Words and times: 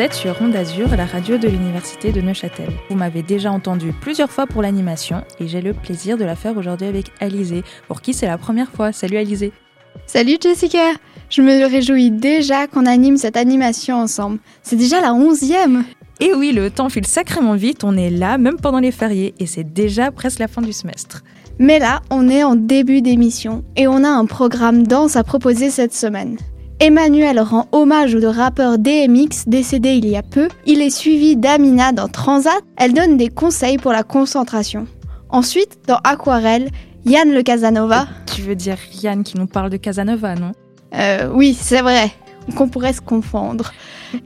Vous 0.00 0.06
êtes 0.06 0.14
sur 0.14 0.38
Ronde 0.38 0.56
Azur, 0.56 0.88
la 0.96 1.04
radio 1.04 1.36
de 1.36 1.46
l'Université 1.46 2.10
de 2.10 2.22
Neuchâtel. 2.22 2.70
Vous 2.88 2.96
m'avez 2.96 3.22
déjà 3.22 3.52
entendu 3.52 3.92
plusieurs 3.92 4.30
fois 4.30 4.46
pour 4.46 4.62
l'animation 4.62 5.24
et 5.38 5.46
j'ai 5.46 5.60
le 5.60 5.74
plaisir 5.74 6.16
de 6.16 6.24
la 6.24 6.36
faire 6.36 6.56
aujourd'hui 6.56 6.86
avec 6.86 7.12
Alizé, 7.20 7.64
pour 7.86 8.00
qui 8.00 8.14
c'est 8.14 8.26
la 8.26 8.38
première 8.38 8.70
fois. 8.70 8.92
Salut 8.92 9.18
Alizé 9.18 9.52
Salut 10.06 10.38
Jessica 10.40 10.92
Je 11.28 11.42
me 11.42 11.68
réjouis 11.68 12.10
déjà 12.10 12.66
qu'on 12.66 12.86
anime 12.86 13.18
cette 13.18 13.36
animation 13.36 13.96
ensemble. 13.96 14.38
C'est 14.62 14.76
déjà 14.76 15.02
la 15.02 15.12
onzième 15.12 15.84
Et 16.18 16.32
oui, 16.32 16.52
le 16.52 16.70
temps 16.70 16.88
file 16.88 17.06
sacrément 17.06 17.54
vite, 17.54 17.84
on 17.84 17.94
est 17.94 18.08
là 18.08 18.38
même 18.38 18.56
pendant 18.56 18.80
les 18.80 18.92
fériés 18.92 19.34
et 19.38 19.44
c'est 19.44 19.70
déjà 19.70 20.10
presque 20.10 20.38
la 20.38 20.48
fin 20.48 20.62
du 20.62 20.72
semestre. 20.72 21.24
Mais 21.58 21.78
là, 21.78 22.00
on 22.08 22.30
est 22.30 22.42
en 22.42 22.56
début 22.56 23.02
d'émission 23.02 23.64
et 23.76 23.86
on 23.86 24.02
a 24.02 24.08
un 24.08 24.24
programme 24.24 24.86
danse 24.86 25.16
à 25.16 25.24
proposer 25.24 25.68
cette 25.68 25.92
semaine. 25.92 26.38
Emmanuel 26.82 27.38
rend 27.40 27.66
hommage 27.72 28.14
au 28.14 28.30
rappeur 28.30 28.78
DMX 28.78 29.44
décédé 29.46 29.96
il 29.96 30.08
y 30.08 30.16
a 30.16 30.22
peu. 30.22 30.48
Il 30.64 30.80
est 30.80 30.88
suivi 30.88 31.36
d'Amina 31.36 31.92
dans 31.92 32.08
Transat. 32.08 32.62
Elle 32.78 32.94
donne 32.94 33.18
des 33.18 33.28
conseils 33.28 33.76
pour 33.76 33.92
la 33.92 34.02
concentration. 34.02 34.86
Ensuite, 35.28 35.80
dans 35.86 35.98
Aquarelle, 36.04 36.70
Yann 37.04 37.34
le 37.34 37.42
Casanova. 37.42 38.08
Tu 38.34 38.40
veux 38.40 38.54
dire 38.54 38.78
Yann 39.02 39.24
qui 39.24 39.36
nous 39.36 39.46
parle 39.46 39.68
de 39.68 39.76
Casanova, 39.76 40.34
non? 40.36 40.52
Euh, 40.94 41.30
oui, 41.34 41.52
c'est 41.52 41.82
vrai. 41.82 42.10
Qu'on 42.56 42.70
pourrait 42.70 42.94
se 42.94 43.02
confondre. 43.02 43.72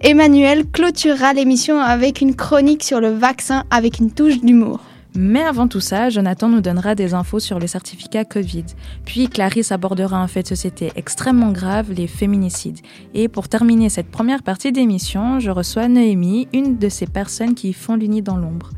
Emmanuel 0.00 0.64
clôturera 0.64 1.32
l'émission 1.32 1.80
avec 1.80 2.20
une 2.20 2.36
chronique 2.36 2.84
sur 2.84 3.00
le 3.00 3.10
vaccin 3.10 3.64
avec 3.72 3.98
une 3.98 4.12
touche 4.12 4.40
d'humour. 4.40 4.78
Mais 5.16 5.42
avant 5.42 5.68
tout 5.68 5.80
ça, 5.80 6.10
Jonathan 6.10 6.48
nous 6.48 6.60
donnera 6.60 6.96
des 6.96 7.14
infos 7.14 7.38
sur 7.38 7.60
le 7.60 7.68
certificat 7.68 8.24
Covid. 8.24 8.64
Puis 9.04 9.28
Clarisse 9.28 9.70
abordera 9.70 10.18
un 10.18 10.26
fait 10.26 10.42
de 10.42 10.48
société 10.48 10.90
extrêmement 10.96 11.52
grave, 11.52 11.92
les 11.92 12.08
féminicides. 12.08 12.80
Et 13.14 13.28
pour 13.28 13.48
terminer 13.48 13.88
cette 13.90 14.10
première 14.10 14.42
partie 14.42 14.72
d'émission, 14.72 15.38
je 15.38 15.50
reçois 15.50 15.86
Noémie, 15.86 16.48
une 16.52 16.78
de 16.78 16.88
ces 16.88 17.06
personnes 17.06 17.54
qui 17.54 17.72
font 17.72 17.94
l'uni 17.94 18.22
dans 18.22 18.36
l'ombre. 18.36 18.70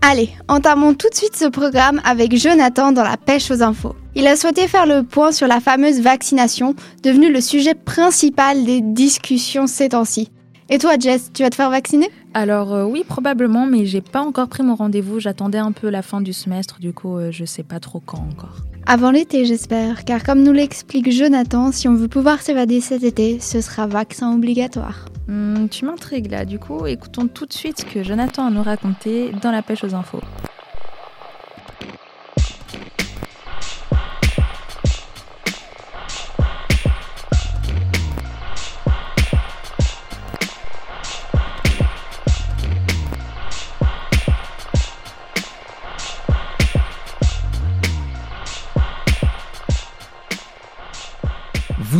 Allez, 0.00 0.30
entamons 0.48 0.94
tout 0.94 1.10
de 1.10 1.14
suite 1.14 1.36
ce 1.36 1.46
programme 1.46 2.00
avec 2.04 2.34
Jonathan 2.34 2.92
dans 2.92 3.02
la 3.02 3.18
pêche 3.18 3.50
aux 3.50 3.62
infos. 3.62 3.96
Il 4.14 4.26
a 4.26 4.36
souhaité 4.36 4.66
faire 4.66 4.86
le 4.86 5.02
point 5.02 5.32
sur 5.32 5.46
la 5.46 5.60
fameuse 5.60 6.00
vaccination, 6.00 6.74
devenue 7.02 7.30
le 7.30 7.42
sujet 7.42 7.74
principal 7.74 8.64
des 8.64 8.80
discussions 8.80 9.66
ces 9.66 9.90
temps-ci. 9.90 10.30
Et 10.70 10.78
toi, 10.78 10.98
Jess, 10.98 11.30
tu 11.34 11.42
vas 11.42 11.50
te 11.50 11.56
faire 11.56 11.70
vacciner? 11.70 12.10
Alors 12.34 12.74
euh, 12.74 12.84
oui, 12.84 13.04
probablement, 13.06 13.66
mais 13.66 13.86
j'ai 13.86 14.00
pas 14.00 14.20
encore 14.20 14.48
pris 14.48 14.62
mon 14.62 14.74
rendez-vous. 14.74 15.20
J'attendais 15.20 15.58
un 15.58 15.72
peu 15.72 15.88
la 15.88 16.02
fin 16.02 16.20
du 16.20 16.32
semestre, 16.32 16.78
du 16.78 16.92
coup, 16.92 17.16
euh, 17.16 17.30
je 17.30 17.44
sais 17.44 17.62
pas 17.62 17.80
trop 17.80 18.00
quand 18.00 18.18
encore. 18.18 18.58
Avant 18.86 19.10
l'été, 19.10 19.44
j'espère, 19.44 20.04
car 20.04 20.22
comme 20.22 20.42
nous 20.42 20.52
l'explique 20.52 21.10
Jonathan, 21.12 21.72
si 21.72 21.88
on 21.88 21.94
veut 21.94 22.08
pouvoir 22.08 22.40
s'évader 22.40 22.80
cet 22.80 23.02
été, 23.02 23.38
ce 23.40 23.60
sera 23.60 23.86
vaccin 23.86 24.34
obligatoire. 24.34 25.06
Hmm, 25.26 25.68
tu 25.68 25.84
m'intrigues 25.84 26.30
là, 26.30 26.44
du 26.44 26.58
coup, 26.58 26.86
écoutons 26.86 27.28
tout 27.28 27.44
de 27.44 27.52
suite 27.52 27.80
ce 27.80 27.84
que 27.84 28.02
Jonathan 28.02 28.46
a 28.46 28.50
nous 28.50 28.62
raconté 28.62 29.30
dans 29.42 29.50
la 29.50 29.62
pêche 29.62 29.84
aux 29.84 29.94
infos. 29.94 30.22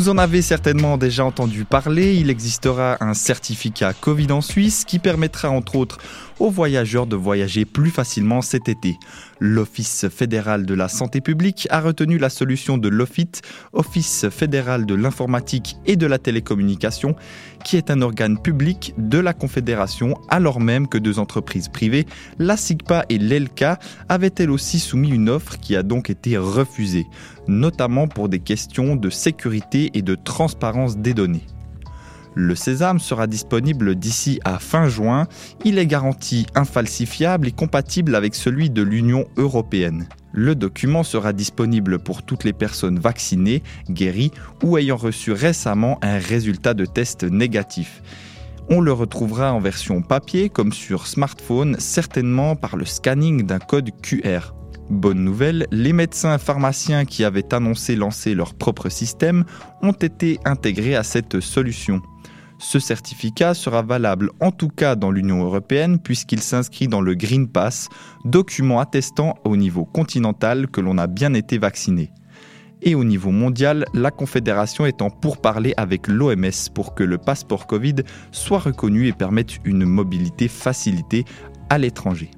Vous 0.08 0.14
en 0.14 0.16
avez 0.16 0.40
certainement 0.40 0.96
déjà 0.96 1.22
entendu 1.26 1.66
parler, 1.66 2.16
il 2.16 2.30
existera 2.30 2.96
un 3.00 3.12
certificat 3.12 3.92
Covid 3.92 4.32
en 4.32 4.40
Suisse 4.40 4.86
qui 4.86 4.98
permettra 4.98 5.50
entre 5.50 5.76
autres 5.76 5.98
aux 6.38 6.50
voyageurs 6.50 7.06
de 7.06 7.14
voyager 7.14 7.66
plus 7.66 7.90
facilement 7.90 8.40
cet 8.40 8.70
été. 8.70 8.96
L'Office 9.38 10.08
fédéral 10.08 10.64
de 10.64 10.72
la 10.72 10.88
santé 10.88 11.20
publique 11.20 11.68
a 11.70 11.82
retenu 11.82 12.16
la 12.16 12.30
solution 12.30 12.78
de 12.78 12.88
l'OFIT, 12.88 13.42
Office 13.74 14.30
fédéral 14.30 14.86
de 14.86 14.94
l'informatique 14.94 15.76
et 15.84 15.96
de 15.96 16.06
la 16.06 16.18
télécommunication, 16.18 17.14
qui 17.62 17.76
est 17.76 17.90
un 17.90 18.00
organe 18.00 18.40
public 18.40 18.94
de 18.96 19.18
la 19.18 19.34
Confédération, 19.34 20.14
alors 20.30 20.58
même 20.58 20.88
que 20.88 20.96
deux 20.96 21.18
entreprises 21.18 21.68
privées, 21.68 22.06
la 22.38 22.56
SIGPA 22.56 23.04
et 23.10 23.18
l'ELCA, 23.18 23.78
avaient 24.08 24.34
elles 24.38 24.50
aussi 24.50 24.78
soumis 24.78 25.10
une 25.10 25.28
offre 25.28 25.58
qui 25.58 25.76
a 25.76 25.82
donc 25.82 26.08
été 26.08 26.38
refusée, 26.38 27.06
notamment 27.48 28.06
pour 28.06 28.28
des 28.28 28.38
questions 28.38 28.94
de 28.94 29.10
sécurité 29.10 29.90
et 29.94 30.02
de 30.02 30.14
transparence 30.14 30.98
des 30.98 31.14
données. 31.14 31.46
Le 32.34 32.54
sésame 32.54 33.00
sera 33.00 33.26
disponible 33.26 33.96
d'ici 33.96 34.38
à 34.44 34.60
fin 34.60 34.88
juin. 34.88 35.26
Il 35.64 35.76
est 35.78 35.86
garanti 35.86 36.46
infalsifiable 36.54 37.48
et 37.48 37.52
compatible 37.52 38.14
avec 38.14 38.36
celui 38.36 38.70
de 38.70 38.82
l'Union 38.82 39.24
européenne. 39.36 40.08
Le 40.32 40.54
document 40.54 41.02
sera 41.02 41.32
disponible 41.32 41.98
pour 41.98 42.22
toutes 42.22 42.44
les 42.44 42.52
personnes 42.52 43.00
vaccinées, 43.00 43.62
guéries 43.90 44.30
ou 44.62 44.78
ayant 44.78 44.96
reçu 44.96 45.32
récemment 45.32 45.98
un 46.02 46.18
résultat 46.18 46.74
de 46.74 46.84
test 46.84 47.24
négatif. 47.24 48.02
On 48.70 48.80
le 48.80 48.92
retrouvera 48.92 49.52
en 49.52 49.60
version 49.60 50.02
papier 50.02 50.50
comme 50.50 50.72
sur 50.72 51.06
smartphone, 51.06 51.76
certainement 51.80 52.54
par 52.54 52.76
le 52.76 52.84
scanning 52.84 53.46
d'un 53.46 53.58
code 53.58 53.90
QR. 54.02 54.52
Bonne 54.90 55.22
nouvelle, 55.22 55.66
les 55.70 55.92
médecins 55.92 56.38
pharmaciens 56.38 57.04
qui 57.04 57.22
avaient 57.22 57.52
annoncé 57.52 57.94
lancer 57.94 58.34
leur 58.34 58.54
propre 58.54 58.88
système 58.88 59.44
ont 59.82 59.92
été 59.92 60.40
intégrés 60.46 60.96
à 60.96 61.02
cette 61.02 61.40
solution. 61.40 62.00
Ce 62.58 62.78
certificat 62.78 63.52
sera 63.52 63.82
valable 63.82 64.30
en 64.40 64.50
tout 64.50 64.70
cas 64.70 64.96
dans 64.96 65.10
l'Union 65.10 65.44
européenne 65.44 65.98
puisqu'il 65.98 66.40
s'inscrit 66.40 66.88
dans 66.88 67.02
le 67.02 67.14
Green 67.14 67.48
Pass, 67.48 67.90
document 68.24 68.80
attestant 68.80 69.34
au 69.44 69.58
niveau 69.58 69.84
continental 69.84 70.68
que 70.68 70.80
l'on 70.80 70.96
a 70.96 71.06
bien 71.06 71.34
été 71.34 71.58
vacciné. 71.58 72.10
Et 72.80 72.94
au 72.94 73.04
niveau 73.04 73.30
mondial, 73.30 73.84
la 73.92 74.10
Confédération 74.10 74.86
est 74.86 75.02
en 75.02 75.10
pourparlers 75.10 75.74
avec 75.76 76.08
l'OMS 76.08 76.70
pour 76.74 76.94
que 76.94 77.04
le 77.04 77.18
passeport 77.18 77.66
Covid 77.66 77.96
soit 78.32 78.60
reconnu 78.60 79.06
et 79.06 79.12
permette 79.12 79.58
une 79.64 79.84
mobilité 79.84 80.48
facilitée 80.48 81.24
à 81.68 81.76
l'étranger. 81.76 82.30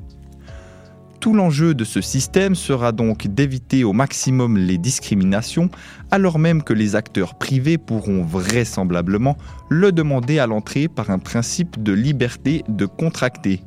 Tout 1.20 1.34
l'enjeu 1.34 1.74
de 1.74 1.84
ce 1.84 2.00
système 2.00 2.54
sera 2.54 2.92
donc 2.92 3.26
d'éviter 3.26 3.84
au 3.84 3.92
maximum 3.92 4.56
les 4.56 4.78
discriminations, 4.78 5.68
alors 6.10 6.38
même 6.38 6.62
que 6.62 6.72
les 6.72 6.96
acteurs 6.96 7.34
privés 7.34 7.76
pourront 7.76 8.24
vraisemblablement 8.24 9.36
le 9.68 9.92
demander 9.92 10.38
à 10.38 10.46
l'entrée 10.46 10.88
par 10.88 11.10
un 11.10 11.18
principe 11.18 11.82
de 11.82 11.92
liberté 11.92 12.64
de 12.70 12.86
contracter. 12.86 13.62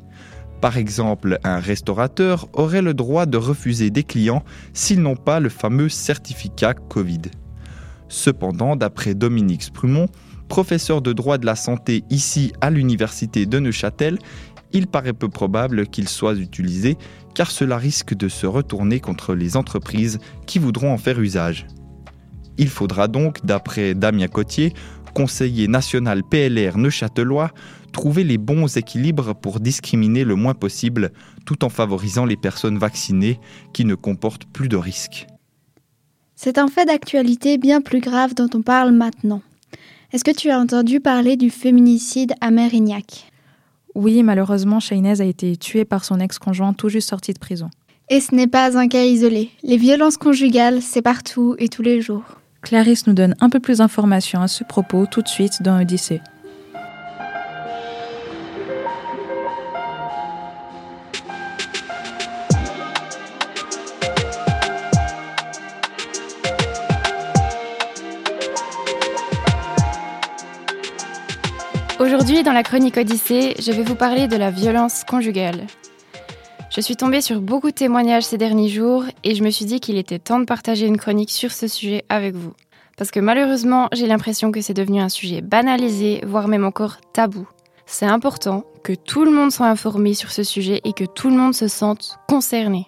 Par 0.60 0.78
exemple, 0.78 1.38
un 1.44 1.60
restaurateur 1.60 2.48
aurait 2.54 2.82
le 2.82 2.92
droit 2.92 3.24
de 3.24 3.36
refuser 3.36 3.90
des 3.90 4.02
clients 4.02 4.42
s'ils 4.72 5.00
n'ont 5.00 5.14
pas 5.14 5.38
le 5.38 5.48
fameux 5.48 5.88
certificat 5.88 6.74
Covid. 6.74 7.22
Cependant, 8.08 8.74
d'après 8.74 9.14
Dominique 9.14 9.62
Sprumont, 9.62 10.08
professeur 10.48 11.02
de 11.02 11.12
droit 11.12 11.38
de 11.38 11.46
la 11.46 11.54
santé 11.54 12.02
ici 12.10 12.52
à 12.60 12.70
l'université 12.70 13.46
de 13.46 13.60
Neuchâtel, 13.60 14.18
il 14.74 14.88
paraît 14.88 15.12
peu 15.12 15.28
probable 15.28 15.86
qu'il 15.86 16.08
soit 16.08 16.34
utilisé 16.34 16.98
car 17.34 17.50
cela 17.50 17.78
risque 17.78 18.14
de 18.14 18.28
se 18.28 18.46
retourner 18.46 19.00
contre 19.00 19.34
les 19.34 19.56
entreprises 19.56 20.18
qui 20.46 20.58
voudront 20.58 20.92
en 20.92 20.98
faire 20.98 21.20
usage. 21.20 21.66
Il 22.58 22.68
faudra 22.68 23.08
donc, 23.08 23.44
d'après 23.44 23.94
Damien 23.94 24.28
Cotier, 24.28 24.72
conseiller 25.14 25.68
national 25.68 26.22
PLR 26.22 26.76
neuchâtelois, 26.76 27.50
trouver 27.92 28.24
les 28.24 28.38
bons 28.38 28.76
équilibres 28.76 29.34
pour 29.34 29.60
discriminer 29.60 30.24
le 30.24 30.34
moins 30.34 30.54
possible 30.54 31.12
tout 31.46 31.64
en 31.64 31.68
favorisant 31.68 32.26
les 32.26 32.36
personnes 32.36 32.78
vaccinées 32.78 33.40
qui 33.72 33.84
ne 33.84 33.94
comportent 33.94 34.46
plus 34.46 34.68
de 34.68 34.76
risques. 34.76 35.26
C'est 36.34 36.58
un 36.58 36.68
fait 36.68 36.84
d'actualité 36.84 37.58
bien 37.58 37.80
plus 37.80 38.00
grave 38.00 38.34
dont 38.34 38.50
on 38.54 38.62
parle 38.62 38.92
maintenant. 38.92 39.40
Est-ce 40.12 40.24
que 40.24 40.36
tu 40.36 40.50
as 40.50 40.58
entendu 40.58 41.00
parler 41.00 41.36
du 41.36 41.50
féminicide 41.50 42.34
à 42.40 42.50
Mérignac 42.50 43.30
Oui, 43.94 44.22
malheureusement, 44.22 44.80
Shainez 44.80 45.20
a 45.20 45.24
été 45.24 45.56
tuée 45.56 45.84
par 45.84 46.04
son 46.04 46.18
ex-conjoint 46.18 46.72
tout 46.72 46.88
juste 46.88 47.08
sorti 47.08 47.32
de 47.32 47.38
prison. 47.38 47.70
Et 48.10 48.20
ce 48.20 48.34
n'est 48.34 48.46
pas 48.46 48.76
un 48.76 48.88
cas 48.88 49.04
isolé. 49.04 49.50
Les 49.62 49.76
violences 49.76 50.16
conjugales, 50.16 50.82
c'est 50.82 51.02
partout 51.02 51.54
et 51.58 51.68
tous 51.68 51.82
les 51.82 52.00
jours. 52.00 52.24
Clarisse 52.62 53.06
nous 53.06 53.14
donne 53.14 53.34
un 53.40 53.50
peu 53.50 53.60
plus 53.60 53.78
d'informations 53.78 54.40
à 54.40 54.48
ce 54.48 54.64
propos 54.64 55.06
tout 55.06 55.22
de 55.22 55.28
suite 55.28 55.62
dans 55.62 55.80
Odyssée. 55.80 56.20
Aujourd'hui, 72.04 72.42
dans 72.42 72.52
la 72.52 72.62
chronique 72.62 72.98
Odyssée, 72.98 73.54
je 73.58 73.72
vais 73.72 73.82
vous 73.82 73.94
parler 73.94 74.28
de 74.28 74.36
la 74.36 74.50
violence 74.50 75.04
conjugale. 75.04 75.66
Je 76.68 76.82
suis 76.82 76.96
tombée 76.96 77.22
sur 77.22 77.40
beaucoup 77.40 77.70
de 77.70 77.74
témoignages 77.74 78.24
ces 78.24 78.36
derniers 78.36 78.68
jours 78.68 79.04
et 79.22 79.34
je 79.34 79.42
me 79.42 79.48
suis 79.48 79.64
dit 79.64 79.80
qu'il 79.80 79.96
était 79.96 80.18
temps 80.18 80.38
de 80.38 80.44
partager 80.44 80.86
une 80.86 80.98
chronique 80.98 81.30
sur 81.30 81.50
ce 81.50 81.66
sujet 81.66 82.04
avec 82.10 82.34
vous. 82.34 82.52
Parce 82.98 83.10
que 83.10 83.20
malheureusement, 83.20 83.88
j'ai 83.94 84.06
l'impression 84.06 84.52
que 84.52 84.60
c'est 84.60 84.74
devenu 84.74 85.00
un 85.00 85.08
sujet 85.08 85.40
banalisé, 85.40 86.20
voire 86.26 86.46
même 86.46 86.66
encore 86.66 86.98
tabou. 87.14 87.48
C'est 87.86 88.04
important 88.04 88.64
que 88.82 88.92
tout 88.92 89.24
le 89.24 89.30
monde 89.30 89.50
soit 89.50 89.68
informé 89.68 90.12
sur 90.12 90.30
ce 90.30 90.42
sujet 90.42 90.82
et 90.84 90.92
que 90.92 91.04
tout 91.04 91.30
le 91.30 91.36
monde 91.36 91.54
se 91.54 91.68
sente 91.68 92.18
concerné. 92.28 92.86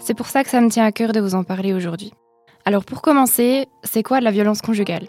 C'est 0.00 0.14
pour 0.14 0.26
ça 0.26 0.42
que 0.42 0.50
ça 0.50 0.60
me 0.60 0.68
tient 0.68 0.84
à 0.84 0.90
cœur 0.90 1.12
de 1.12 1.20
vous 1.20 1.36
en 1.36 1.44
parler 1.44 1.74
aujourd'hui. 1.74 2.12
Alors 2.64 2.84
pour 2.84 3.02
commencer, 3.02 3.68
c'est 3.84 4.02
quoi 4.02 4.20
la 4.20 4.32
violence 4.32 4.62
conjugale? 4.62 5.06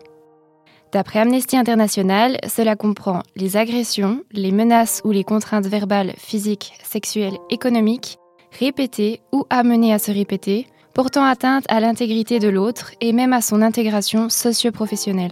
D'après 0.93 1.17
Amnesty 1.17 1.57
International, 1.57 2.37
cela 2.47 2.75
comprend 2.75 3.23
les 3.35 3.57
agressions, 3.57 4.21
les 4.31 4.51
menaces 4.51 5.01
ou 5.03 5.09
les 5.09 5.23
contraintes 5.23 5.65
verbales, 5.65 6.13
physiques, 6.17 6.73
sexuelles, 6.83 7.39
économiques, 7.49 8.19
répétées 8.59 9.21
ou 9.31 9.43
amenées 9.49 9.91
à 9.91 9.97
se 9.97 10.11
répéter, 10.11 10.67
portant 10.93 11.25
atteinte 11.25 11.65
à 11.67 11.79
l'intégrité 11.79 12.37
de 12.37 12.47
l'autre 12.47 12.91
et 13.01 13.11
même 13.11 13.33
à 13.33 13.41
son 13.41 13.63
intégration 13.63 14.29
socio-professionnelle. 14.29 15.31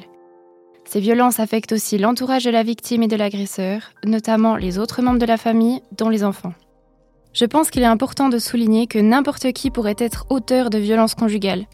Ces 0.86 1.00
violences 1.00 1.40
affectent 1.40 1.74
aussi 1.74 2.00
l'entourage 2.00 2.46
de 2.46 2.50
la 2.50 2.64
victime 2.64 3.04
et 3.04 3.08
de 3.08 3.16
l'agresseur, 3.16 3.92
notamment 4.04 4.56
les 4.56 4.80
autres 4.80 5.04
membres 5.04 5.20
de 5.20 5.28
la 5.28 5.38
famille, 5.38 5.82
dont 5.96 6.10
les 6.10 6.24
enfants. 6.24 6.56
Je 7.34 7.46
pense 7.46 7.70
qu'il 7.70 7.84
est 7.84 7.86
important 7.86 8.30
de 8.30 8.40
souligner 8.40 8.88
que 8.88 8.98
n'importe 8.98 9.52
qui 9.52 9.70
pourrait 9.70 9.96
être 10.00 10.26
auteur 10.32 10.72
de 10.72 10.80
violences 10.80 11.14
conjugales. 11.14 11.68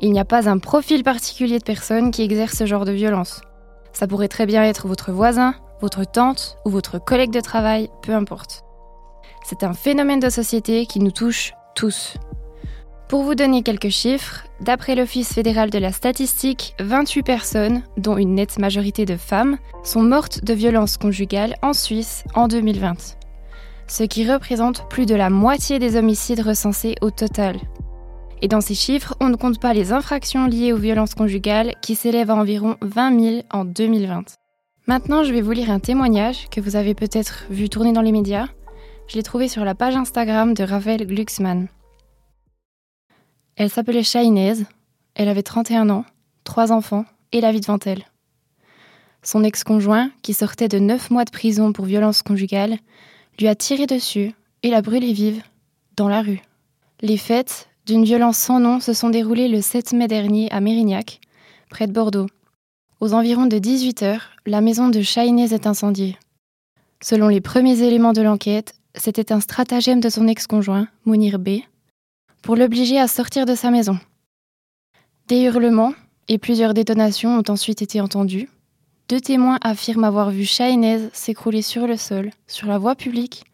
Il 0.00 0.12
n'y 0.12 0.20
a 0.20 0.24
pas 0.24 0.48
un 0.48 0.58
profil 0.58 1.02
particulier 1.02 1.58
de 1.58 1.64
personne 1.64 2.10
qui 2.10 2.22
exerce 2.22 2.56
ce 2.56 2.66
genre 2.66 2.84
de 2.84 2.92
violence. 2.92 3.40
Ça 3.92 4.06
pourrait 4.06 4.28
très 4.28 4.44
bien 4.44 4.62
être 4.62 4.86
votre 4.88 5.10
voisin, 5.10 5.54
votre 5.80 6.04
tante 6.04 6.58
ou 6.64 6.70
votre 6.70 6.98
collègue 6.98 7.32
de 7.32 7.40
travail, 7.40 7.88
peu 8.02 8.14
importe. 8.14 8.62
C'est 9.44 9.62
un 9.62 9.72
phénomène 9.72 10.20
de 10.20 10.28
société 10.28 10.86
qui 10.86 10.98
nous 10.98 11.12
touche 11.12 11.54
tous. 11.74 12.16
Pour 13.08 13.22
vous 13.22 13.36
donner 13.36 13.62
quelques 13.62 13.90
chiffres, 13.90 14.44
d'après 14.60 14.96
l'Office 14.96 15.32
fédéral 15.32 15.70
de 15.70 15.78
la 15.78 15.92
statistique, 15.92 16.74
28 16.80 17.22
personnes, 17.22 17.82
dont 17.96 18.16
une 18.16 18.34
nette 18.34 18.58
majorité 18.58 19.04
de 19.04 19.16
femmes, 19.16 19.58
sont 19.84 20.02
mortes 20.02 20.44
de 20.44 20.52
violences 20.52 20.96
conjugales 20.96 21.54
en 21.62 21.72
Suisse 21.72 22.24
en 22.34 22.48
2020. 22.48 23.16
Ce 23.86 24.02
qui 24.02 24.30
représente 24.30 24.88
plus 24.88 25.06
de 25.06 25.14
la 25.14 25.30
moitié 25.30 25.78
des 25.78 25.96
homicides 25.96 26.40
recensés 26.40 26.96
au 27.00 27.12
total. 27.12 27.56
Et 28.42 28.48
dans 28.48 28.60
ces 28.60 28.74
chiffres, 28.74 29.16
on 29.20 29.28
ne 29.28 29.36
compte 29.36 29.60
pas 29.60 29.72
les 29.72 29.92
infractions 29.92 30.46
liées 30.46 30.72
aux 30.72 30.78
violences 30.78 31.14
conjugales 31.14 31.74
qui 31.80 31.94
s'élèvent 31.94 32.30
à 32.30 32.36
environ 32.36 32.76
20 32.82 33.20
000 33.20 33.42
en 33.50 33.64
2020. 33.64 34.36
Maintenant, 34.86 35.24
je 35.24 35.32
vais 35.32 35.40
vous 35.40 35.52
lire 35.52 35.70
un 35.70 35.80
témoignage 35.80 36.48
que 36.50 36.60
vous 36.60 36.76
avez 36.76 36.94
peut-être 36.94 37.46
vu 37.50 37.68
tourner 37.68 37.92
dans 37.92 38.02
les 38.02 38.12
médias. 38.12 38.46
Je 39.08 39.16
l'ai 39.16 39.22
trouvé 39.22 39.48
sur 39.48 39.64
la 39.64 39.74
page 39.74 39.96
Instagram 39.96 40.54
de 40.54 40.64
Ravel 40.64 41.06
Glucksmann. 41.06 41.68
Elle 43.56 43.70
s'appelait 43.70 44.02
Shainez, 44.02 44.64
elle 45.14 45.28
avait 45.28 45.42
31 45.42 45.88
ans, 45.88 46.04
trois 46.44 46.72
enfants 46.72 47.06
et 47.32 47.40
la 47.40 47.52
vie 47.52 47.60
devant 47.60 47.78
elle. 47.84 48.04
Son 49.22 49.42
ex-conjoint, 49.42 50.10
qui 50.22 50.34
sortait 50.34 50.68
de 50.68 50.78
9 50.78 51.10
mois 51.10 51.24
de 51.24 51.30
prison 51.30 51.72
pour 51.72 51.86
violence 51.86 52.22
conjugale, 52.22 52.76
lui 53.40 53.48
a 53.48 53.54
tiré 53.54 53.86
dessus 53.86 54.34
et 54.62 54.70
l'a 54.70 54.82
brûlée 54.82 55.12
vive, 55.12 55.42
dans 55.96 56.08
la 56.08 56.22
rue. 56.22 56.42
Les 57.00 57.16
fêtes, 57.16 57.68
d'une 57.86 58.04
violence 58.04 58.36
sans 58.36 58.58
nom, 58.58 58.80
se 58.80 58.92
sont 58.92 59.10
déroulées 59.10 59.48
le 59.48 59.60
7 59.60 59.92
mai 59.92 60.08
dernier 60.08 60.50
à 60.50 60.60
Mérignac, 60.60 61.20
près 61.70 61.86
de 61.86 61.92
Bordeaux. 61.92 62.26
Aux 63.00 63.14
environs 63.14 63.46
de 63.46 63.58
18 63.58 64.02
heures, 64.02 64.30
la 64.44 64.60
maison 64.60 64.88
de 64.88 65.00
Shainez 65.02 65.54
est 65.54 65.66
incendiée. 65.68 66.18
Selon 67.00 67.28
les 67.28 67.40
premiers 67.40 67.82
éléments 67.82 68.12
de 68.12 68.22
l'enquête, 68.22 68.74
c'était 68.96 69.32
un 69.32 69.40
stratagème 69.40 70.00
de 70.00 70.08
son 70.08 70.26
ex-conjoint, 70.26 70.88
Mounir 71.04 71.38
B., 71.38 71.60
pour 72.42 72.56
l'obliger 72.56 72.98
à 72.98 73.06
sortir 73.06 73.46
de 73.46 73.54
sa 73.54 73.70
maison. 73.70 73.98
Des 75.28 75.42
hurlements 75.42 75.94
et 76.28 76.38
plusieurs 76.38 76.74
détonations 76.74 77.38
ont 77.38 77.50
ensuite 77.50 77.82
été 77.82 78.00
entendus. 78.00 78.48
Deux 79.08 79.20
témoins 79.20 79.58
affirment 79.62 80.04
avoir 80.04 80.30
vu 80.30 80.44
Shainez 80.44 81.10
s'écrouler 81.12 81.62
sur 81.62 81.86
le 81.86 81.96
sol, 81.96 82.30
sur 82.48 82.66
la 82.66 82.78
voie 82.78 82.96
publique, 82.96 83.44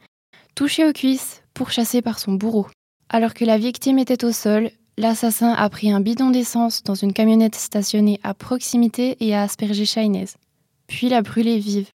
touché 0.55 0.88
aux 0.88 0.93
cuisses, 0.93 1.43
pourchassé 1.52 2.00
par 2.00 2.19
son 2.19 2.32
bourreau. 2.32 2.67
Alors 3.14 3.35
que 3.35 3.44
la 3.44 3.59
victime 3.59 3.99
était 3.99 4.25
au 4.25 4.32
sol, 4.32 4.70
l'assassin 4.97 5.53
a 5.53 5.69
pris 5.69 5.93
un 5.93 6.00
bidon 6.00 6.31
d'essence 6.31 6.82
dans 6.82 6.94
une 6.94 7.12
camionnette 7.12 7.56
stationnée 7.56 8.19
à 8.23 8.32
proximité 8.32 9.19
et 9.20 9.35
a 9.35 9.43
aspergé 9.43 9.85
Shainez, 9.85 10.29
puis 10.87 11.11
l'a 11.11 11.20
brûlée 11.20 11.59
vive. 11.59 11.91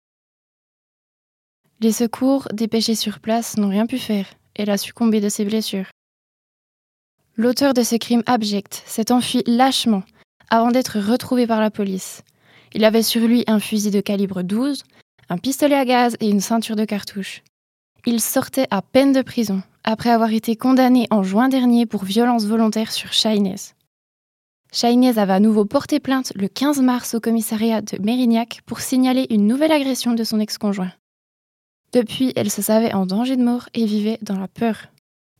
Les 1.81 1.91
secours, 1.91 2.47
dépêchés 2.51 2.95
sur 2.95 3.19
place, 3.19 3.57
n'ont 3.57 3.69
rien 3.69 3.85
pu 3.85 3.99
faire. 3.99 4.25
Elle 4.55 4.71
a 4.71 4.77
succombé 4.77 5.21
de 5.21 5.29
ses 5.29 5.45
blessures. 5.45 5.85
L'auteur 7.35 7.75
de 7.75 7.83
ce 7.83 7.95
crime 7.95 8.23
abject 8.25 8.81
s'est 8.87 9.11
enfui 9.11 9.43
lâchement 9.45 10.01
avant 10.49 10.71
d'être 10.71 10.99
retrouvé 10.99 11.45
par 11.45 11.61
la 11.61 11.69
police. 11.69 12.23
Il 12.73 12.83
avait 12.83 13.03
sur 13.03 13.21
lui 13.27 13.43
un 13.45 13.59
fusil 13.59 13.91
de 13.91 14.01
calibre 14.01 14.41
12, 14.41 14.83
un 15.29 15.37
pistolet 15.37 15.75
à 15.75 15.85
gaz 15.85 16.17
et 16.21 16.29
une 16.29 16.41
ceinture 16.41 16.75
de 16.75 16.85
cartouches. 16.85 17.43
Il 18.07 18.19
sortait 18.19 18.67
à 18.71 18.81
peine 18.81 19.13
de 19.13 19.21
prison 19.21 19.61
après 19.83 20.09
avoir 20.09 20.31
été 20.31 20.55
condamné 20.55 21.07
en 21.11 21.23
juin 21.23 21.49
dernier 21.49 21.85
pour 21.85 22.03
violence 22.03 22.45
volontaire 22.45 22.91
sur 22.91 23.13
Shainez. 23.13 23.73
Shainez 24.71 25.17
avait 25.17 25.33
à 25.33 25.39
nouveau 25.39 25.65
porté 25.65 25.99
plainte 25.99 26.33
le 26.35 26.47
15 26.47 26.81
mars 26.81 27.13
au 27.13 27.19
commissariat 27.19 27.81
de 27.81 28.01
Mérignac 28.01 28.61
pour 28.65 28.79
signaler 28.79 29.27
une 29.29 29.45
nouvelle 29.45 29.71
agression 29.71 30.13
de 30.13 30.23
son 30.23 30.39
ex-conjoint. 30.39 30.91
Depuis, 31.91 32.33
elle 32.35 32.49
se 32.49 32.63
savait 32.63 32.93
en 32.93 33.05
danger 33.05 33.35
de 33.35 33.43
mort 33.43 33.69
et 33.75 33.85
vivait 33.85 34.17
dans 34.23 34.39
la 34.39 34.47
peur. 34.47 34.87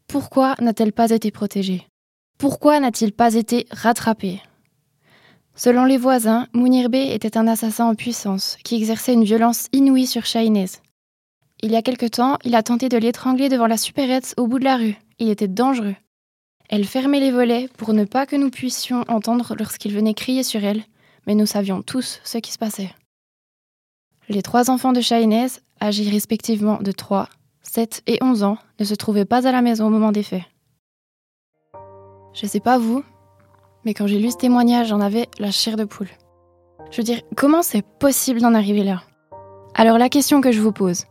Pourquoi 0.07 0.55
n'a-t-elle 0.61 0.93
pas 0.93 1.09
été 1.09 1.31
protégée? 1.31 1.87
Pourquoi 2.37 2.79
n'a-t-il 2.79 3.11
pas 3.11 3.33
été 3.33 3.65
rattrapé 3.71 4.41
Selon 5.55 5.85
les 5.85 5.97
voisins, 5.97 6.47
Mounir 6.53 6.89
était 6.93 7.37
un 7.37 7.47
assassin 7.47 7.85
en 7.85 7.95
puissance 7.95 8.57
qui 8.63 8.75
exerçait 8.75 9.13
une 9.13 9.23
violence 9.23 9.67
inouïe 9.71 10.05
sur 10.05 10.25
Shainez. 10.25 10.65
Il 11.63 11.71
y 11.71 11.77
a 11.77 11.81
quelque 11.81 12.05
temps, 12.05 12.37
il 12.43 12.55
a 12.55 12.61
tenté 12.61 12.89
de 12.89 12.97
l'étrangler 12.97 13.47
devant 13.47 13.67
la 13.67 13.77
supérette 13.77 14.33
au 14.35 14.47
bout 14.47 14.59
de 14.59 14.65
la 14.65 14.75
rue. 14.75 14.97
Il 15.17 15.29
était 15.29 15.47
dangereux. 15.47 15.95
Elle 16.67 16.83
fermait 16.83 17.21
les 17.21 17.31
volets 17.31 17.69
pour 17.77 17.93
ne 17.93 18.03
pas 18.03 18.25
que 18.25 18.35
nous 18.35 18.49
puissions 18.49 19.05
entendre 19.07 19.55
lorsqu'il 19.57 19.93
venait 19.93 20.13
crier 20.13 20.43
sur 20.43 20.61
elle, 20.61 20.83
mais 21.25 21.35
nous 21.35 21.45
savions 21.45 21.81
tous 21.81 22.19
ce 22.25 22.37
qui 22.37 22.51
se 22.51 22.57
passait. 22.57 22.93
Les 24.27 24.41
trois 24.41 24.69
enfants 24.69 24.91
de 24.91 24.99
Shainez, 24.99 25.47
âgés 25.81 26.09
respectivement 26.09 26.81
de 26.81 26.91
3, 26.91 27.29
7 27.61 28.03
et 28.07 28.17
11 28.21 28.43
ans, 28.43 28.57
ne 28.81 28.83
se 28.83 28.95
trouvaient 28.95 29.23
pas 29.23 29.47
à 29.47 29.53
la 29.53 29.61
maison 29.61 29.87
au 29.87 29.89
moment 29.89 30.11
des 30.11 30.23
faits. 30.23 30.43
Je 32.33 32.45
sais 32.45 32.59
pas 32.59 32.77
vous, 32.77 33.05
mais 33.85 33.93
quand 33.93 34.07
j'ai 34.07 34.19
lu 34.19 34.31
ce 34.31 34.37
témoignage, 34.37 34.89
j'en 34.89 34.99
avais 34.99 35.29
la 35.39 35.51
chair 35.51 35.77
de 35.77 35.85
poule. 35.85 36.09
Je 36.91 36.97
veux 36.97 37.03
dire, 37.03 37.21
comment 37.37 37.61
c'est 37.61 37.85
possible 37.99 38.41
d'en 38.41 38.53
arriver 38.53 38.83
là? 38.83 39.03
Alors 39.75 39.97
la 39.97 40.09
question 40.09 40.41
que 40.41 40.51
je 40.51 40.59
vous 40.59 40.73
pose, 40.73 41.05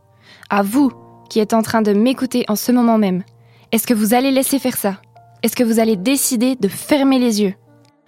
à 0.50 0.62
vous 0.62 0.92
qui 1.28 1.40
êtes 1.40 1.54
en 1.54 1.62
train 1.62 1.82
de 1.82 1.92
m'écouter 1.92 2.44
en 2.48 2.56
ce 2.56 2.72
moment 2.72 2.98
même, 2.98 3.24
est-ce 3.72 3.86
que 3.86 3.94
vous 3.94 4.14
allez 4.14 4.30
laisser 4.30 4.58
faire 4.58 4.76
ça? 4.76 4.96
Est-ce 5.42 5.56
que 5.56 5.64
vous 5.64 5.80
allez 5.80 5.96
décider 5.96 6.56
de 6.56 6.68
fermer 6.68 7.18
les 7.18 7.42
yeux? 7.42 7.54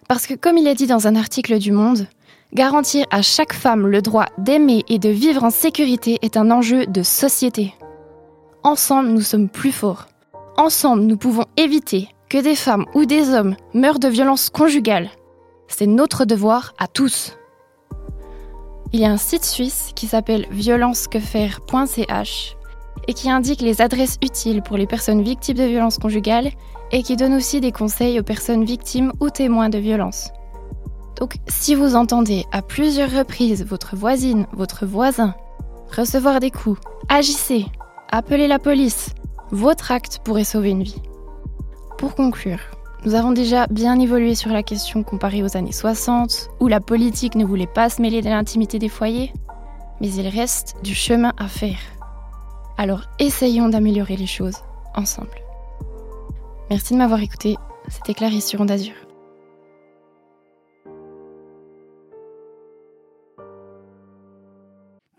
Parce 0.09 0.27
que 0.27 0.35
comme 0.35 0.59
il 0.59 0.69
est 0.69 0.75
dit 0.75 0.87
dans 0.87 1.07
un 1.07 1.17
article 1.17 1.59
du 1.59 1.73
Monde, 1.73 2.07
garantir 2.53 3.07
à 3.11 3.23
chaque 3.23 3.55
femme 3.55 3.87
le 3.87 4.03
droit 4.03 4.27
d'aimer 4.39 4.85
et 4.89 4.99
de 4.99 5.09
vivre 5.09 5.43
en 5.43 5.51
sécurité 5.51 6.19
est 6.23 6.37
un 6.37 6.51
enjeu 6.51 6.87
de 6.87 7.03
société. 7.03 7.75
Ensemble, 8.63 9.09
nous 9.09 9.23
sommes 9.23 9.49
plus 9.49 9.73
forts. 9.73 10.07
Ensemble, 10.57 11.03
nous 11.03 11.17
pouvons 11.17 11.47
éviter 11.57 12.09
que 12.29 12.39
des 12.39 12.55
femmes 12.55 12.87
ou 12.95 13.07
des 13.07 13.31
hommes 13.31 13.57
meurent 13.73 13.99
de 13.99 14.09
violences 14.09 14.51
conjugales. 14.51 15.11
C'est 15.67 15.87
notre 15.87 16.25
devoir 16.25 16.75
à 16.79 16.87
tous. 16.87 17.37
Il 18.95 19.01
y 19.01 19.05
a 19.05 19.11
un 19.11 19.17
site 19.17 19.45
suisse 19.45 19.91
qui 19.97 20.07
s'appelle 20.07 20.47
violencequefaire.ch 20.53 22.57
et 23.09 23.13
qui 23.13 23.29
indique 23.29 23.61
les 23.61 23.83
adresses 23.83 24.19
utiles 24.23 24.63
pour 24.63 24.77
les 24.77 24.87
personnes 24.87 25.21
victimes 25.21 25.57
de 25.57 25.65
violences 25.65 25.99
conjugales 25.99 26.53
et 26.93 27.03
qui 27.03 27.17
donne 27.17 27.35
aussi 27.35 27.61
des 27.61 27.73
conseils 27.73 28.21
aux 28.21 28.23
personnes 28.23 28.65
victimes 28.65 29.13
ou 29.19 29.31
témoins 29.31 29.69
de 29.69 29.79
violences. 29.79 30.31
Donc 31.17 31.39
si 31.49 31.75
vous 31.75 31.97
entendez 31.97 32.45
à 32.53 32.63
plusieurs 32.63 33.11
reprises 33.11 33.67
votre 33.67 33.97
voisine, 33.97 34.47
votre 34.53 34.87
voisin 34.87 35.35
recevoir 35.91 36.39
des 36.39 36.53
coups, 36.53 36.81
agissez, 37.09 37.67
Appelez 38.13 38.47
la 38.47 38.61
police. 38.61 39.13
Votre 39.51 39.91
acte 39.91 40.21
pourrait 40.23 40.45
sauver 40.45 40.71
une 40.71 40.85
vie. 40.85 41.03
Pour 41.99 42.15
conclure, 42.15 42.61
nous 43.05 43.15
avons 43.15 43.33
déjà 43.33 43.67
bien 43.67 43.99
évolué 44.01 44.35
sur 44.35 44.51
la 44.51 44.63
question 44.63 45.03
comparée 45.03 45.43
aux 45.43 45.57
années 45.57 45.73
60, 45.73 46.51
où 46.61 46.69
la 46.69 46.81
politique 46.81 47.35
ne 47.35 47.45
voulait 47.45 47.67
pas 47.67 47.91
se 47.91 48.01
mêler 48.01 48.23
de 48.23 48.29
l'intimité 48.29 48.79
des 48.79 48.89
foyers, 48.89 49.33
mais 50.01 50.11
il 50.11 50.27
reste 50.29 50.77
du 50.83 50.95
chemin 50.95 51.33
à 51.37 51.47
faire. 51.47 51.79
Alors 52.79 53.03
essayons 53.19 53.69
d'améliorer 53.69 54.17
les 54.17 54.27
choses 54.27 54.57
ensemble. 54.95 55.29
Merci 56.71 56.95
de 56.95 56.99
m'avoir 56.99 57.21
écouté, 57.21 57.57
c'était 57.89 58.15
Clarisse 58.15 58.47
sur 58.47 58.61
Onde 58.61 58.73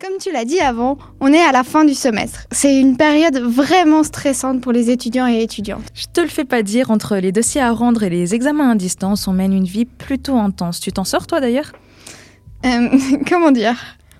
Comme 0.05 0.17
tu 0.19 0.31
l'as 0.31 0.45
dit 0.45 0.59
avant, 0.59 0.99
on 1.19 1.33
est 1.33 1.41
à 1.41 1.51
la 1.51 1.63
fin 1.63 1.83
du 1.83 1.95
semestre. 1.95 2.45
C'est 2.51 2.79
une 2.79 2.95
période 2.95 3.39
vraiment 3.39 4.03
stressante 4.03 4.61
pour 4.61 4.71
les 4.71 4.91
étudiants 4.91 5.27
et 5.27 5.41
étudiantes. 5.41 5.85
Je 5.95 6.05
te 6.13 6.21
le 6.21 6.27
fais 6.27 6.45
pas 6.45 6.61
dire, 6.61 6.91
entre 6.91 7.15
les 7.15 7.31
dossiers 7.31 7.61
à 7.61 7.71
rendre 7.71 8.03
et 8.03 8.09
les 8.09 8.35
examens 8.35 8.69
à 8.69 8.75
distance, 8.75 9.27
on 9.27 9.33
mène 9.33 9.53
une 9.53 9.65
vie 9.65 9.85
plutôt 9.85 10.37
intense. 10.37 10.79
Tu 10.79 10.91
t'en 10.91 11.05
sors 11.05 11.25
toi 11.25 11.39
d'ailleurs? 11.39 11.71
Euh, 12.65 12.89
Comment 13.29 13.49
dire? 13.49 13.75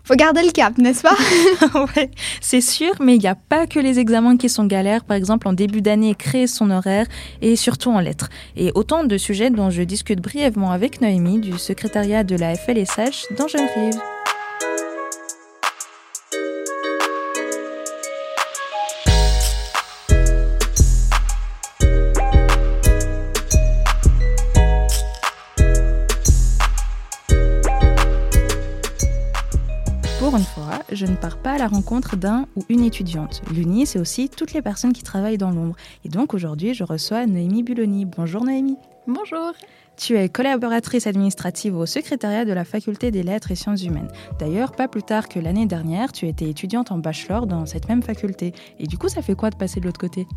Faut 0.06 0.16
garder 0.16 0.42
le 0.42 0.52
cap, 0.52 0.76
n'est-ce 0.80 1.04
pas? 1.04 1.18
Ouais, 1.96 2.10
c'est 2.42 2.62
sûr, 2.62 2.94
mais 3.00 3.16
il 3.16 3.20
n'y 3.20 3.28
a 3.28 3.36
pas 3.36 3.68
que 3.68 3.80
les 3.80 4.00
examens 4.00 4.38
qui 4.38 4.50
sont 4.50 4.66
galères. 4.66 5.04
Par 5.04 5.18
exemple, 5.18 5.48
en 5.48 5.54
début 5.54 5.82
d'année, 5.82 6.16
créer 6.16 6.48
son 6.48 6.72
horaire 6.72 7.06
et 7.44 7.56
surtout 7.56 7.92
en 7.92 8.00
lettres. 8.00 8.30
Et 8.56 8.72
autant 8.74 9.04
de 9.04 9.18
sujets 9.20 9.52
dont 9.52 9.70
je 9.70 9.84
discute 9.84 10.20
brièvement 10.20 10.72
avec 10.72 11.00
Noémie 11.00 11.40
du 11.40 11.60
secrétariat 11.60 12.24
de 12.24 12.36
la 12.36 12.56
FLSH 12.56 13.36
dans 13.38 13.48
Genève. 13.48 14.00
Je 30.92 31.06
ne 31.06 31.16
pars 31.16 31.38
pas 31.38 31.54
à 31.54 31.58
la 31.58 31.68
rencontre 31.68 32.16
d'un 32.16 32.48
ou 32.56 32.64
une 32.70 32.84
étudiante. 32.84 33.42
L'UNI, 33.52 33.86
c'est 33.86 34.00
aussi 34.00 34.30
toutes 34.30 34.54
les 34.54 34.62
personnes 34.62 34.94
qui 34.94 35.04
travaillent 35.04 35.38
dans 35.38 35.52
l'ombre. 35.52 35.76
Et 36.04 36.10
donc 36.10 36.34
aujourd'hui, 36.34 36.74
je 36.74 36.84
reçois 36.84 37.26
Noémie 37.26 37.64
Buloni. 37.64 38.06
Bonjour 38.06 38.44
Noémie. 38.44 38.78
Bonjour. 39.08 39.54
Tu 39.98 40.18
es 40.18 40.28
collaboratrice 40.30 41.08
administrative 41.08 41.78
au 41.78 41.86
secrétariat 41.86 42.44
de 42.44 42.52
la 42.52 42.66
faculté 42.66 43.12
des 43.12 43.24
lettres 43.24 43.52
et 43.52 43.56
sciences 43.56 43.84
humaines. 43.84 44.10
D'ailleurs, 44.40 44.74
pas 44.74 44.88
plus 44.88 45.04
tard 45.04 45.30
que 45.30 45.40
l'année 45.40 45.66
dernière, 45.66 46.12
tu 46.12 46.28
étais 46.28 46.50
étudiante 46.50 46.92
en 46.92 46.98
bachelor 46.98 47.48
dans 47.48 47.66
cette 47.66 47.88
même 47.88 48.04
faculté. 48.04 48.54
Et 48.80 48.88
du 48.88 48.98
coup, 48.98 49.08
ça 49.08 49.22
fait 49.22 49.36
quoi 49.36 49.50
de 49.50 49.56
passer 49.56 49.80
de 49.80 49.86
l'autre 49.86 50.00
côté? 50.00 50.28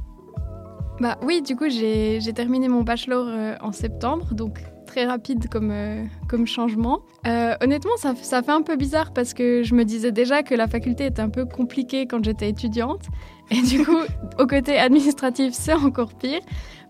Bah 1.00 1.18
oui, 1.22 1.42
du 1.42 1.56
coup, 1.56 1.68
j'ai 1.68 2.32
terminé 2.34 2.68
mon 2.68 2.82
bachelor 2.82 3.26
euh, 3.28 3.56
en 3.60 3.72
septembre, 3.72 4.34
donc 4.34 4.60
très 4.88 5.04
rapide 5.04 5.48
comme, 5.48 5.70
euh, 5.70 6.04
comme 6.28 6.46
changement. 6.46 7.02
Euh, 7.26 7.54
honnêtement, 7.60 7.96
ça, 7.98 8.14
ça 8.20 8.42
fait 8.42 8.50
un 8.50 8.62
peu 8.62 8.76
bizarre 8.76 9.12
parce 9.12 9.34
que 9.34 9.62
je 9.62 9.74
me 9.74 9.84
disais 9.84 10.10
déjà 10.10 10.42
que 10.42 10.54
la 10.54 10.66
faculté 10.66 11.06
était 11.06 11.20
un 11.20 11.28
peu 11.28 11.44
compliquée 11.44 12.06
quand 12.06 12.24
j'étais 12.24 12.48
étudiante. 12.48 13.02
Et 13.50 13.62
du 13.62 13.84
coup, 13.84 13.96
au 14.38 14.46
côté 14.46 14.78
administratif, 14.78 15.52
c'est 15.54 15.74
encore 15.74 16.14
pire. 16.14 16.40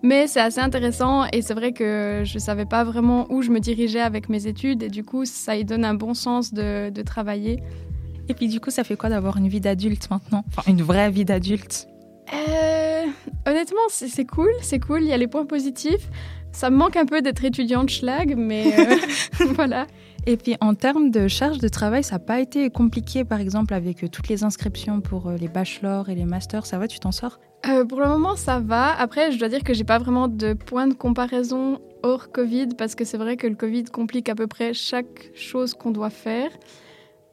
Mais 0.03 0.29
c'est 0.29 0.41
assez 0.41 0.61
intéressant 0.61 1.25
et 1.33 1.43
c'est 1.43 1.55
vrai 1.55 1.73
que 1.73 2.23
je 2.25 2.35
ne 2.35 2.39
savais 2.39 2.67
pas 2.67 2.85
vraiment 2.85 3.27
où 3.31 3.43
je 3.43 3.51
me 3.51 3.59
dirigeais 3.59 4.01
avec 4.01 4.29
mes 4.29 4.47
études 4.47 4.85
et 4.85 4.89
du 4.89 5.03
coup, 5.03 5.25
ça 5.25 5.57
y 5.57 5.65
donne 5.65 5.85
un 5.85 5.95
bon 5.95 6.15
sens 6.15 6.55
de, 6.55 6.91
de 6.91 7.03
travailler. 7.03 7.61
Et 8.29 8.35
puis 8.35 8.47
du 8.47 8.61
coup, 8.61 8.71
ça 8.71 8.85
fait 8.85 8.97
quoi 8.97 9.09
d'avoir 9.09 9.39
une 9.39 9.49
vie 9.49 9.61
d'adulte 9.61 10.09
maintenant? 10.09 10.45
Enfin, 10.57 10.71
une 10.71 10.83
vraie 10.83 11.11
vie 11.11 11.25
d'adulte? 11.25 11.89
Euh, 12.33 12.79
Honnêtement, 13.47 13.81
c'est 13.89 14.27
cool, 14.27 14.51
c'est 14.61 14.79
cool, 14.79 15.03
il 15.03 15.09
y 15.09 15.13
a 15.13 15.17
les 15.17 15.27
points 15.27 15.47
positifs. 15.47 16.11
Ça 16.53 16.71
me 16.71 16.77
manque 16.77 16.97
un 16.97 17.07
peu 17.07 17.23
d'être 17.23 17.45
étudiante 17.45 17.91
schlag, 17.91 18.35
mais 18.37 18.79
euh, 18.79 18.95
voilà. 19.55 19.87
Et 20.27 20.37
puis 20.37 20.57
en 20.61 20.75
termes 20.75 21.11
de 21.11 21.29
charge 21.29 21.59
de 21.59 21.69
travail, 21.69 22.03
ça 22.03 22.17
n'a 22.17 22.19
pas 22.19 22.41
été 22.41 22.71
compliqué, 22.71 23.25
par 23.25 23.41
exemple, 23.41 23.75
avec 23.75 24.05
euh, 24.05 24.09
toutes 24.09 24.29
les 24.29 24.45
inscriptions 24.45 25.01
pour 25.01 25.31
les 25.31 25.49
bachelors 25.49 26.09
et 26.09 26.15
les 26.15 26.25
masters. 26.25 26.67
Ça 26.67 26.79
va, 26.79 26.89
tu 26.89 26.99
t'en 26.99 27.13
sors? 27.13 27.39
Euh, 27.67 27.85
Pour 27.85 28.01
le 28.01 28.09
moment, 28.09 28.37
ça 28.37 28.61
va. 28.61 28.95
Après, 28.99 29.33
je 29.33 29.39
dois 29.39 29.49
dire 29.49 29.65
que 29.65 29.75
j'ai 29.75 29.85
pas 29.85 29.99
vraiment 29.99 30.29
de 30.29 30.53
point 30.53 30.87
de 30.87 30.95
comparaison 30.95 31.81
hors 32.03 32.31
Covid, 32.31 32.69
parce 32.77 32.95
que 32.95 33.05
c'est 33.05 33.19
vrai 33.19 33.37
que 33.37 33.47
le 33.47 33.55
Covid 33.55 33.85
complique 33.85 34.29
à 34.29 34.35
peu 34.35 34.47
près 34.47 34.75
chaque 34.75 35.31
chose 35.35 35.75
qu'on 35.75 35.91
doit 35.91 36.11
faire. 36.11 36.51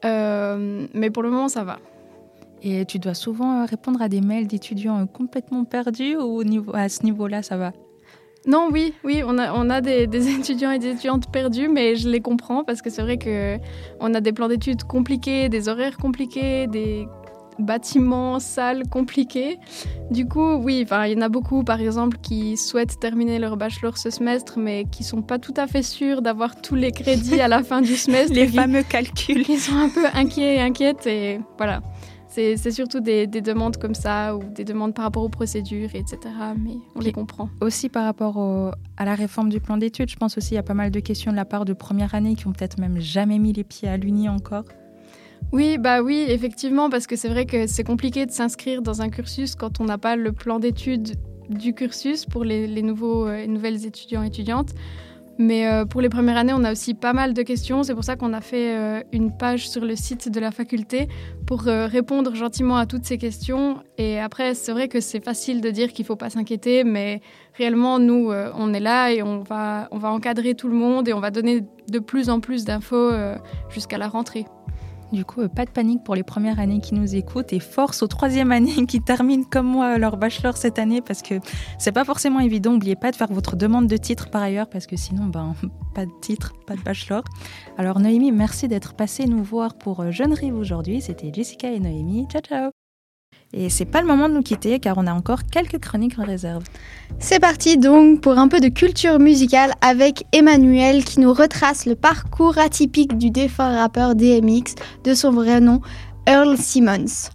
Euh, 0.04 0.86
mais 0.94 1.10
pour 1.10 1.22
le 1.22 1.30
moment, 1.30 1.48
ça 1.48 1.64
va. 1.64 1.78
Et 2.62 2.84
tu 2.86 2.98
dois 2.98 3.14
souvent 3.14 3.64
répondre 3.66 4.02
à 4.02 4.08
des 4.08 4.20
mails 4.20 4.46
d'étudiants 4.46 5.06
complètement 5.06 5.64
perdus 5.64 6.16
ou 6.16 6.42
à 6.74 6.88
ce 6.88 7.04
niveau-là, 7.04 7.42
ça 7.42 7.56
va? 7.56 7.72
Non, 8.46 8.68
oui, 8.70 8.94
oui, 9.04 9.22
on 9.26 9.38
a, 9.38 9.52
on 9.52 9.68
a 9.70 9.80
des, 9.80 10.06
des, 10.06 10.28
étudiants 10.38 10.70
et 10.70 10.78
des 10.78 10.90
étudiantes 10.90 11.30
perdus, 11.30 11.68
mais 11.68 11.96
je 11.96 12.08
les 12.08 12.20
comprends 12.20 12.64
parce 12.64 12.80
que 12.80 12.90
c'est 12.90 13.02
vrai 13.02 13.18
que 13.18 13.58
on 14.00 14.14
a 14.14 14.20
des 14.20 14.32
plans 14.32 14.48
d'études 14.48 14.84
compliqués, 14.84 15.48
des 15.48 15.68
horaires 15.68 15.96
compliqués, 15.96 16.66
des 16.66 17.08
bâtiments, 17.58 18.38
salles 18.38 18.84
compliqués. 18.88 19.58
Du 20.10 20.26
coup, 20.26 20.54
oui, 20.56 20.82
enfin, 20.84 21.06
il 21.06 21.14
y 21.14 21.18
en 21.18 21.22
a 21.22 21.28
beaucoup, 21.28 21.64
par 21.64 21.80
exemple, 21.80 22.18
qui 22.18 22.56
souhaitent 22.56 23.00
terminer 23.00 23.38
leur 23.38 23.56
bachelor 23.56 23.98
ce 23.98 24.10
semestre, 24.10 24.58
mais 24.58 24.84
qui 24.84 25.04
sont 25.04 25.22
pas 25.22 25.38
tout 25.38 25.54
à 25.56 25.66
fait 25.66 25.82
sûrs 25.82 26.22
d'avoir 26.22 26.60
tous 26.60 26.74
les 26.74 26.92
crédits 26.92 27.40
à 27.40 27.48
la 27.48 27.62
fin 27.62 27.80
du 27.80 27.96
semestre. 27.96 28.34
les 28.34 28.46
fameux 28.46 28.82
calculs. 28.82 29.44
Ils 29.48 29.58
sont 29.58 29.76
un 29.76 29.88
peu 29.88 30.06
inquiets 30.14 30.56
et 30.56 30.60
inquiètes, 30.60 31.06
et 31.06 31.40
voilà. 31.56 31.80
C'est 32.36 32.70
surtout 32.70 33.00
des, 33.00 33.26
des, 33.26 33.40
demandes 33.40 33.78
comme 33.78 33.94
ça 33.94 34.36
ou 34.36 34.42
des 34.52 34.64
demandes 34.64 34.92
par 34.94 35.06
rapport 35.06 35.22
aux 35.22 35.30
procédures, 35.30 35.94
etc. 35.94 36.18
Mais 36.62 36.76
on 36.94 37.00
les 37.00 37.10
comprend. 37.10 37.48
Aussi 37.62 37.88
par 37.88 38.04
rapport 38.04 38.36
au, 38.36 38.72
à 38.98 39.04
la 39.06 39.14
réforme 39.14 39.48
du 39.48 39.58
plan 39.58 39.78
d'études, 39.78 40.10
je 40.10 40.16
pense 40.16 40.36
aussi 40.36 40.48
qu'il 40.48 40.56
y 40.56 40.58
a 40.58 40.62
pas 40.62 40.74
mal 40.74 40.90
de 40.90 41.00
questions 41.00 41.30
de 41.30 41.36
la 41.36 41.46
part 41.46 41.64
de 41.64 41.72
première 41.72 42.14
année 42.14 42.34
qui 42.34 42.46
ont 42.46 42.52
peut-être 42.52 42.78
même 42.78 43.00
jamais 43.00 43.38
mis 43.38 43.54
les 43.54 43.64
pieds 43.64 43.88
à 43.88 43.96
l'Uni 43.96 44.28
encore. 44.28 44.64
Oui, 45.52 45.78
bah 45.78 46.02
oui, 46.02 46.26
effectivement, 46.28 46.90
parce 46.90 47.06
que 47.06 47.16
c'est 47.16 47.30
vrai 47.30 47.46
que 47.46 47.66
c'est 47.66 47.84
compliqué 47.84 48.26
de 48.26 48.30
s'inscrire 48.30 48.82
dans 48.82 49.00
un 49.00 49.08
cursus 49.08 49.54
quand 49.54 49.80
on 49.80 49.84
n'a 49.84 49.96
pas 49.96 50.16
le 50.16 50.32
plan 50.32 50.58
d'études 50.58 51.14
du 51.48 51.72
cursus 51.72 52.26
pour 52.26 52.44
les, 52.44 52.66
les 52.66 52.82
nouveaux, 52.82 53.26
euh, 53.26 53.46
nouvelles 53.46 53.86
étudiants 53.86 54.22
et 54.22 54.26
étudiantes. 54.26 54.74
Mais 55.38 55.66
euh, 55.66 55.84
pour 55.84 56.00
les 56.00 56.08
premières 56.08 56.36
années, 56.36 56.52
on 56.54 56.64
a 56.64 56.72
aussi 56.72 56.94
pas 56.94 57.12
mal 57.12 57.34
de 57.34 57.42
questions. 57.42 57.82
C'est 57.82 57.94
pour 57.94 58.04
ça 58.04 58.16
qu'on 58.16 58.32
a 58.32 58.40
fait 58.40 58.74
euh, 58.74 59.00
une 59.12 59.36
page 59.36 59.68
sur 59.68 59.84
le 59.84 59.94
site 59.94 60.30
de 60.30 60.40
la 60.40 60.50
faculté 60.50 61.08
pour 61.46 61.68
euh, 61.68 61.86
répondre 61.86 62.34
gentiment 62.34 62.76
à 62.76 62.86
toutes 62.86 63.04
ces 63.04 63.18
questions. 63.18 63.82
Et 63.98 64.18
après, 64.18 64.54
c'est 64.54 64.72
vrai 64.72 64.88
que 64.88 65.00
c'est 65.00 65.22
facile 65.22 65.60
de 65.60 65.70
dire 65.70 65.92
qu'il 65.92 66.04
ne 66.04 66.06
faut 66.06 66.16
pas 66.16 66.30
s'inquiéter, 66.30 66.84
mais 66.84 67.20
réellement, 67.54 67.98
nous, 67.98 68.30
on 68.30 68.74
est 68.74 68.80
là 68.80 69.10
et 69.12 69.22
on 69.22 69.40
va, 69.40 69.88
on 69.90 69.98
va 69.98 70.10
encadrer 70.10 70.54
tout 70.54 70.68
le 70.68 70.74
monde 70.74 71.08
et 71.08 71.12
on 71.12 71.20
va 71.20 71.30
donner 71.30 71.64
de 71.88 71.98
plus 71.98 72.28
en 72.30 72.40
plus 72.40 72.64
d'infos 72.64 73.10
jusqu'à 73.70 73.98
la 73.98 74.08
rentrée. 74.08 74.46
Du 75.12 75.24
coup, 75.24 75.42
euh, 75.42 75.48
pas 75.48 75.64
de 75.64 75.70
panique 75.70 76.02
pour 76.04 76.14
les 76.14 76.22
premières 76.22 76.58
années 76.58 76.80
qui 76.80 76.94
nous 76.94 77.14
écoutent 77.14 77.52
et 77.52 77.60
force 77.60 78.02
aux 78.02 78.06
troisième 78.06 78.52
années 78.52 78.86
qui 78.86 79.00
terminent 79.00 79.44
comme 79.44 79.66
moi 79.66 79.98
leur 79.98 80.16
bachelor 80.16 80.56
cette 80.56 80.78
année 80.78 81.00
parce 81.00 81.22
que 81.22 81.40
c'est 81.78 81.92
pas 81.92 82.04
forcément 82.04 82.40
évident. 82.40 82.72
N'oubliez 82.72 82.96
pas 82.96 83.10
de 83.10 83.16
faire 83.16 83.32
votre 83.32 83.56
demande 83.56 83.86
de 83.86 83.96
titre 83.96 84.30
par 84.30 84.42
ailleurs 84.42 84.68
parce 84.68 84.86
que 84.86 84.96
sinon, 84.96 85.26
ben, 85.26 85.54
pas 85.94 86.06
de 86.06 86.12
titre, 86.20 86.52
pas 86.66 86.74
de 86.74 86.82
bachelor. 86.82 87.22
Alors 87.78 88.00
Noémie, 88.00 88.32
merci 88.32 88.68
d'être 88.68 88.94
passée 88.94 89.26
nous 89.26 89.42
voir 89.42 89.78
pour 89.78 90.10
Jeune 90.10 90.32
Rive 90.32 90.56
aujourd'hui. 90.56 91.00
C'était 91.00 91.32
Jessica 91.32 91.70
et 91.70 91.80
Noémie. 91.80 92.26
Ciao, 92.30 92.42
ciao 92.42 92.85
et 93.52 93.70
c'est 93.70 93.84
pas 93.84 94.00
le 94.00 94.06
moment 94.06 94.28
de 94.28 94.34
nous 94.34 94.42
quitter 94.42 94.78
car 94.80 94.98
on 94.98 95.06
a 95.06 95.12
encore 95.12 95.44
quelques 95.44 95.78
chroniques 95.78 96.18
en 96.18 96.24
réserve. 96.24 96.64
C'est 97.18 97.40
parti 97.40 97.78
donc 97.78 98.20
pour 98.20 98.38
un 98.38 98.48
peu 98.48 98.60
de 98.60 98.68
culture 98.68 99.18
musicale 99.18 99.72
avec 99.80 100.24
Emmanuel 100.32 101.04
qui 101.04 101.20
nous 101.20 101.32
retrace 101.32 101.86
le 101.86 101.94
parcours 101.94 102.58
atypique 102.58 103.16
du 103.16 103.30
défunt 103.30 103.76
rappeur 103.76 104.14
DMX 104.14 104.74
de 105.04 105.14
son 105.14 105.30
vrai 105.30 105.60
nom 105.60 105.80
Earl 106.26 106.56
Simmons 106.56 107.30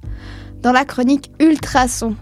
dans 0.62 0.72
la 0.72 0.86
chronique 0.86 1.32
Ultrason. 1.40 2.16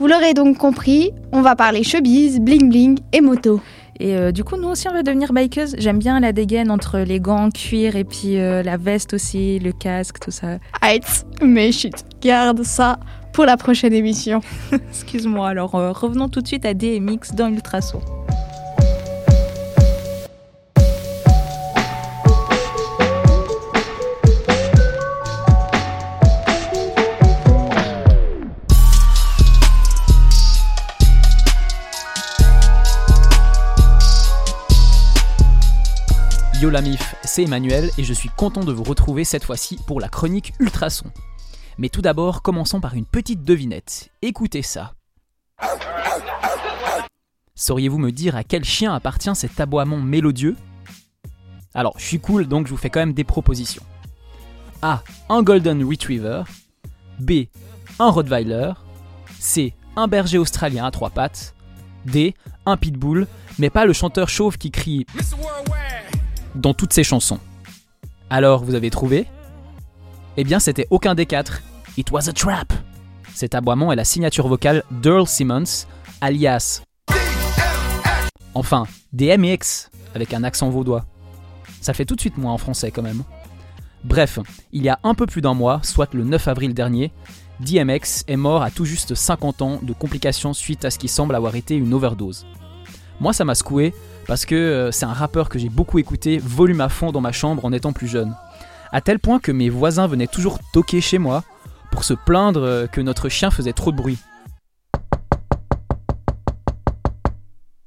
Vous 0.00 0.08
l'aurez 0.08 0.34
donc 0.34 0.58
compris, 0.58 1.12
on 1.32 1.42
va 1.42 1.54
parler 1.54 1.84
showbiz, 1.84 2.40
bling 2.40 2.68
bling 2.68 2.98
et 3.12 3.20
moto. 3.20 3.60
Et 4.00 4.16
euh, 4.16 4.32
du 4.32 4.42
coup, 4.42 4.56
nous 4.56 4.68
aussi, 4.68 4.88
on 4.88 4.92
veut 4.92 5.04
devenir 5.04 5.32
bikeuse. 5.32 5.76
J'aime 5.78 6.00
bien 6.00 6.18
la 6.18 6.32
dégaine 6.32 6.72
entre 6.72 6.98
les 6.98 7.20
gants 7.20 7.44
en 7.44 7.50
cuir 7.50 7.94
et 7.94 8.02
puis 8.02 8.40
euh, 8.40 8.64
la 8.64 8.76
veste 8.76 9.14
aussi, 9.14 9.60
le 9.60 9.70
casque, 9.70 10.18
tout 10.18 10.32
ça. 10.32 10.58
Arrête, 10.80 11.24
mais 11.40 11.70
chut, 11.70 11.94
garde 12.20 12.64
ça 12.64 12.98
pour 13.34 13.44
la 13.44 13.56
prochaine 13.56 13.92
émission. 13.92 14.40
Excuse-moi, 14.72 15.48
alors 15.48 15.74
euh, 15.74 15.90
revenons 15.90 16.28
tout 16.28 16.40
de 16.40 16.46
suite 16.46 16.64
à 16.64 16.72
DMX 16.72 17.34
dans 17.34 17.48
Ultrason. 17.48 18.00
Yo 36.62 36.70
la 36.70 36.80
mif, 36.80 37.16
c'est 37.24 37.42
Emmanuel 37.42 37.90
et 37.98 38.04
je 38.04 38.12
suis 38.14 38.30
content 38.30 38.64
de 38.64 38.72
vous 38.72 38.84
retrouver 38.84 39.24
cette 39.24 39.44
fois-ci 39.44 39.78
pour 39.86 40.00
la 40.00 40.08
chronique 40.08 40.54
Ultrason. 40.60 41.10
Mais 41.78 41.88
tout 41.88 42.02
d'abord, 42.02 42.42
commençons 42.42 42.80
par 42.80 42.94
une 42.94 43.06
petite 43.06 43.42
devinette. 43.42 44.10
Écoutez 44.22 44.62
ça. 44.62 44.94
Sauriez-vous 47.54 47.98
me 47.98 48.10
dire 48.10 48.36
à 48.36 48.44
quel 48.44 48.64
chien 48.64 48.94
appartient 48.94 49.34
cet 49.34 49.60
aboiement 49.60 49.98
mélodieux? 49.98 50.56
Alors, 51.74 51.94
je 51.98 52.04
suis 52.04 52.20
cool, 52.20 52.46
donc 52.46 52.66
je 52.66 52.72
vous 52.72 52.76
fais 52.76 52.90
quand 52.90 53.00
même 53.00 53.14
des 53.14 53.24
propositions. 53.24 53.82
A. 54.82 55.02
Un 55.28 55.42
Golden 55.42 55.82
Retriever. 55.84 56.42
B. 57.18 57.46
Un 57.98 58.10
Rottweiler. 58.10 58.72
C. 59.38 59.74
Un 59.96 60.08
berger 60.08 60.38
australien 60.38 60.84
à 60.84 60.90
trois 60.90 61.10
pattes. 61.10 61.54
D. 62.06 62.34
Un 62.66 62.76
pitbull, 62.76 63.26
mais 63.58 63.70
pas 63.70 63.84
le 63.84 63.92
chanteur 63.92 64.28
chauve 64.28 64.58
qui 64.58 64.70
crie 64.70 65.06
dans 66.54 66.74
toutes 66.74 66.92
ses 66.92 67.04
chansons. 67.04 67.40
Alors, 68.30 68.64
vous 68.64 68.74
avez 68.74 68.90
trouvé? 68.90 69.26
Eh 70.36 70.42
bien, 70.42 70.58
c'était 70.58 70.88
aucun 70.90 71.14
des 71.14 71.26
quatre. 71.26 71.62
It 71.96 72.10
was 72.10 72.28
a 72.28 72.32
trap. 72.32 72.72
Cet 73.34 73.54
aboiement 73.54 73.92
est 73.92 73.96
la 73.96 74.02
signature 74.04 74.48
vocale 74.48 74.82
d'Earl 74.90 75.28
Simmons, 75.28 75.86
alias. 76.20 76.82
Enfin, 78.54 78.84
DMX, 79.12 79.90
avec 80.12 80.34
un 80.34 80.42
accent 80.42 80.70
vaudois. 80.70 81.04
Ça 81.80 81.92
fait 81.94 82.04
tout 82.04 82.16
de 82.16 82.20
suite 82.20 82.36
moins 82.36 82.52
en 82.52 82.58
français 82.58 82.90
quand 82.90 83.02
même. 83.02 83.22
Bref, 84.02 84.40
il 84.72 84.82
y 84.82 84.88
a 84.88 84.98
un 85.04 85.14
peu 85.14 85.26
plus 85.26 85.40
d'un 85.40 85.54
mois, 85.54 85.80
soit 85.84 86.12
le 86.14 86.24
9 86.24 86.48
avril 86.48 86.74
dernier, 86.74 87.12
DMX 87.60 88.24
est 88.26 88.36
mort 88.36 88.62
à 88.62 88.72
tout 88.72 88.84
juste 88.84 89.14
50 89.14 89.62
ans 89.62 89.78
de 89.82 89.92
complications 89.92 90.52
suite 90.52 90.84
à 90.84 90.90
ce 90.90 90.98
qui 90.98 91.06
semble 91.06 91.36
avoir 91.36 91.54
été 91.54 91.76
une 91.76 91.94
overdose. 91.94 92.44
Moi 93.20 93.32
ça 93.32 93.44
m'a 93.44 93.54
secoué 93.54 93.94
parce 94.26 94.44
que 94.44 94.54
euh, 94.56 94.90
c'est 94.90 95.06
un 95.06 95.12
rappeur 95.12 95.48
que 95.48 95.58
j'ai 95.58 95.68
beaucoup 95.68 95.98
écouté, 95.98 96.38
volume 96.38 96.80
à 96.80 96.88
fond 96.88 97.12
dans 97.12 97.20
ma 97.20 97.30
chambre 97.32 97.64
en 97.64 97.72
étant 97.72 97.92
plus 97.92 98.08
jeune. 98.08 98.34
À 98.94 99.00
tel 99.00 99.18
point 99.18 99.40
que 99.40 99.50
mes 99.50 99.70
voisins 99.70 100.06
venaient 100.06 100.28
toujours 100.28 100.60
toquer 100.72 101.00
chez 101.00 101.18
moi 101.18 101.42
pour 101.90 102.04
se 102.04 102.14
plaindre 102.14 102.62
euh, 102.62 102.86
que 102.86 103.00
notre 103.00 103.28
chien 103.28 103.50
faisait 103.50 103.72
trop 103.72 103.90
de 103.90 103.96
bruit. 103.96 104.18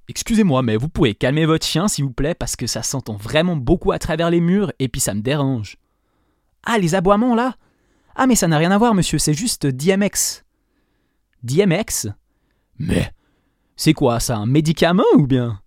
Excusez-moi, 0.10 0.64
mais 0.64 0.76
vous 0.76 0.90
pouvez 0.90 1.16
calmer 1.16 1.46
votre 1.46 1.66
chien 1.66 1.88
s'il 1.88 2.04
vous 2.04 2.12
plaît 2.12 2.36
parce 2.36 2.58
que 2.58 2.68
ça 2.68 2.84
s'entend 2.84 3.16
vraiment 3.16 3.56
beaucoup 3.56 3.94
à 3.94 4.00
travers 4.00 4.30
les 4.30 4.42
murs 4.42 4.74
et 4.80 4.90
puis 4.90 5.00
ça 5.00 5.14
me 5.14 5.22
dérange. 5.22 5.78
Ah, 6.66 6.78
les 6.78 6.94
aboiements 6.94 7.36
là 7.36 7.56
ah 8.20 8.26
mais 8.28 8.36
ça 8.36 8.48
n'a 8.50 8.58
rien 8.58 8.72
à 8.72 8.78
voir 8.78 8.94
monsieur, 8.94 9.20
c'est 9.20 9.34
juste 9.34 9.66
DMX. 9.66 10.44
DMX 11.44 12.08
Mais 12.80 13.14
c'est 13.78 13.94
quoi 13.94 14.20
ça, 14.20 14.36
un 14.36 14.46
médicament 14.46 15.04
ou 15.16 15.26
bien? 15.26 15.62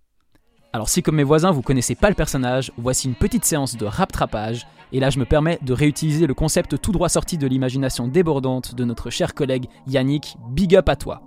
Alors 0.73 0.89
si 0.89 1.01
comme 1.01 1.15
mes 1.15 1.23
voisins 1.23 1.49
vous 1.49 1.63
connaissez 1.63 1.95
pas 1.95 2.09
le 2.09 2.15
personnage, 2.15 2.71
voici 2.77 3.07
une 3.07 3.15
petite 3.15 3.45
séance 3.45 3.75
de 3.75 3.85
rap-trapage, 3.85 4.67
et 4.91 4.99
là 4.99 5.09
je 5.09 5.19
me 5.19 5.25
permets 5.25 5.59
de 5.61 5.73
réutiliser 5.73 6.27
le 6.27 6.33
concept 6.33 6.79
tout 6.81 6.91
droit 6.91 7.09
sorti 7.09 7.37
de 7.37 7.47
l'imagination 7.47 8.07
débordante 8.07 8.75
de 8.75 8.83
notre 8.83 9.09
cher 9.09 9.33
collègue 9.33 9.67
Yannick, 9.87 10.35
big 10.49 10.75
up 10.75 10.89
à 10.89 10.95
toi. 10.95 11.21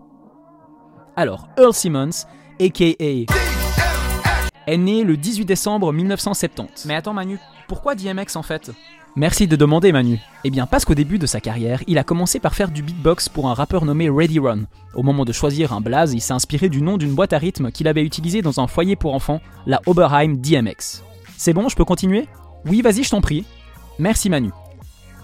Alors, 1.16 1.48
Earl 1.56 1.72
Simmons, 1.72 2.26
aka 2.60 2.84
est 4.66 4.76
né 4.76 5.04
le 5.04 5.16
18 5.16 5.44
décembre 5.44 5.92
1970. 5.92 6.86
Mais 6.86 6.94
attends 6.94 7.12
Manu, 7.12 7.38
pourquoi 7.68 7.94
DMX 7.94 8.36
en 8.36 8.42
fait? 8.42 8.72
Merci 9.16 9.46
de 9.46 9.54
demander 9.54 9.92
Manu. 9.92 10.18
Eh 10.42 10.50
bien 10.50 10.66
parce 10.66 10.84
qu'au 10.84 10.96
début 10.96 11.20
de 11.20 11.26
sa 11.26 11.40
carrière, 11.40 11.84
il 11.86 11.98
a 11.98 12.04
commencé 12.04 12.40
par 12.40 12.54
faire 12.54 12.70
du 12.70 12.82
beatbox 12.82 13.28
pour 13.28 13.48
un 13.48 13.54
rappeur 13.54 13.84
nommé 13.84 14.10
Ready 14.10 14.40
Run. 14.40 14.64
Au 14.94 15.04
moment 15.04 15.24
de 15.24 15.30
choisir 15.30 15.72
un 15.72 15.80
blaze, 15.80 16.14
il 16.14 16.20
s'est 16.20 16.32
inspiré 16.32 16.68
du 16.68 16.82
nom 16.82 16.96
d'une 16.96 17.14
boîte 17.14 17.32
à 17.32 17.38
rythme 17.38 17.70
qu'il 17.70 17.86
avait 17.86 18.02
utilisée 18.02 18.42
dans 18.42 18.58
un 18.58 18.66
foyer 18.66 18.96
pour 18.96 19.14
enfants, 19.14 19.40
la 19.66 19.80
Oberheim 19.86 20.34
DMX. 20.38 21.04
C'est 21.36 21.52
bon, 21.52 21.68
je 21.68 21.76
peux 21.76 21.84
continuer? 21.84 22.26
Oui, 22.66 22.80
vas-y, 22.80 23.04
je 23.04 23.10
t'en 23.10 23.20
prie. 23.20 23.44
Merci 23.98 24.30
Manu. 24.30 24.50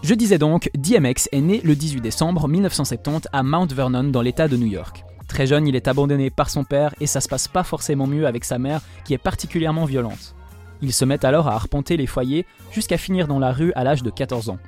Je 0.03 0.15
disais 0.15 0.37
donc, 0.37 0.71
DMX 0.75 1.29
est 1.33 1.41
né 1.41 1.61
le 1.65 1.75
18 1.75 2.01
décembre 2.01 2.49
1970 2.49 3.29
à 3.33 3.43
Mount 3.43 3.67
Vernon 3.67 4.05
dans 4.05 4.21
l'état 4.21 4.47
de 4.47 4.57
New 4.57 4.67
York. 4.67 5.05
Très 5.27 5.47
jeune, 5.47 5.67
il 5.67 5.75
est 5.75 5.89
abandonné 5.89 6.29
par 6.29 6.51
son 6.51 6.65
père 6.65 6.95
et 7.01 7.07
ça 7.07 7.21
se 7.21 7.29
passe 7.29 7.49
pas 7.49 7.63
forcément 7.63 8.07
mieux 8.07 8.27
avec 8.27 8.45
sa 8.45 8.59
mère 8.59 8.83
qui 9.05 9.15
est 9.15 9.19
particulièrement 9.19 9.87
violente. 9.87 10.35
Ils 10.83 10.93
se 10.93 11.05
mettent 11.05 11.25
alors 11.25 11.49
à 11.49 11.55
arpenter 11.55 11.97
les 11.97 12.07
foyers 12.07 12.47
jusqu'à 12.73 12.99
finir 12.99 13.27
dans 13.27 13.39
la 13.39 13.53
rue 13.53 13.73
à 13.75 13.85
l'âge 13.85 14.03
de 14.03 14.11
14 14.11 14.51
ans. 14.51 14.59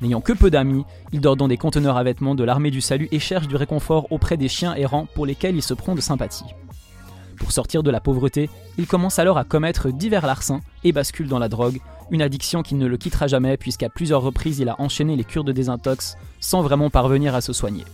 N'ayant 0.00 0.20
que 0.20 0.32
peu 0.32 0.50
d'amis, 0.50 0.84
il 1.12 1.20
dort 1.20 1.36
dans 1.36 1.46
des 1.46 1.56
conteneurs 1.56 1.96
à 1.96 2.02
vêtements 2.02 2.34
de 2.34 2.42
l'armée 2.42 2.72
du 2.72 2.80
salut 2.80 3.08
et 3.12 3.20
cherche 3.20 3.46
du 3.46 3.54
réconfort 3.54 4.10
auprès 4.10 4.36
des 4.36 4.48
chiens 4.48 4.74
errants 4.74 5.06
pour 5.14 5.26
lesquels 5.26 5.54
il 5.54 5.62
se 5.62 5.74
prend 5.74 5.94
de 5.94 6.00
sympathie. 6.00 6.46
Pour 7.38 7.52
sortir 7.52 7.82
de 7.82 7.90
la 7.90 8.00
pauvreté, 8.00 8.48
il 8.78 8.86
commence 8.86 9.18
alors 9.18 9.38
à 9.38 9.44
commettre 9.44 9.90
divers 9.90 10.26
larcins 10.26 10.60
et 10.84 10.92
bascule 10.92 11.28
dans 11.28 11.38
la 11.38 11.48
drogue, 11.48 11.80
une 12.10 12.22
addiction 12.22 12.62
qui 12.62 12.74
ne 12.74 12.86
le 12.86 12.96
quittera 12.96 13.26
jamais 13.26 13.56
puisqu'à 13.56 13.88
plusieurs 13.88 14.22
reprises 14.22 14.58
il 14.58 14.68
a 14.68 14.80
enchaîné 14.80 15.16
les 15.16 15.24
cures 15.24 15.44
de 15.44 15.52
désintox 15.52 16.16
sans 16.40 16.62
vraiment 16.62 16.90
parvenir 16.90 17.34
à 17.34 17.40
se 17.40 17.52
soigner. 17.52 17.84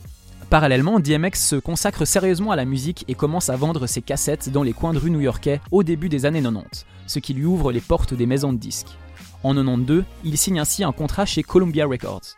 Parallèlement, 0.50 0.98
DMX 0.98 1.34
se 1.34 1.56
consacre 1.56 2.06
sérieusement 2.06 2.52
à 2.52 2.56
la 2.56 2.64
musique 2.64 3.04
et 3.06 3.14
commence 3.14 3.50
à 3.50 3.56
vendre 3.56 3.86
ses 3.86 4.00
cassettes 4.00 4.48
dans 4.48 4.62
les 4.62 4.72
coins 4.72 4.94
de 4.94 4.98
rue 4.98 5.10
new-yorkais 5.10 5.60
au 5.70 5.82
début 5.82 6.08
des 6.08 6.24
années 6.24 6.40
90, 6.40 6.86
ce 7.06 7.18
qui 7.18 7.34
lui 7.34 7.44
ouvre 7.44 7.70
les 7.70 7.82
portes 7.82 8.14
des 8.14 8.24
maisons 8.24 8.54
de 8.54 8.58
disques. 8.58 8.96
En 9.42 9.54
92, 9.54 10.04
il 10.24 10.38
signe 10.38 10.58
ainsi 10.58 10.84
un 10.84 10.92
contrat 10.92 11.26
chez 11.26 11.42
Columbia 11.42 11.86
Records. 11.86 12.34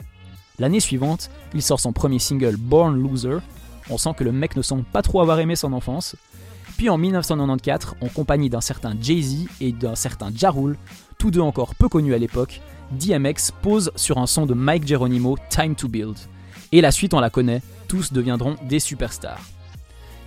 L'année 0.59 0.81
suivante, 0.81 1.31
il 1.55 1.63
sort 1.63 1.79
son 1.79 1.93
premier 1.93 2.19
single 2.19 2.57
Born 2.57 3.01
Loser. 3.01 3.39
On 3.89 3.97
sent 3.97 4.11
que 4.17 4.25
le 4.25 4.33
mec 4.33 4.57
ne 4.57 4.63
semble 4.63 4.85
pas 4.85 5.03
trop 5.03 5.21
avoir 5.21 5.39
aimé 5.39 5.55
son 5.55 5.73
enfance. 5.73 6.17
Puis 6.81 6.89
en 6.89 6.97
1994, 6.97 7.97
en 8.01 8.09
compagnie 8.09 8.49
d'un 8.49 8.63
certain 8.63 8.95
Jay-Z 8.99 9.49
et 9.61 9.71
d'un 9.71 9.95
certain 9.95 10.31
Ja 10.35 10.51
Rule, 10.51 10.79
tous 11.19 11.31
deux 11.31 11.43
encore 11.43 11.75
peu 11.75 11.91
connus 11.91 12.15
à 12.15 12.17
l'époque, 12.17 12.63
DMX 12.93 13.53
pose 13.61 13.93
sur 13.97 14.17
un 14.17 14.27
son 14.27 14.47
de 14.47 14.55
Mike 14.55 14.87
Geronimo, 14.87 15.37
Time 15.51 15.75
to 15.75 15.89
Build. 15.89 16.17
Et 16.73 16.81
la 16.81 16.91
suite, 16.91 17.13
on 17.13 17.21
la 17.21 17.29
connaît, 17.29 17.61
tous 17.87 18.15
deviendront 18.15 18.57
des 18.67 18.79
superstars. 18.79 19.43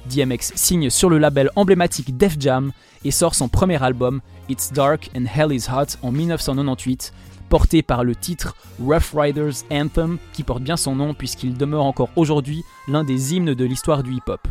DMX 0.06 0.52
signe 0.54 0.92
sur 0.92 1.10
le 1.10 1.18
label 1.18 1.50
emblématique 1.56 2.16
Def 2.18 2.36
Jam 2.40 2.72
et 3.04 3.10
sort 3.10 3.34
son 3.34 3.48
premier 3.48 3.82
album 3.82 4.22
It's 4.48 4.72
Dark 4.72 5.10
and 5.18 5.26
Hell 5.26 5.54
is 5.54 5.66
Hot 5.72 5.98
en 6.04 6.12
1998, 6.12 7.16
porté 7.50 7.82
par 7.82 8.04
le 8.04 8.16
titre 8.16 8.56
Rough 8.80 9.16
Riders 9.16 9.64
Anthem 9.72 10.20
qui 10.34 10.44
porte 10.44 10.62
bien 10.62 10.78
son 10.78 10.94
nom 10.98 11.16
puisqu'il 11.16 11.58
demeure 11.58 11.86
encore 11.86 12.10
aujourd'hui 12.16 12.62
l'un 12.88 13.04
des 13.04 13.34
hymnes 13.34 13.56
de 13.56 13.66
l'histoire 13.66 14.04
du 14.04 14.14
hip-hop. 14.14 14.48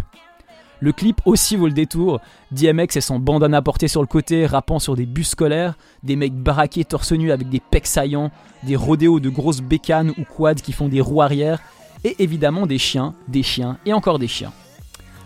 Le 0.83 0.91
clip 0.91 1.21
aussi 1.27 1.55
vaut 1.55 1.69
le 1.69 1.73
détour, 1.73 2.21
DMX 2.51 2.97
et 2.97 3.01
son 3.01 3.21
bandana 3.21 3.63
porté 3.63 3.87
sur 3.87 4.01
le 4.01 4.09
côté, 4.09 4.47
rappant 4.47 4.81
sur 4.81 4.97
des 4.97 5.07
bus 5.07 5.29
scolaires, 5.29 5.75
des 6.03 6.17
mecs 6.17 6.35
baraqués 6.35 6.85
torse 6.85 7.13
nu 7.13 7.31
avec 7.31 7.49
des 7.49 7.61
pecs 7.61 7.87
saillants, 7.87 8.33
des 8.65 8.75
rodéos 8.75 9.21
de 9.21 9.29
grosses 9.29 9.61
bécanes 9.61 10.11
ou 10.19 10.25
quads 10.25 10.57
qui 10.57 10.73
font 10.73 10.89
des 10.89 11.01
roues 11.01 11.23
arrière, 11.23 11.61
et 12.03 12.17
évidemment 12.19 12.67
des 12.67 12.79
chiens, 12.79 13.15
des 13.29 13.45
chiens 13.45 13.79
et 13.87 13.93
encore 13.93 14.19
des 14.19 14.27
chiens. 14.27 14.53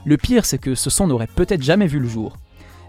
Le 0.04 0.18
pire, 0.18 0.44
c'est 0.44 0.58
que 0.58 0.74
ce 0.74 0.90
son 0.90 1.06
n'aurait 1.06 1.26
peut-être 1.26 1.62
jamais 1.62 1.86
vu 1.86 2.00
le 2.00 2.08
jour. 2.08 2.36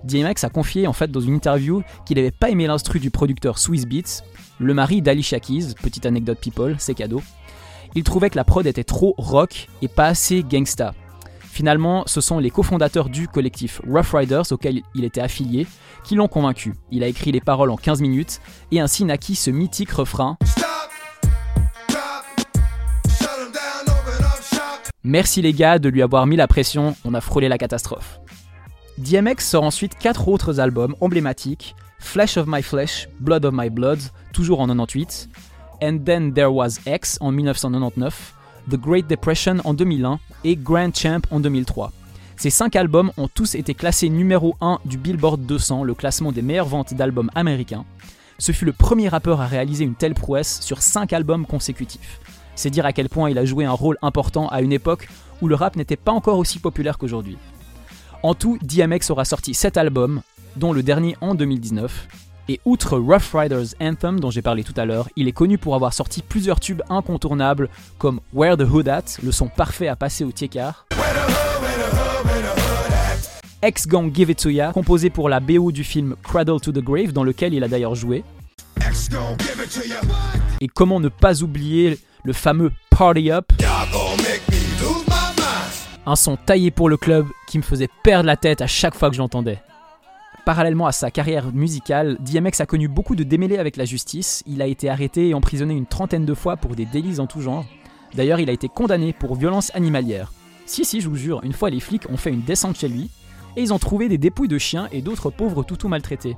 DMX 0.03 0.43
a 0.43 0.49
confié 0.49 0.87
en 0.87 0.93
fait 0.93 1.09
dans 1.09 1.21
une 1.21 1.35
interview 1.35 1.83
qu'il 2.05 2.17
n'avait 2.17 2.31
pas 2.31 2.49
aimé 2.49 2.67
l'instru 2.67 2.99
du 2.99 3.11
producteur 3.11 3.59
Swiss 3.59 3.85
Beats, 3.85 4.23
le 4.59 4.73
mari 4.73 5.01
d'Alicia 5.01 5.39
Keys, 5.39 5.73
petite 5.81 6.05
anecdote 6.05 6.39
people, 6.41 6.75
c'est 6.79 6.95
cadeau. 6.95 7.21
Il 7.95 8.03
trouvait 8.03 8.29
que 8.29 8.35
la 8.35 8.43
prod 8.43 8.67
était 8.67 8.83
trop 8.83 9.15
rock 9.17 9.69
et 9.81 9.87
pas 9.87 10.07
assez 10.07 10.43
gangsta. 10.43 10.93
Finalement, 11.57 12.03
ce 12.05 12.21
sont 12.21 12.37
les 12.37 12.51
cofondateurs 12.51 13.09
du 13.09 13.27
collectif 13.27 13.81
Rough 13.89 14.13
Riders 14.13 14.51
auquel 14.51 14.83
il 14.93 15.03
était 15.03 15.21
affilié 15.21 15.65
qui 16.03 16.13
l'ont 16.13 16.27
convaincu. 16.27 16.75
Il 16.91 17.03
a 17.03 17.07
écrit 17.07 17.31
les 17.31 17.41
paroles 17.41 17.71
en 17.71 17.77
15 17.77 17.99
minutes 17.99 18.41
et 18.71 18.79
ainsi 18.79 19.05
naquit 19.05 19.33
ce 19.33 19.49
mythique 19.49 19.89
refrain 19.89 20.37
Merci 25.03 25.41
les 25.41 25.51
gars 25.51 25.79
de 25.79 25.89
lui 25.89 26.03
avoir 26.03 26.27
mis 26.27 26.35
la 26.35 26.45
pression, 26.47 26.95
on 27.03 27.15
a 27.15 27.21
frôlé 27.21 27.49
la 27.49 27.57
catastrophe. 27.57 28.19
DMX 28.99 29.39
sort 29.39 29.63
ensuite 29.63 29.97
quatre 29.97 30.27
autres 30.27 30.59
albums 30.59 30.95
emblématiques 31.01 31.75
Flesh 31.97 32.37
of 32.37 32.45
My 32.47 32.61
Flesh, 32.61 33.09
Blood 33.19 33.45
of 33.45 33.55
My 33.55 33.71
Blood, 33.71 33.97
toujours 34.31 34.59
en 34.59 34.67
98, 34.67 35.27
And 35.81 35.97
Then 36.05 36.35
There 36.35 36.51
Was 36.51 36.81
X 36.85 37.17
en 37.19 37.31
1999, 37.31 38.35
The 38.69 38.75
Great 38.75 39.07
Depression 39.07 39.57
en 39.63 39.73
2001 39.73 40.19
et 40.43 40.55
Grand 40.57 40.93
Champ 40.93 41.21
en 41.31 41.39
2003. 41.39 41.91
Ces 42.35 42.49
cinq 42.49 42.75
albums 42.75 43.11
ont 43.17 43.27
tous 43.27 43.55
été 43.55 43.73
classés 43.73 44.09
numéro 44.09 44.55
1 44.61 44.79
du 44.85 44.97
Billboard 44.97 45.41
200, 45.41 45.83
le 45.83 45.93
classement 45.93 46.31
des 46.31 46.41
meilleures 46.41 46.67
ventes 46.67 46.93
d'albums 46.93 47.31
américains. 47.33 47.85
Ce 48.39 48.51
fut 48.51 48.65
le 48.65 48.73
premier 48.73 49.07
rappeur 49.07 49.41
à 49.41 49.47
réaliser 49.47 49.85
une 49.85 49.95
telle 49.95 50.13
prouesse 50.13 50.59
sur 50.61 50.81
cinq 50.81 51.13
albums 51.13 51.45
consécutifs. 51.45 52.19
C'est 52.55 52.69
dire 52.69 52.85
à 52.85 52.93
quel 52.93 53.09
point 53.09 53.29
il 53.29 53.37
a 53.37 53.45
joué 53.45 53.65
un 53.65 53.71
rôle 53.71 53.97
important 54.01 54.47
à 54.49 54.61
une 54.61 54.73
époque 54.73 55.07
où 55.41 55.47
le 55.47 55.55
rap 55.55 55.75
n'était 55.75 55.95
pas 55.95 56.11
encore 56.11 56.37
aussi 56.37 56.59
populaire 56.59 56.97
qu'aujourd'hui. 56.97 57.37
En 58.21 58.33
tout, 58.33 58.57
DMX 58.61 59.09
aura 59.09 59.25
sorti 59.25 59.53
7 59.53 59.77
albums, 59.77 60.21
dont 60.57 60.73
le 60.73 60.83
dernier 60.83 61.15
en 61.21 61.35
2019. 61.35 62.26
Et 62.49 62.61
outre 62.63 62.97
Rough 62.97 63.33
Riders 63.33 63.75
Anthem 63.81 64.21
dont 64.21 64.31
j'ai 64.31 64.41
parlé 64.41 64.63
tout 64.63 64.73
à 64.77 64.85
l'heure, 64.85 65.09
il 65.17 65.27
est 65.27 65.33
connu 65.33 65.57
pour 65.57 65.75
avoir 65.75 65.93
sorti 65.93 66.21
plusieurs 66.21 66.61
tubes 66.61 66.81
incontournables 66.89 67.67
comme 67.97 68.21
Where 68.33 68.55
the 68.55 68.61
Hood 68.61 68.87
At, 68.87 69.03
le 69.21 69.33
son 69.33 69.49
parfait 69.49 69.89
à 69.89 69.97
passer 69.97 70.23
au 70.23 70.31
tiekar. 70.31 70.85
X 73.61 73.87
Gang 73.87 74.15
Give 74.15 74.29
It 74.29 74.39
To 74.39 74.49
Ya, 74.49 74.71
composé 74.71 75.09
pour 75.09 75.27
la 75.27 75.41
BO 75.41 75.73
du 75.73 75.83
film 75.83 76.15
Cradle 76.23 76.61
to 76.61 76.71
the 76.71 76.79
Grave, 76.79 77.11
dans 77.11 77.23
lequel 77.23 77.53
il 77.53 77.63
a 77.65 77.67
d'ailleurs 77.67 77.95
joué. 77.95 78.23
Et 80.61 80.67
comment 80.69 81.01
ne 81.01 81.09
pas 81.09 81.43
oublier 81.43 81.99
le 82.23 82.31
fameux 82.31 82.71
Party 82.91 83.29
Up? 83.29 83.51
Un 86.05 86.15
son 86.15 86.37
taillé 86.37 86.71
pour 86.71 86.87
le 86.87 86.95
club 86.95 87.25
qui 87.47 87.57
me 87.57 87.63
faisait 87.63 87.89
perdre 88.03 88.27
la 88.27 88.37
tête 88.37 88.61
à 88.61 88.67
chaque 88.67 88.95
fois 88.95 89.09
que 89.09 89.15
je 89.15 89.21
l'entendais. 89.21 89.59
Parallèlement 90.47 90.87
à 90.87 90.93
sa 90.93 91.11
carrière 91.11 91.53
musicale, 91.53 92.15
DMX 92.21 92.61
a 92.61 92.65
connu 92.65 92.87
beaucoup 92.87 93.17
de 93.17 93.25
démêlés 93.25 93.57
avec 93.57 93.75
la 93.75 93.83
justice. 93.83 94.43
Il 94.47 94.61
a 94.61 94.65
été 94.65 94.89
arrêté 94.89 95.27
et 95.27 95.33
emprisonné 95.33 95.73
une 95.73 95.85
trentaine 95.85 96.23
de 96.23 96.33
fois 96.33 96.55
pour 96.55 96.73
des 96.73 96.85
délits 96.85 97.19
en 97.19 97.27
tout 97.27 97.41
genre. 97.41 97.65
D'ailleurs, 98.15 98.39
il 98.39 98.49
a 98.49 98.53
été 98.53 98.69
condamné 98.69 99.11
pour 99.11 99.35
violence 99.35 99.75
animalière. 99.75 100.31
Si, 100.65 100.85
si, 100.85 101.01
je 101.01 101.09
vous 101.09 101.17
jure, 101.17 101.41
une 101.43 101.51
fois 101.51 101.69
les 101.69 101.81
flics 101.81 102.09
ont 102.09 102.15
fait 102.15 102.31
une 102.31 102.43
descente 102.43 102.77
chez 102.77 102.87
lui 102.87 103.09
et 103.57 103.61
ils 103.61 103.73
ont 103.73 103.77
trouvé 103.77 104.07
des 104.07 104.17
dépouilles 104.17 104.47
de 104.47 104.57
chiens 104.57 104.87
et 104.93 105.01
d'autres 105.01 105.31
pauvres 105.31 105.63
toutous 105.63 105.89
maltraités. 105.89 106.37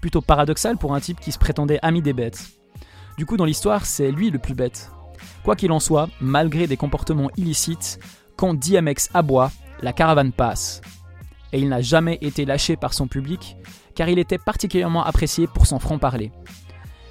Plutôt 0.00 0.20
paradoxal 0.20 0.76
pour 0.76 0.94
un 0.94 1.00
type 1.00 1.18
qui 1.18 1.32
se 1.32 1.38
prétendait 1.38 1.80
ami 1.82 2.02
des 2.02 2.12
bêtes. 2.12 2.52
Du 3.18 3.26
coup, 3.26 3.36
dans 3.36 3.46
l'histoire, 3.46 3.84
c'est 3.84 4.12
lui 4.12 4.30
le 4.30 4.38
plus 4.38 4.54
bête. 4.54 4.92
Quoi 5.42 5.56
qu'il 5.56 5.72
en 5.72 5.80
soit, 5.80 6.08
malgré 6.20 6.68
des 6.68 6.76
comportements 6.76 7.32
illicites, 7.36 7.98
quand 8.36 8.54
DMX 8.54 9.08
aboie, 9.12 9.50
la 9.82 9.92
caravane 9.92 10.30
passe. 10.30 10.82
Et 11.52 11.60
il 11.60 11.68
n'a 11.68 11.80
jamais 11.80 12.18
été 12.20 12.44
lâché 12.44 12.76
par 12.76 12.94
son 12.94 13.08
public, 13.08 13.56
car 13.94 14.08
il 14.08 14.18
était 14.18 14.38
particulièrement 14.38 15.04
apprécié 15.04 15.46
pour 15.46 15.66
son 15.66 15.78
franc-parler. 15.78 16.32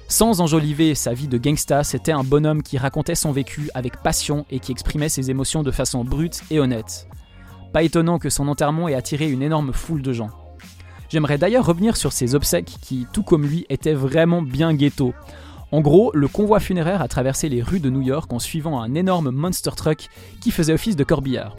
Sans 0.08 0.40
enjoliver 0.40 0.96
sa 0.96 1.12
vie 1.12 1.28
de 1.28 1.38
gangsta, 1.38 1.84
c'était 1.84 2.10
un 2.10 2.24
bonhomme 2.24 2.64
qui 2.64 2.78
racontait 2.78 3.14
son 3.14 3.30
vécu 3.30 3.70
avec 3.74 4.02
passion 4.02 4.44
et 4.50 4.58
qui 4.58 4.72
exprimait 4.72 5.08
ses 5.08 5.30
émotions 5.30 5.62
de 5.62 5.70
façon 5.70 6.04
brute 6.04 6.42
et 6.50 6.58
honnête. 6.58 7.06
Pas 7.72 7.84
étonnant 7.84 8.18
que 8.18 8.28
son 8.28 8.48
enterrement 8.48 8.88
ait 8.88 8.94
attiré 8.94 9.30
une 9.30 9.42
énorme 9.42 9.72
foule 9.72 10.02
de 10.02 10.12
gens. 10.12 10.30
J'aimerais 11.10 11.38
d'ailleurs 11.38 11.66
revenir 11.66 11.96
sur 11.96 12.12
ses 12.12 12.34
obsèques 12.34 12.74
qui, 12.80 13.06
tout 13.12 13.22
comme 13.22 13.46
lui, 13.46 13.66
étaient 13.68 13.94
vraiment 13.94 14.42
bien 14.42 14.74
ghetto. 14.74 15.14
En 15.70 15.80
gros, 15.80 16.10
le 16.12 16.26
convoi 16.26 16.58
funéraire 16.58 17.02
a 17.02 17.08
traversé 17.08 17.48
les 17.48 17.62
rues 17.62 17.78
de 17.78 17.90
New 17.90 18.02
York 18.02 18.32
en 18.32 18.40
suivant 18.40 18.80
un 18.82 18.94
énorme 18.94 19.30
monster 19.30 19.70
truck 19.76 20.08
qui 20.40 20.50
faisait 20.50 20.72
office 20.72 20.96
de 20.96 21.04
corbillard. 21.04 21.56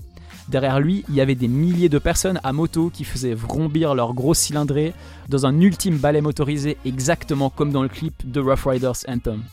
Derrière 0.52 0.82
lui, 0.82 1.06
il 1.08 1.16
y 1.16 1.22
avait 1.22 1.36
des 1.36 1.48
milliers 1.48 1.88
de 1.88 1.98
personnes 1.98 2.42
à 2.44 2.52
moto 2.52 2.90
qui 2.94 3.06
faisaient 3.06 3.34
vrombir 3.34 3.96
leurs 3.96 4.14
gros 4.14 4.34
cylindrés 4.34 4.94
dans 5.30 5.46
un 5.46 5.58
ultime 5.62 5.96
balai 5.96 6.20
motorisé 6.20 6.76
exactement 6.84 7.50
comme 7.50 7.72
dans 7.72 7.82
le 7.82 7.88
clip 7.88 8.30
de 8.30 8.42
Rough 8.42 8.66
Riders 8.66 8.98
Anthem. 9.08 9.44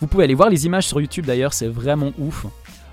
Vous 0.00 0.08
pouvez 0.08 0.24
aller 0.24 0.34
voir 0.34 0.50
les 0.50 0.66
images 0.66 0.88
sur 0.88 1.00
YouTube 1.00 1.24
d'ailleurs, 1.24 1.52
c'est 1.52 1.68
vraiment 1.68 2.10
ouf. 2.18 2.46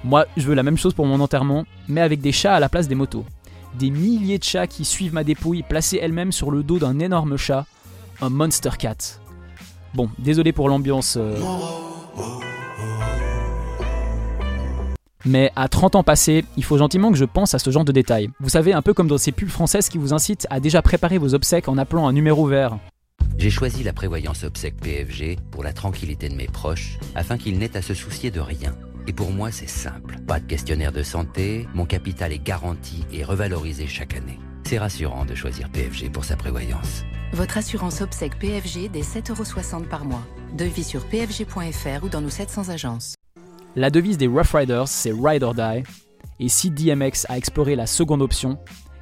Moi, 0.03 0.27
je 0.37 0.43
veux 0.43 0.53
la 0.53 0.61
même 0.61 0.77
chose 0.77 0.93
pour 0.93 1.07
mon 1.07 1.19
enterrement, 1.19 1.65
mais 1.87 2.01
avec 2.01 2.21
des 2.21 2.31
chats 2.31 2.53
à 2.53 2.59
la 2.59 2.69
place 2.69 2.87
des 2.87 2.93
motos. 2.93 3.25
Des 3.73 3.89
milliers 3.89 4.37
de 4.37 4.43
chats 4.43 4.67
qui 4.67 4.85
suivent 4.85 5.15
ma 5.15 5.23
dépouille 5.23 5.63
placée 5.63 5.97
elle-même 5.99 6.31
sur 6.31 6.51
le 6.51 6.61
dos 6.61 6.77
d'un 6.77 6.99
énorme 6.99 7.37
chat, 7.37 7.65
un 8.21 8.29
Monster 8.29 8.77
Cat. 8.77 9.19
Bon, 9.95 10.11
désolé 10.19 10.51
pour 10.51 10.69
l'ambiance. 10.69 11.17
Euh, 11.19 11.35
Mais 15.25 15.51
à 15.55 15.67
30 15.67 15.95
ans 15.95 16.03
passés, 16.03 16.45
il 16.55 16.63
faut 16.63 16.77
gentiment 16.77 17.11
que 17.11 17.17
je 17.17 17.25
pense 17.25 17.53
à 17.55 17.59
ce 17.59 17.71
genre 17.71 17.85
de 17.85 17.91
détails. 17.91 18.29
Vous 18.39 18.49
savez, 18.49 18.73
un 18.73 18.81
peu 18.81 18.93
comme 18.93 19.07
dans 19.07 19.17
ces 19.17 19.31
pubs 19.31 19.49
françaises 19.49 19.89
qui 19.89 19.97
vous 19.97 20.13
incitent 20.13 20.45
à 20.49 20.59
déjà 20.59 20.81
préparer 20.81 21.17
vos 21.17 21.33
obsèques 21.33 21.67
en 21.67 21.77
appelant 21.77 22.07
un 22.07 22.13
numéro 22.13 22.45
vert. 22.45 22.77
J'ai 23.37 23.49
choisi 23.49 23.83
la 23.83 23.91
prévoyance 23.91 24.43
obsèque 24.43 24.77
PFG 24.77 25.37
pour 25.51 25.63
la 25.63 25.73
tranquillité 25.73 26.29
de 26.29 26.35
mes 26.35 26.47
proches, 26.47 26.97
afin 27.15 27.37
qu'ils 27.37 27.57
n'aient 27.57 27.75
à 27.75 27.81
se 27.81 27.93
soucier 27.93 28.31
de 28.31 28.39
rien. 28.39 28.73
Et 29.07 29.13
pour 29.13 29.31
moi, 29.31 29.51
c'est 29.51 29.69
simple. 29.69 30.17
Pas 30.27 30.39
de 30.39 30.45
questionnaire 30.45 30.91
de 30.91 31.03
santé, 31.03 31.67
mon 31.73 31.85
capital 31.85 32.31
est 32.31 32.43
garanti 32.43 33.05
et 33.11 33.23
revalorisé 33.23 33.87
chaque 33.87 34.15
année. 34.15 34.39
C'est 34.63 34.79
rassurant 34.79 35.25
de 35.25 35.35
choisir 35.35 35.69
PFG 35.69 36.11
pour 36.11 36.23
sa 36.23 36.35
prévoyance. 36.35 37.03
Votre 37.33 37.57
assurance 37.57 38.01
obsèque 38.01 38.39
PFG 38.39 38.89
des 38.89 39.03
7,60€ 39.03 39.87
par 39.87 40.05
mois. 40.05 40.25
Devis 40.53 40.83
sur 40.83 41.05
pfg.fr 41.05 42.03
ou 42.03 42.09
dans 42.09 42.21
nos 42.21 42.29
700 42.29 42.69
agences. 42.69 43.15
La 43.77 43.89
devise 43.89 44.17
des 44.17 44.27
Rough 44.27 44.53
Riders, 44.53 44.87
c'est 44.87 45.11
Ride 45.11 45.43
or 45.43 45.53
Die. 45.53 45.83
Et 46.39 46.47
si 46.47 46.71
DMX 46.71 47.25
a 47.27 47.37
exploré 47.37 47.75
la 47.75 47.85
seconde 47.85 48.21
option, 48.21 48.57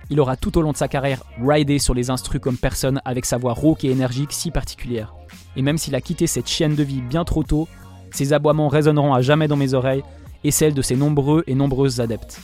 il 0.10 0.20
aura 0.20 0.36
tout 0.36 0.58
au 0.58 0.64
long 0.64 0.72
de 0.72 0.78
sa 0.78 0.88
carrière 0.88 1.22
ridé 1.40 1.78
sur 1.78 1.94
les 1.94 2.10
instrus 2.10 2.42
comme 2.42 2.58
personne 2.58 3.00
avec 3.06 3.26
sa 3.26 3.38
voix 3.38 3.54
rauque 3.54 3.84
et 3.84 3.92
énergique 3.92 4.34
si 4.34 4.50
particulière. 4.50 5.14
Et 5.56 5.62
même 5.62 5.78
s'il 5.78 5.94
a 5.94 6.02
quitté 6.02 6.26
cette 6.26 6.50
chienne 6.50 6.74
de 6.74 6.82
vie 6.82 7.02
bien 7.02 7.24
trop 7.24 7.44
tôt, 7.44 7.68
ses 8.10 8.34
aboiements 8.34 8.68
résonneront 8.68 9.14
à 9.14 9.22
jamais 9.22 9.48
dans 9.48 9.56
mes 9.56 9.76
oreilles 9.76 10.04
et 10.44 10.50
celles 10.50 10.74
de 10.74 10.82
ses 10.82 10.96
nombreux 10.96 11.44
et 11.46 11.54
nombreuses 11.54 12.00
adeptes. 12.00 12.40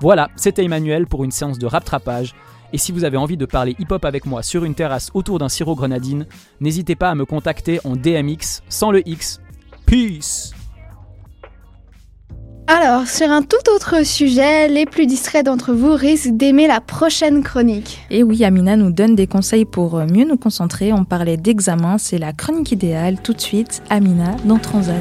Voilà, 0.00 0.30
c'était 0.36 0.64
Emmanuel 0.64 1.08
pour 1.08 1.24
une 1.24 1.32
séance 1.32 1.58
de 1.58 1.66
rap-trapage. 1.66 2.36
Et 2.72 2.78
si 2.78 2.92
vous 2.92 3.02
avez 3.02 3.16
envie 3.16 3.36
de 3.36 3.46
parler 3.46 3.74
hip-hop 3.80 4.04
avec 4.04 4.24
moi 4.24 4.44
sur 4.44 4.64
une 4.64 4.76
terrasse 4.76 5.10
autour 5.14 5.40
d'un 5.40 5.48
sirop 5.48 5.74
grenadine, 5.74 6.26
n'hésitez 6.60 6.94
pas 6.94 7.10
à 7.10 7.16
me 7.16 7.24
contacter 7.24 7.80
en 7.82 7.96
DMX 7.96 8.62
sans 8.68 8.92
le 8.92 9.06
X. 9.08 9.40
Peace 9.84 10.55
alors, 12.68 13.06
sur 13.06 13.30
un 13.30 13.42
tout 13.42 13.70
autre 13.74 14.04
sujet, 14.04 14.68
les 14.68 14.86
plus 14.86 15.06
distraits 15.06 15.46
d'entre 15.46 15.72
vous 15.72 15.94
risquent 15.94 16.30
d'aimer 16.30 16.66
la 16.66 16.80
prochaine 16.80 17.44
chronique. 17.44 18.00
Et 18.10 18.24
oui, 18.24 18.44
Amina 18.44 18.76
nous 18.76 18.90
donne 18.90 19.14
des 19.14 19.28
conseils 19.28 19.64
pour 19.64 19.96
mieux 19.98 20.24
nous 20.24 20.36
concentrer. 20.36 20.92
On 20.92 21.04
parlait 21.04 21.36
d'examen, 21.36 21.96
c'est 21.98 22.18
la 22.18 22.32
chronique 22.32 22.72
idéale. 22.72 23.18
Tout 23.22 23.34
de 23.34 23.40
suite, 23.40 23.82
Amina 23.88 24.36
dans 24.44 24.58
Transat. 24.58 24.96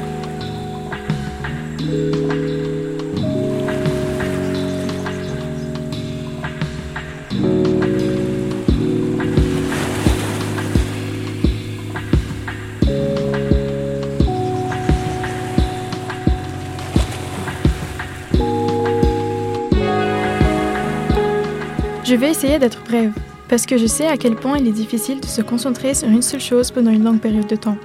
Je 22.15 22.19
vais 22.21 22.31
essayer 22.31 22.59
d'être 22.59 22.81
brève, 22.81 23.11
parce 23.49 23.65
que 23.65 23.77
je 23.77 23.87
sais 23.87 24.07
à 24.07 24.15
quel 24.15 24.37
point 24.37 24.57
il 24.57 24.65
est 24.69 24.71
difficile 24.71 25.19
de 25.19 25.25
se 25.25 25.41
concentrer 25.41 25.93
sur 25.93 26.07
une 26.07 26.21
seule 26.21 26.39
chose 26.39 26.71
pendant 26.71 26.91
une 26.91 27.03
longue 27.03 27.19
période 27.19 27.47
de 27.47 27.57
temps. 27.57 27.77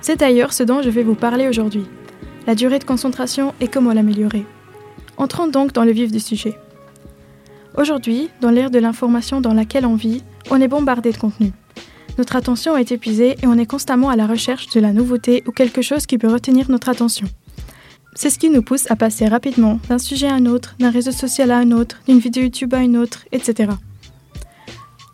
C'est 0.00 0.18
d'ailleurs 0.18 0.52
ce 0.52 0.64
dont 0.64 0.82
je 0.82 0.90
vais 0.90 1.04
vous 1.04 1.14
parler 1.14 1.46
aujourd'hui, 1.46 1.86
la 2.48 2.56
durée 2.56 2.80
de 2.80 2.84
concentration 2.84 3.54
et 3.60 3.68
comment 3.68 3.92
l'améliorer. 3.92 4.44
Entrons 5.16 5.46
donc 5.46 5.72
dans 5.72 5.84
le 5.84 5.92
vif 5.92 6.10
du 6.10 6.18
sujet. 6.18 6.58
Aujourd'hui, 7.78 8.30
dans 8.40 8.50
l'ère 8.50 8.72
de 8.72 8.80
l'information 8.80 9.40
dans 9.40 9.54
laquelle 9.54 9.86
on 9.86 9.94
vit, 9.94 10.24
on 10.50 10.60
est 10.60 10.66
bombardé 10.66 11.12
de 11.12 11.18
contenu. 11.18 11.52
Notre 12.18 12.34
attention 12.34 12.76
est 12.76 12.90
épuisée 12.90 13.36
et 13.44 13.46
on 13.46 13.58
est 13.58 13.66
constamment 13.66 14.08
à 14.08 14.16
la 14.16 14.26
recherche 14.26 14.70
de 14.70 14.80
la 14.80 14.92
nouveauté 14.92 15.44
ou 15.46 15.52
quelque 15.52 15.82
chose 15.82 16.06
qui 16.06 16.18
peut 16.18 16.32
retenir 16.32 16.68
notre 16.68 16.88
attention. 16.88 17.28
C'est 18.14 18.28
ce 18.28 18.38
qui 18.38 18.50
nous 18.50 18.62
pousse 18.62 18.90
à 18.90 18.96
passer 18.96 19.26
rapidement 19.26 19.80
d'un 19.88 19.98
sujet 19.98 20.28
à 20.28 20.34
un 20.34 20.44
autre, 20.46 20.74
d'un 20.78 20.90
réseau 20.90 21.12
social 21.12 21.50
à 21.50 21.58
un 21.58 21.70
autre, 21.70 22.00
d'une 22.06 22.18
vidéo 22.18 22.42
YouTube 22.44 22.74
à 22.74 22.80
une 22.80 22.98
autre, 22.98 23.24
etc. 23.32 23.70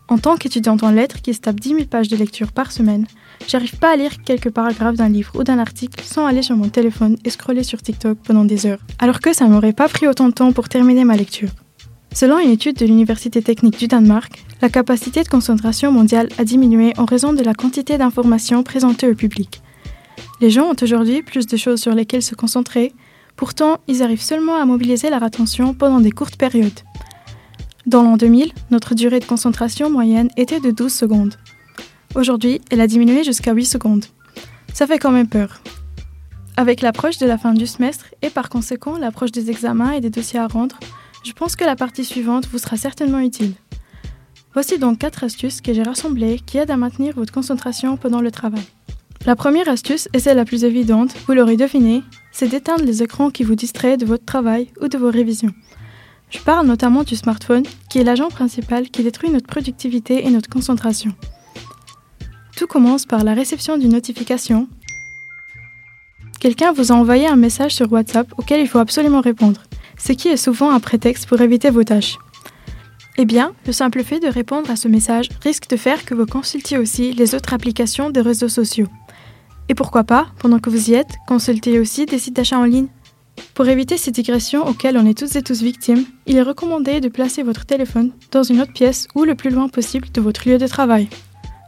En 0.09 0.19
tant 0.19 0.37
qu'étudiante 0.37 0.83
en 0.83 0.91
lettres 0.91 1.23
qui 1.23 1.33
se 1.33 1.41
tape 1.41 1.61
10 1.61 1.69
000 1.69 1.85
pages 1.85 2.09
de 2.09 2.17
lecture 2.17 2.51
par 2.51 2.73
semaine, 2.73 3.07
j'arrive 3.47 3.79
pas 3.79 3.93
à 3.93 3.97
lire 3.97 4.23
quelques 4.25 4.51
paragraphes 4.51 4.97
d'un 4.97 5.09
livre 5.09 5.33
ou 5.37 5.45
d'un 5.45 5.59
article 5.59 6.03
sans 6.03 6.27
aller 6.27 6.43
sur 6.43 6.57
mon 6.57 6.71
téléphone 6.71 7.17
et 7.25 7.31
scroller 7.31 7.63
sur 7.63 7.81
TikTok 7.83 8.19
pendant 8.25 8.45
des 8.45 8.67
heures, 8.67 8.81
alors 8.99 9.21
que 9.21 9.33
ça 9.33 9.47
m'aurait 9.47 9.73
pas 9.73 9.89
pris 9.89 10.09
autant 10.09 10.29
de 10.29 10.35
temps 10.35 10.53
pour 10.53 10.69
terminer 10.69 11.05
ma 11.05 11.17
lecture. 11.17 11.51
Selon 12.15 12.39
une 12.39 12.51
étude 12.51 12.77
de 12.77 12.87
l'Université 12.87 13.43
technique 13.43 13.79
du 13.79 13.87
Danemark, 13.87 14.45
la 14.61 14.71
capacité 14.71 15.23
de 15.23 15.29
concentration 15.29 15.93
mondiale 15.93 16.31
a 16.39 16.45
diminué 16.45 16.95
en 16.97 17.05
raison 17.05 17.33
de 17.33 17.45
la 17.45 17.55
quantité 17.55 17.97
d'informations 17.97 18.65
présentées 18.65 19.09
au 19.09 19.15
public, 19.15 19.61
les 20.40 20.50
gens 20.50 20.70
ont 20.70 20.76
aujourd'hui 20.83 21.22
plus 21.22 21.46
de 21.46 21.57
choses 21.57 21.81
sur 21.81 21.94
lesquelles 21.94 22.22
se 22.22 22.35
concentrer, 22.35 22.92
pourtant 23.37 23.78
ils 23.87 24.02
arrivent 24.02 24.22
seulement 24.22 24.57
à 24.57 24.64
mobiliser 24.64 25.11
leur 25.11 25.22
attention 25.22 25.74
pendant 25.74 26.00
des 26.00 26.12
courtes 26.12 26.37
périodes. 26.37 26.81
Dans 27.87 28.02
l'an 28.02 28.16
2000, 28.16 28.52
notre 28.70 28.94
durée 28.94 29.20
de 29.20 29.24
concentration 29.24 29.90
moyenne 29.90 30.28
était 30.37 30.61
de 30.61 30.70
12 30.70 30.92
secondes. 30.92 31.37
Aujourd'hui, 32.14 32.61
elle 32.70 32.81
a 32.81 32.87
diminué 32.87 33.24
jusqu'à 33.24 33.52
8 33.52 33.64
secondes. 33.64 34.04
Ça 34.74 34.87
fait 34.87 34.98
quand 34.98 35.11
même 35.11 35.28
peur. 35.28 35.62
Avec 36.57 36.83
l'approche 36.83 37.18
de 37.18 37.26
la 37.26 37.38
fin 37.38 37.54
du 37.54 37.66
semestre 37.66 38.07
et 38.20 38.31
par 38.31 38.48
conséquent 38.48 38.98
l'approche 38.98 39.33
des 39.33 39.50
examens 39.50 39.92
et 39.92 40.00
des 40.00 40.11
dossiers 40.11 40.40
à 40.40 40.48
rendre, 40.48 40.78
je 41.24 41.33
pense 41.33 41.57
que 41.57 41.64
la 41.64 41.76
partie 41.76 42.04
suivante 42.04 42.46
vous 42.48 42.59
sera 42.59 42.76
certainement 42.76 43.20
utile. 43.20 43.54
Voici 44.54 44.78
donc 44.78 44.98
4 44.98 45.24
astuces 45.24 45.61
que 45.61 45.72
j'ai 45.72 45.83
rassemblées 45.83 46.40
qui 46.44 46.59
aident 46.59 46.70
à 46.70 46.76
maintenir 46.76 47.14
votre 47.14 47.33
concentration 47.33 47.96
pendant 47.96 48.20
le 48.20 48.31
travail. 48.31 48.64
La 49.26 49.37
première 49.37 49.68
astuce, 49.68 50.09
et 50.14 50.20
celle 50.20 50.37
la 50.37 50.44
plus 50.44 50.64
évidente, 50.64 51.14
vous 51.26 51.35
l'aurez 51.35 51.57
deviné, 51.57 52.02
c'est 52.33 52.48
d'éteindre 52.48 52.85
les 52.85 53.02
écrans 53.02 53.31
qui 53.31 53.44
vous 53.44 53.57
distraient 53.57 53.96
de 53.96 54.07
votre 54.07 54.24
travail 54.24 54.68
ou 54.81 54.88
de 54.88 54.96
vos 54.96 55.11
révisions. 55.11 55.52
Je 56.31 56.38
parle 56.38 56.66
notamment 56.66 57.02
du 57.02 57.16
smartphone, 57.16 57.64
qui 57.90 57.98
est 57.98 58.04
l'agent 58.04 58.28
principal 58.28 58.88
qui 58.90 59.02
détruit 59.02 59.31
notre 59.31 59.46
productivité 59.46 60.26
et 60.26 60.31
notre 60.31 60.48
concentration. 60.48 61.12
Tout 62.57 62.66
commence 62.66 63.07
par 63.07 63.24
la 63.24 63.35
réception 63.35 63.76
d'une 63.76 63.92
notification. 63.92 64.68
Quelqu'un 66.40 66.72
vous 66.72 66.92
a 66.92 66.94
envoyé 66.94 67.26
un 67.26 67.37
message 67.37 67.74
sur 67.74 67.92
WhatsApp 67.92 68.33
auquel 68.38 68.61
il 68.61 68.68
faut 68.68 68.78
absolument 68.78 69.20
répondre, 69.20 69.62
ce 69.98 70.12
qui 70.12 70.28
est 70.28 70.37
souvent 70.37 70.70
un 70.70 70.81
prétexte 70.81 71.26
pour 71.26 71.40
éviter 71.40 71.70
vos 71.70 71.85
tâches. 71.85 72.18
Eh 73.16 73.24
bien, 73.24 73.52
le 73.66 73.72
simple 73.72 74.04
fait 74.04 74.20
de 74.20 74.28
répondre 74.28 74.70
à 74.70 74.76
ce 74.76 74.87
message 74.87 75.28
risque 75.42 75.68
de 75.68 75.76
faire 75.76 76.04
que 76.04 76.14
vous 76.14 76.26
consultiez 76.26 76.78
aussi 76.78 77.12
les 77.12 77.35
autres 77.35 77.52
applications 77.52 78.11
des 78.11 78.20
réseaux 78.20 78.48
sociaux. 78.48 78.87
Et 79.68 79.74
pourquoi 79.74 80.04
pas, 80.04 80.28
pendant 80.38 80.59
que 80.59 80.70
vous 80.70 80.90
y 80.90 80.94
êtes, 80.94 81.18
consulter 81.26 81.78
aussi 81.78 82.07
des 82.07 82.18
sites 82.18 82.37
d'achat 82.37 82.59
en 82.59 82.64
ligne 82.64 82.88
Pour 83.54 83.68
éviter 83.68 83.98
ces 83.98 84.11
digressions 84.11 84.66
auxquelles 84.66 84.96
on 84.96 85.07
est 85.07 85.18
toutes 85.18 85.37
et 85.37 85.42
tous 85.42 85.62
victimes, 85.62 86.04
il 86.26 86.37
est 86.37 86.42
recommandé 86.42 87.00
de 87.00 87.09
placer 87.09 87.42
votre 87.42 87.66
téléphone 87.66 88.12
dans 88.31 88.42
une 88.42 88.61
autre 88.61 88.72
pièce 88.72 89.09
ou 89.14 89.24
le 89.24 89.35
plus 89.35 89.50
loin 89.50 89.68
possible 89.68 90.09
de 90.11 90.20
votre 90.20 90.48
lieu 90.48 90.59
de 90.59 90.66
travail. 90.66 91.09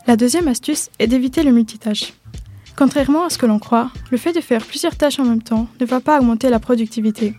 La 0.07 0.17
deuxième 0.17 0.49
astuce 0.49 0.89
est 0.99 1.07
d'éviter 1.07 1.43
le 1.43 1.53
multitâche. 1.53 2.15
Contrairement 2.77 3.25
à 3.25 3.31
ce 3.31 3.37
que 3.37 3.45
l'on 3.45 3.59
croit, 3.59 3.91
le 4.11 4.17
fait 4.17 4.33
de 4.33 4.41
faire 4.41 4.65
plusieurs 4.65 4.97
tâches 4.97 5.19
en 5.19 5.25
même 5.25 5.43
temps 5.43 5.69
ne 5.79 5.85
va 5.85 6.01
pas 6.01 6.19
augmenter 6.19 6.49
la 6.49 6.59
productivité. 6.59 7.35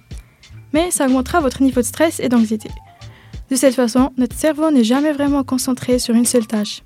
Mais 0.73 0.91
ça 0.91 1.05
augmentera 1.05 1.39
votre 1.39 1.63
niveau 1.63 1.81
de 1.81 1.85
stress 1.85 2.19
et 2.19 2.29
d'anxiété. 2.29 2.69
De 3.49 3.55
cette 3.55 3.73
façon, 3.73 4.11
notre 4.17 4.35
cerveau 4.37 4.69
n'est 4.69 4.83
jamais 4.83 5.11
vraiment 5.11 5.43
concentré 5.43 5.97
sur 5.97 6.13
une 6.13 6.25
seule 6.25 6.45
tâche. 6.45 6.83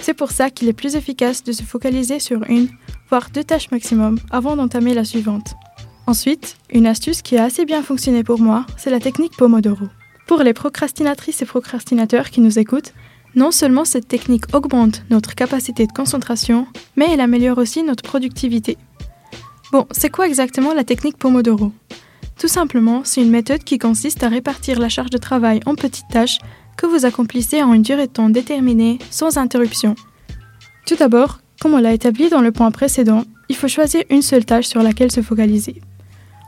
C'est 0.00 0.14
pour 0.14 0.30
ça 0.30 0.50
qu'il 0.50 0.68
est 0.68 0.72
plus 0.72 0.96
efficace 0.96 1.42
de 1.42 1.52
se 1.52 1.62
focaliser 1.62 2.20
sur 2.20 2.42
une, 2.48 2.68
voire 3.08 3.28
deux 3.32 3.44
tâches 3.44 3.70
maximum 3.70 4.18
avant 4.30 4.56
d'entamer 4.56 4.94
la 4.94 5.04
suivante. 5.04 5.54
Ensuite, 6.06 6.56
une 6.70 6.86
astuce 6.86 7.22
qui 7.22 7.36
a 7.36 7.44
assez 7.44 7.64
bien 7.64 7.82
fonctionné 7.82 8.22
pour 8.22 8.40
moi, 8.40 8.66
c'est 8.76 8.90
la 8.90 9.00
technique 9.00 9.36
Pomodoro. 9.36 9.86
Pour 10.26 10.42
les 10.42 10.54
procrastinatrices 10.54 11.42
et 11.42 11.46
procrastinateurs 11.46 12.30
qui 12.30 12.40
nous 12.40 12.58
écoutent, 12.58 12.92
Non 13.36 13.50
seulement 13.50 13.84
cette 13.84 14.08
technique 14.08 14.54
augmente 14.54 15.04
notre 15.10 15.34
capacité 15.34 15.86
de 15.86 15.92
concentration, 15.92 16.66
mais 16.96 17.06
elle 17.12 17.20
améliore 17.20 17.58
aussi 17.58 17.82
notre 17.82 18.02
productivité. 18.02 18.78
Bon, 19.72 19.86
c'est 19.90 20.08
quoi 20.08 20.26
exactement 20.26 20.72
la 20.72 20.84
technique 20.84 21.18
Pomodoro? 21.18 21.70
Tout 22.38 22.48
simplement, 22.48 23.02
c'est 23.04 23.20
une 23.20 23.30
méthode 23.30 23.62
qui 23.62 23.76
consiste 23.76 24.22
à 24.22 24.30
répartir 24.30 24.78
la 24.78 24.88
charge 24.88 25.10
de 25.10 25.18
travail 25.18 25.60
en 25.66 25.74
petites 25.74 26.08
tâches 26.10 26.38
que 26.76 26.86
vous 26.86 27.06
accomplissez 27.06 27.62
en 27.62 27.72
une 27.72 27.82
durée 27.82 28.06
de 28.06 28.12
temps 28.12 28.28
déterminée, 28.28 28.98
sans 29.10 29.38
interruption. 29.38 29.94
Tout 30.86 30.96
d'abord, 30.96 31.40
comme 31.60 31.74
on 31.74 31.80
l'a 31.80 31.92
établi 31.92 32.28
dans 32.28 32.40
le 32.40 32.52
point 32.52 32.70
précédent, 32.70 33.24
il 33.48 33.56
faut 33.56 33.68
choisir 33.68 34.02
une 34.10 34.22
seule 34.22 34.44
tâche 34.44 34.66
sur 34.66 34.82
laquelle 34.82 35.10
se 35.10 35.22
focaliser. 35.22 35.80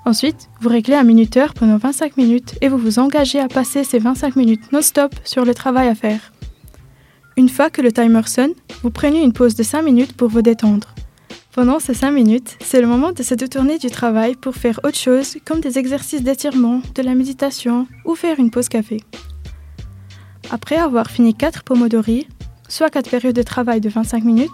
Ensuite, 0.05 0.49
vous 0.61 0.69
réglez 0.69 0.95
un 0.95 1.05
minuteur 1.05 1.55
pendant 1.55 1.77
25 1.77 2.17
minutes 2.17 2.55
et 2.61 2.69
vous 2.69 2.79
vous 2.79 2.99
engagez 2.99 3.41
à 3.41 3.49
passer 3.49 3.85
ces 3.85 3.99
25 3.99 4.37
minutes 4.37 4.73
non-stop 4.73 5.15
sur 5.25 5.45
le 5.45 5.55
travail 5.55 5.89
à 5.89 5.95
faire. 5.95 6.33
Une 7.37 7.49
fois 7.49 7.71
que 7.71 7.83
le 7.83 7.93
timer 7.93 8.23
sonne, 8.27 8.55
vous 8.83 8.91
prenez 8.91 9.23
une 9.23 9.33
pause 9.33 9.55
de 9.55 9.63
5 9.63 9.83
minutes 9.83 10.17
pour 10.17 10.29
vous 10.29 10.43
détendre. 10.43 10.95
Pendant 11.53 11.79
ces 11.79 11.95
5 11.95 12.11
minutes, 12.11 12.57
c'est 12.61 12.81
le 12.81 12.87
moment 12.87 13.13
de 13.13 13.23
se 13.23 13.35
détourner 13.35 13.79
du 13.79 13.91
travail 13.91 14.35
pour 14.35 14.55
faire 14.55 14.81
autre 14.83 14.97
chose 14.97 15.37
comme 15.45 15.61
des 15.61 15.79
exercices 15.79 16.23
d'étirement, 16.23 16.81
de 16.95 17.03
la 17.03 17.15
méditation 17.15 17.87
ou 18.05 18.15
faire 18.15 18.39
une 18.39 18.51
pause 18.51 18.69
café. 18.69 19.01
Après 20.51 20.77
avoir 20.77 21.11
fini 21.11 21.35
4 21.35 21.63
pomodori, 21.63 22.27
soit 22.69 22.91
4 22.91 23.11
périodes 23.11 23.37
de 23.37 23.43
travail 23.43 23.81
de 23.81 23.89
25 23.89 24.25
minutes, 24.25 24.51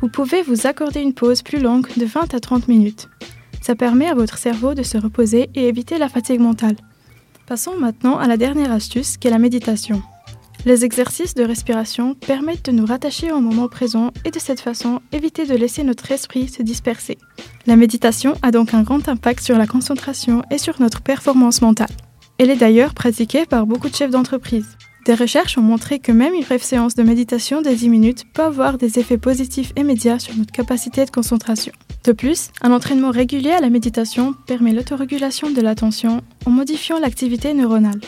vous 0.00 0.08
pouvez 0.08 0.42
vous 0.42 0.66
accorder 0.66 1.00
une 1.00 1.14
pause 1.14 1.42
plus 1.42 1.60
longue 1.60 1.86
de 1.96 2.04
20 2.04 2.34
à 2.34 2.40
30 2.40 2.68
minutes. 2.68 3.08
Ça 3.62 3.74
permet 3.74 4.06
à 4.06 4.14
votre 4.14 4.38
cerveau 4.38 4.74
de 4.74 4.82
se 4.82 4.98
reposer 4.98 5.50
et 5.54 5.68
éviter 5.68 5.98
la 5.98 6.08
fatigue 6.08 6.40
mentale. 6.40 6.76
Passons 7.46 7.76
maintenant 7.78 8.18
à 8.18 8.26
la 8.26 8.36
dernière 8.36 8.72
astuce 8.72 9.16
qui 9.16 9.28
est 9.28 9.30
la 9.30 9.38
méditation. 9.38 10.02
Les 10.64 10.84
exercices 10.84 11.34
de 11.34 11.44
respiration 11.44 12.14
permettent 12.14 12.66
de 12.66 12.72
nous 12.72 12.84
rattacher 12.84 13.30
au 13.30 13.40
moment 13.40 13.68
présent 13.68 14.10
et 14.24 14.30
de 14.30 14.38
cette 14.38 14.60
façon 14.60 15.00
éviter 15.12 15.46
de 15.46 15.54
laisser 15.54 15.84
notre 15.84 16.10
esprit 16.10 16.48
se 16.48 16.62
disperser. 16.62 17.16
La 17.66 17.76
méditation 17.76 18.34
a 18.42 18.50
donc 18.50 18.74
un 18.74 18.82
grand 18.82 19.08
impact 19.08 19.40
sur 19.40 19.56
la 19.56 19.68
concentration 19.68 20.42
et 20.50 20.58
sur 20.58 20.80
notre 20.80 21.00
performance 21.00 21.62
mentale. 21.62 21.94
Elle 22.38 22.50
est 22.50 22.56
d'ailleurs 22.56 22.94
pratiquée 22.94 23.46
par 23.46 23.66
beaucoup 23.66 23.88
de 23.88 23.94
chefs 23.94 24.10
d'entreprise. 24.10 24.76
Des 25.08 25.14
recherches 25.14 25.56
ont 25.56 25.62
montré 25.62 26.00
que 26.00 26.12
même 26.12 26.34
une 26.34 26.42
brève 26.42 26.62
séance 26.62 26.94
de 26.94 27.02
méditation 27.02 27.62
de 27.62 27.70
10 27.70 27.88
minutes 27.88 28.24
peut 28.34 28.42
avoir 28.42 28.76
des 28.76 28.98
effets 28.98 29.16
positifs 29.16 29.72
immédiats 29.74 30.18
sur 30.18 30.36
notre 30.36 30.52
capacité 30.52 31.02
de 31.06 31.10
concentration. 31.10 31.72
De 32.04 32.12
plus, 32.12 32.50
un 32.60 32.72
entraînement 32.72 33.10
régulier 33.10 33.52
à 33.52 33.62
la 33.62 33.70
méditation 33.70 34.34
permet 34.46 34.74
l'autorégulation 34.74 35.50
de 35.50 35.62
l'attention 35.62 36.20
en 36.44 36.50
modifiant 36.50 37.00
l'activité 37.00 37.54
neuronale. 37.54 38.02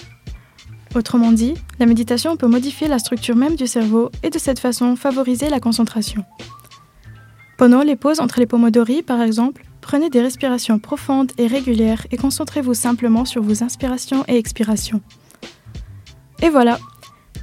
Autrement 0.95 1.33
dit, 1.33 1.55
la 1.79 1.87
méditation 1.87 2.37
peut 2.37 2.49
modifier 2.49 2.87
la 2.87 2.99
structure 2.99 3.35
même 3.35 3.57
du 3.57 3.67
cerveau 3.67 4.11
et 4.23 4.29
de 4.29 4.39
cette 4.39 4.59
façon 4.59 4.95
favoriser 4.95 5.49
la 5.49 5.59
concentration. 5.59 6.27
Pendant 7.57 7.81
les 7.81 7.97
pauses 7.97 8.21
entre 8.21 8.41
les 8.41 8.47
pomodori, 8.47 9.03
par 9.03 9.23
exemple, 9.23 9.65
prenez 9.81 10.11
des 10.11 10.21
respirations 10.21 10.79
profondes 10.79 11.33
et 11.39 11.47
régulières 11.47 12.07
et 12.11 12.19
concentrez-vous 12.19 12.75
simplement 12.75 13.25
sur 13.25 13.43
vos 13.43 13.65
inspirations 13.65 14.23
et 14.29 14.37
expirations. 14.37 15.01
Et 16.43 16.49
voilà. 16.49 16.79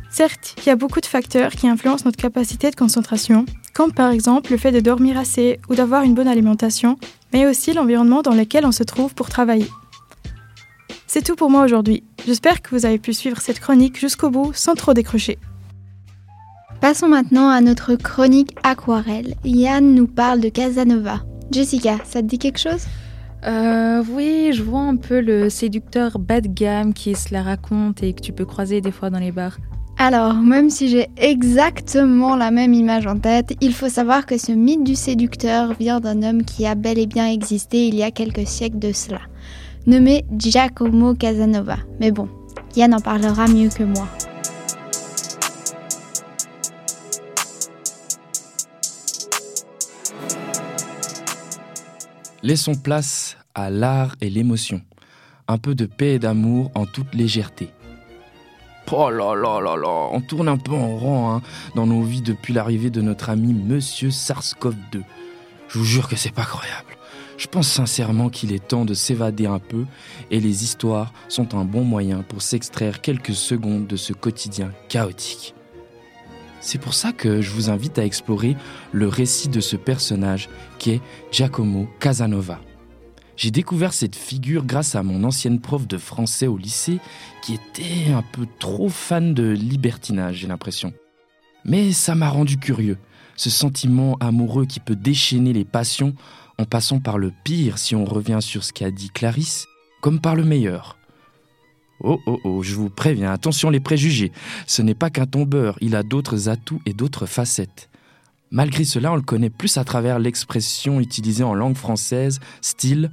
Certes, 0.09 0.55
il 0.57 0.65
y 0.65 0.69
a 0.71 0.75
beaucoup 0.75 1.01
de 1.01 1.05
facteurs 1.05 1.51
qui 1.51 1.67
influencent 1.67 2.05
notre 2.05 2.17
capacité 2.17 2.71
de 2.71 2.75
concentration, 2.75 3.45
comme 3.73 3.93
par 3.93 4.11
exemple 4.11 4.51
le 4.51 4.57
fait 4.57 4.71
de 4.71 4.79
dormir 4.79 5.17
assez 5.17 5.59
ou 5.69 5.75
d'avoir 5.75 6.03
une 6.03 6.15
bonne 6.15 6.27
alimentation, 6.27 6.97
mais 7.33 7.45
aussi 7.45 7.73
l'environnement 7.73 8.23
dans 8.23 8.33
lequel 8.33 8.65
on 8.65 8.71
se 8.71 8.83
trouve 8.83 9.13
pour 9.13 9.29
travailler. 9.29 9.69
C'est 11.05 11.23
tout 11.23 11.35
pour 11.35 11.49
moi 11.49 11.63
aujourd'hui. 11.63 12.03
J'espère 12.25 12.61
que 12.61 12.75
vous 12.75 12.85
avez 12.85 12.97
pu 12.97 13.13
suivre 13.13 13.39
cette 13.39 13.59
chronique 13.59 13.99
jusqu'au 13.99 14.29
bout 14.29 14.51
sans 14.53 14.75
trop 14.75 14.93
décrocher. 14.93 15.37
Passons 16.81 17.07
maintenant 17.07 17.49
à 17.49 17.61
notre 17.61 17.95
chronique 17.95 18.55
aquarelle. 18.63 19.35
Yann 19.43 19.95
nous 19.95 20.07
parle 20.07 20.39
de 20.39 20.49
Casanova. 20.49 21.21
Jessica, 21.51 21.97
ça 22.03 22.21
te 22.21 22.27
dit 22.27 22.39
quelque 22.39 22.59
chose? 22.59 22.85
Euh, 23.45 24.03
oui, 24.11 24.51
je 24.53 24.63
vois 24.63 24.81
un 24.81 24.95
peu 24.95 25.21
le 25.21 25.49
séducteur 25.49 26.17
bas 26.19 26.41
de 26.41 26.47
gamme 26.47 26.93
qui 26.93 27.13
se 27.15 27.33
la 27.33 27.43
raconte 27.43 28.01
et 28.03 28.13
que 28.13 28.21
tu 28.21 28.33
peux 28.33 28.45
croiser 28.45 28.81
des 28.81 28.91
fois 28.91 29.09
dans 29.09 29.19
les 29.19 29.31
bars. 29.31 29.57
Alors, 29.99 30.35
même 30.35 30.69
si 30.69 30.89
j'ai 30.89 31.07
exactement 31.17 32.35
la 32.35 32.51
même 32.51 32.73
image 32.73 33.07
en 33.07 33.17
tête, 33.17 33.55
il 33.61 33.73
faut 33.73 33.89
savoir 33.89 34.25
que 34.25 34.37
ce 34.37 34.51
mythe 34.51 34.83
du 34.83 34.95
séducteur 34.95 35.73
vient 35.73 35.99
d'un 35.99 36.21
homme 36.21 36.43
qui 36.43 36.67
a 36.67 36.75
bel 36.75 36.99
et 36.99 37.07
bien 37.07 37.27
existé 37.27 37.87
il 37.87 37.95
y 37.95 38.03
a 38.03 38.11
quelques 38.11 38.47
siècles 38.47 38.79
de 38.79 38.91
cela, 38.91 39.21
nommé 39.87 40.23
Giacomo 40.37 41.15
Casanova. 41.15 41.77
Mais 41.99 42.11
bon, 42.11 42.29
Yann 42.75 42.93
en 42.93 42.99
parlera 42.99 43.47
mieux 43.47 43.69
que 43.69 43.83
moi. 43.83 44.07
Laissons 52.47 52.75
place 52.75 53.35
à 53.55 53.69
l'art 53.69 54.15
et 54.21 54.29
l'émotion. 54.29 54.81
Un 55.49 55.57
peu 55.57 55.75
de 55.75 55.85
paix 55.85 56.13
et 56.13 56.17
d'amour 56.17 56.71
en 56.75 56.85
toute 56.85 57.13
légèreté. 57.13 57.73
Oh 58.89 59.09
là 59.09 59.35
là 59.35 59.59
là 59.59 59.75
là, 59.75 60.07
on 60.13 60.21
tourne 60.21 60.47
un 60.47 60.55
peu 60.55 60.71
en 60.71 60.95
rond 60.95 61.29
hein, 61.29 61.41
dans 61.75 61.85
nos 61.85 62.03
vies 62.03 62.21
depuis 62.21 62.53
l'arrivée 62.53 62.89
de 62.89 63.01
notre 63.01 63.29
ami 63.29 63.53
Monsieur 63.53 64.11
SARS-CoV-2. 64.11 65.01
Je 65.67 65.77
vous 65.77 65.83
jure 65.83 66.07
que 66.07 66.15
c'est 66.15 66.33
pas 66.33 66.45
croyable. 66.45 66.95
Je 67.37 67.47
pense 67.47 67.67
sincèrement 67.67 68.29
qu'il 68.29 68.53
est 68.53 68.65
temps 68.65 68.85
de 68.85 68.93
s'évader 68.93 69.45
un 69.45 69.59
peu 69.59 69.83
et 70.31 70.39
les 70.39 70.63
histoires 70.63 71.11
sont 71.27 71.53
un 71.53 71.65
bon 71.65 71.83
moyen 71.83 72.23
pour 72.29 72.41
s'extraire 72.41 73.01
quelques 73.01 73.35
secondes 73.35 73.87
de 73.87 73.97
ce 73.97 74.13
quotidien 74.13 74.71
chaotique. 74.87 75.53
C'est 76.59 76.79
pour 76.79 76.93
ça 76.93 77.13
que 77.13 77.41
je 77.41 77.51
vous 77.51 77.69
invite 77.69 77.99
à 77.99 78.05
explorer 78.05 78.57
le 78.91 79.07
récit 79.07 79.49
de 79.49 79.61
ce 79.61 79.75
personnage 79.75 80.49
qui 80.79 80.91
est 80.91 81.01
Giacomo 81.31 81.87
Casanova. 81.99 82.59
J'ai 83.35 83.51
découvert 83.51 83.93
cette 83.93 84.15
figure 84.15 84.65
grâce 84.65 84.95
à 84.95 85.03
mon 85.03 85.23
ancienne 85.23 85.59
prof 85.59 85.87
de 85.87 85.99
français 85.99 86.47
au 86.47 86.57
lycée 86.57 86.99
qui 87.43 87.53
était 87.53 88.11
un 88.11 88.23
peu 88.23 88.47
trop 88.59 88.89
fan 88.89 89.35
de 89.35 89.47
libertinage, 89.47 90.37
j'ai 90.37 90.47
l'impression. 90.47 90.91
Mais 91.63 91.91
ça 91.91 92.15
m'a 92.15 92.29
rendu 92.29 92.57
curieux, 92.57 92.97
ce 93.35 93.51
sentiment 93.51 94.17
amoureux 94.19 94.65
qui 94.65 94.79
peut 94.79 94.95
déchaîner 94.95 95.53
les 95.53 95.65
passions 95.65 96.15
en 96.57 96.65
passant 96.65 96.99
par 96.99 97.19
le 97.19 97.31
pire 97.43 97.77
si 97.77 97.95
on 97.95 98.05
revient 98.05 98.39
sur 98.41 98.63
ce 98.63 98.73
qu'a 98.73 98.89
dit 98.89 99.11
Clarisse, 99.11 99.67
comme 100.01 100.19
par 100.19 100.35
le 100.35 100.43
meilleur. 100.43 100.96
Oh 102.03 102.21
oh 102.27 102.39
oh, 102.43 102.63
je 102.63 102.75
vous 102.75 102.89
préviens, 102.89 103.31
attention 103.31 103.69
les 103.69 103.79
préjugés. 103.79 104.31
Ce 104.67 104.81
n'est 104.81 104.93
pas 104.93 105.09
qu'un 105.09 105.25
tombeur, 105.25 105.77
il 105.81 105.95
a 105.95 106.03
d'autres 106.03 106.47
atouts 106.49 106.81
et 106.85 106.93
d'autres 106.93 107.25
facettes. 107.25 107.89
Malgré 108.51 108.83
cela, 108.83 109.11
on 109.11 109.15
le 109.15 109.21
connaît 109.21 109.49
plus 109.49 109.77
à 109.77 109.83
travers 109.83 110.19
l'expression 110.19 110.99
utilisée 110.99 111.43
en 111.43 111.53
langue 111.53 111.75
française, 111.75 112.39
style 112.61 113.11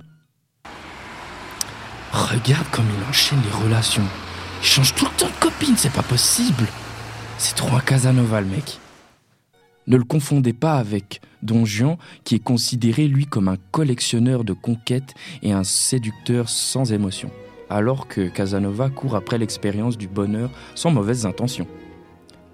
Regarde 2.12 2.68
comme 2.70 2.86
il 2.96 3.08
enchaîne 3.08 3.40
les 3.42 3.64
relations. 3.64 4.06
Il 4.60 4.66
change 4.66 4.94
tout 4.94 5.06
le 5.06 5.10
temps 5.18 5.26
de 5.26 5.40
copine, 5.40 5.76
c'est 5.76 5.92
pas 5.92 6.02
possible. 6.02 6.66
C'est 7.38 7.56
trop 7.56 7.74
un 7.74 7.80
Casanova 7.80 8.40
mec. 8.42 8.78
Ne 9.88 9.96
le 9.96 10.04
confondez 10.04 10.52
pas 10.52 10.76
avec 10.76 11.20
Don 11.42 11.64
Juan, 11.64 11.96
qui 12.22 12.36
est 12.36 12.42
considéré 12.42 13.08
lui 13.08 13.26
comme 13.26 13.48
un 13.48 13.56
collectionneur 13.72 14.44
de 14.44 14.52
conquêtes 14.52 15.14
et 15.42 15.52
un 15.52 15.64
séducteur 15.64 16.48
sans 16.48 16.92
émotion 16.92 17.30
alors 17.74 18.06
que 18.06 18.28
Casanova 18.28 18.88
court 18.88 19.16
après 19.16 19.37
l'expérience 19.37 19.98
du 19.98 20.06
bonheur 20.06 20.48
sans 20.76 20.92
mauvaises 20.92 21.26
intentions. 21.26 21.66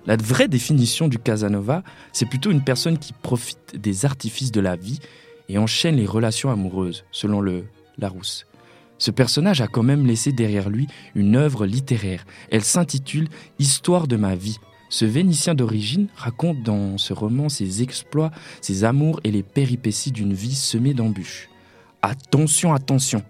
La 0.06 0.16
vraie 0.16 0.48
définition 0.48 1.08
du 1.08 1.18
Casanova, 1.18 1.82
c'est 2.14 2.24
plutôt 2.24 2.50
une 2.50 2.64
personne 2.64 2.96
qui 2.96 3.12
profite 3.12 3.76
des 3.78 4.06
artifices 4.06 4.50
de 4.50 4.62
la 4.62 4.76
vie 4.76 4.98
et 5.50 5.58
enchaîne 5.58 5.96
les 5.96 6.06
relations 6.06 6.50
amoureuses, 6.50 7.04
selon 7.12 7.42
le 7.42 7.64
Larousse. 7.98 8.46
Ce 8.96 9.10
personnage 9.10 9.60
a 9.60 9.66
quand 9.66 9.82
même 9.82 10.06
laissé 10.06 10.32
derrière 10.32 10.70
lui 10.70 10.86
une 11.14 11.36
œuvre 11.36 11.66
littéraire. 11.66 12.24
Elle 12.50 12.64
s'intitule 12.64 13.28
Histoire 13.58 14.08
de 14.08 14.16
ma 14.16 14.34
vie. 14.34 14.58
Ce 14.88 15.04
Vénitien 15.04 15.54
d'origine 15.54 16.08
raconte 16.16 16.62
dans 16.62 16.96
ce 16.96 17.12
roman 17.12 17.50
ses 17.50 17.82
exploits, 17.82 18.30
ses 18.62 18.84
amours 18.84 19.20
et 19.24 19.30
les 19.30 19.42
péripéties 19.42 20.12
d'une 20.12 20.32
vie 20.32 20.54
semée 20.54 20.94
d'embûches. 20.94 21.50
Attention, 22.00 22.72
attention 22.72 23.22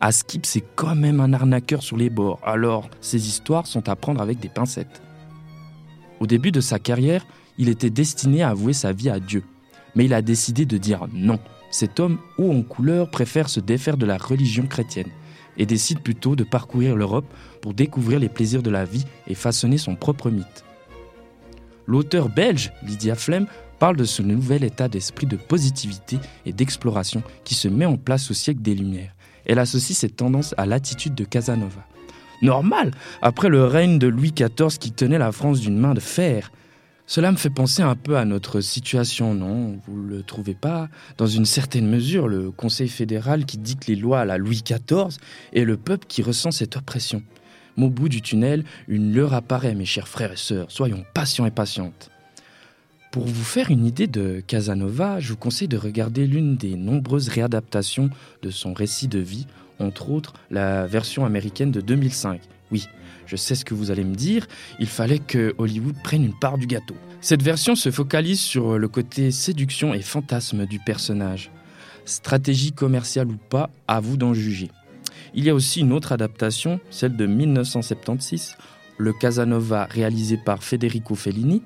Askip, 0.00 0.44
c'est 0.44 0.64
quand 0.74 0.94
même 0.94 1.20
un 1.20 1.32
arnaqueur 1.32 1.82
sur 1.82 1.96
les 1.96 2.10
bords, 2.10 2.38
alors 2.44 2.90
ces 3.00 3.28
histoires 3.28 3.66
sont 3.66 3.88
à 3.88 3.96
prendre 3.96 4.20
avec 4.20 4.38
des 4.38 4.48
pincettes. 4.48 5.00
Au 6.20 6.26
début 6.26 6.52
de 6.52 6.60
sa 6.60 6.78
carrière, 6.78 7.26
il 7.58 7.68
était 7.68 7.90
destiné 7.90 8.42
à 8.42 8.50
avouer 8.50 8.74
sa 8.74 8.92
vie 8.92 9.08
à 9.08 9.20
Dieu. 9.20 9.42
Mais 9.94 10.04
il 10.04 10.12
a 10.12 10.20
décidé 10.20 10.66
de 10.66 10.76
dire 10.76 11.06
non. 11.12 11.38
Cet 11.70 11.98
homme 11.98 12.18
haut 12.36 12.52
en 12.52 12.62
couleur 12.62 13.10
préfère 13.10 13.48
se 13.48 13.60
défaire 13.60 13.96
de 13.96 14.06
la 14.06 14.18
religion 14.18 14.66
chrétienne 14.66 15.10
et 15.56 15.64
décide 15.64 16.00
plutôt 16.00 16.36
de 16.36 16.44
parcourir 16.44 16.94
l'Europe 16.94 17.26
pour 17.62 17.72
découvrir 17.72 18.18
les 18.18 18.28
plaisirs 18.28 18.62
de 18.62 18.70
la 18.70 18.84
vie 18.84 19.06
et 19.26 19.34
façonner 19.34 19.78
son 19.78 19.96
propre 19.96 20.30
mythe. 20.30 20.64
L'auteur 21.86 22.28
belge, 22.28 22.72
Lydia 22.82 23.14
Flem, 23.14 23.46
parle 23.78 23.96
de 23.96 24.04
ce 24.04 24.22
nouvel 24.22 24.64
état 24.64 24.88
d'esprit 24.88 25.26
de 25.26 25.36
positivité 25.36 26.18
et 26.44 26.52
d'exploration 26.52 27.22
qui 27.44 27.54
se 27.54 27.68
met 27.68 27.86
en 27.86 27.96
place 27.96 28.30
au 28.30 28.34
siècle 28.34 28.60
des 28.60 28.74
Lumières 28.74 29.15
elle 29.46 29.58
associe 29.58 29.96
cette 29.96 30.16
tendance 30.16 30.54
à 30.58 30.66
l'attitude 30.66 31.14
de 31.14 31.24
Casanova. 31.24 31.86
Normal, 32.42 32.90
après 33.22 33.48
le 33.48 33.64
règne 33.64 33.98
de 33.98 34.06
Louis 34.06 34.32
XIV 34.32 34.78
qui 34.78 34.92
tenait 34.92 35.18
la 35.18 35.32
France 35.32 35.60
d'une 35.60 35.78
main 35.78 35.94
de 35.94 36.00
fer. 36.00 36.52
Cela 37.06 37.30
me 37.30 37.36
fait 37.36 37.50
penser 37.50 37.82
un 37.82 37.94
peu 37.94 38.16
à 38.16 38.24
notre 38.24 38.60
situation, 38.60 39.32
non? 39.32 39.78
Vous 39.86 40.02
ne 40.02 40.08
le 40.08 40.22
trouvez 40.22 40.54
pas? 40.54 40.88
Dans 41.18 41.28
une 41.28 41.44
certaine 41.44 41.88
mesure, 41.88 42.26
le 42.26 42.50
Conseil 42.50 42.88
fédéral 42.88 43.46
qui 43.46 43.58
dicte 43.58 43.86
les 43.86 43.94
lois 43.94 44.20
à 44.20 44.24
la 44.24 44.38
Louis 44.38 44.62
XIV 44.64 45.16
et 45.52 45.64
le 45.64 45.76
peuple 45.76 46.06
qui 46.08 46.22
ressent 46.22 46.50
cette 46.50 46.76
oppression. 46.76 47.22
Mais 47.76 47.86
au 47.86 47.90
bout 47.90 48.08
du 48.08 48.22
tunnel, 48.22 48.64
une 48.88 49.14
leurre 49.14 49.34
apparaît, 49.34 49.74
mes 49.74 49.84
chers 49.84 50.08
frères 50.08 50.32
et 50.32 50.36
sœurs. 50.36 50.66
Soyons 50.70 51.04
patients 51.14 51.46
et 51.46 51.50
patientes. 51.50 52.10
Pour 53.16 53.24
vous 53.24 53.44
faire 53.44 53.70
une 53.70 53.86
idée 53.86 54.08
de 54.08 54.42
Casanova, 54.46 55.20
je 55.20 55.30
vous 55.30 55.38
conseille 55.38 55.68
de 55.68 55.78
regarder 55.78 56.26
l'une 56.26 56.56
des 56.56 56.76
nombreuses 56.76 57.30
réadaptations 57.30 58.10
de 58.42 58.50
son 58.50 58.74
récit 58.74 59.08
de 59.08 59.18
vie, 59.18 59.46
entre 59.78 60.10
autres 60.10 60.34
la 60.50 60.86
version 60.86 61.24
américaine 61.24 61.70
de 61.70 61.80
2005. 61.80 62.42
Oui, 62.70 62.88
je 63.24 63.36
sais 63.36 63.54
ce 63.54 63.64
que 63.64 63.72
vous 63.72 63.90
allez 63.90 64.04
me 64.04 64.14
dire, 64.14 64.46
il 64.78 64.86
fallait 64.86 65.18
que 65.18 65.54
Hollywood 65.56 65.94
prenne 66.04 66.26
une 66.26 66.38
part 66.38 66.58
du 66.58 66.66
gâteau. 66.66 66.94
Cette 67.22 67.42
version 67.42 67.74
se 67.74 67.90
focalise 67.90 68.38
sur 68.38 68.76
le 68.76 68.86
côté 68.86 69.30
séduction 69.30 69.94
et 69.94 70.02
fantasme 70.02 70.66
du 70.66 70.78
personnage. 70.78 71.50
Stratégie 72.04 72.72
commerciale 72.72 73.28
ou 73.28 73.38
pas, 73.48 73.70
à 73.88 74.00
vous 74.00 74.18
d'en 74.18 74.34
juger. 74.34 74.70
Il 75.32 75.42
y 75.42 75.48
a 75.48 75.54
aussi 75.54 75.80
une 75.80 75.94
autre 75.94 76.12
adaptation, 76.12 76.80
celle 76.90 77.16
de 77.16 77.24
1976, 77.24 78.58
le 78.98 79.14
Casanova 79.14 79.86
réalisé 79.86 80.36
par 80.36 80.62
Federico 80.62 81.14
Fellini. 81.14 81.62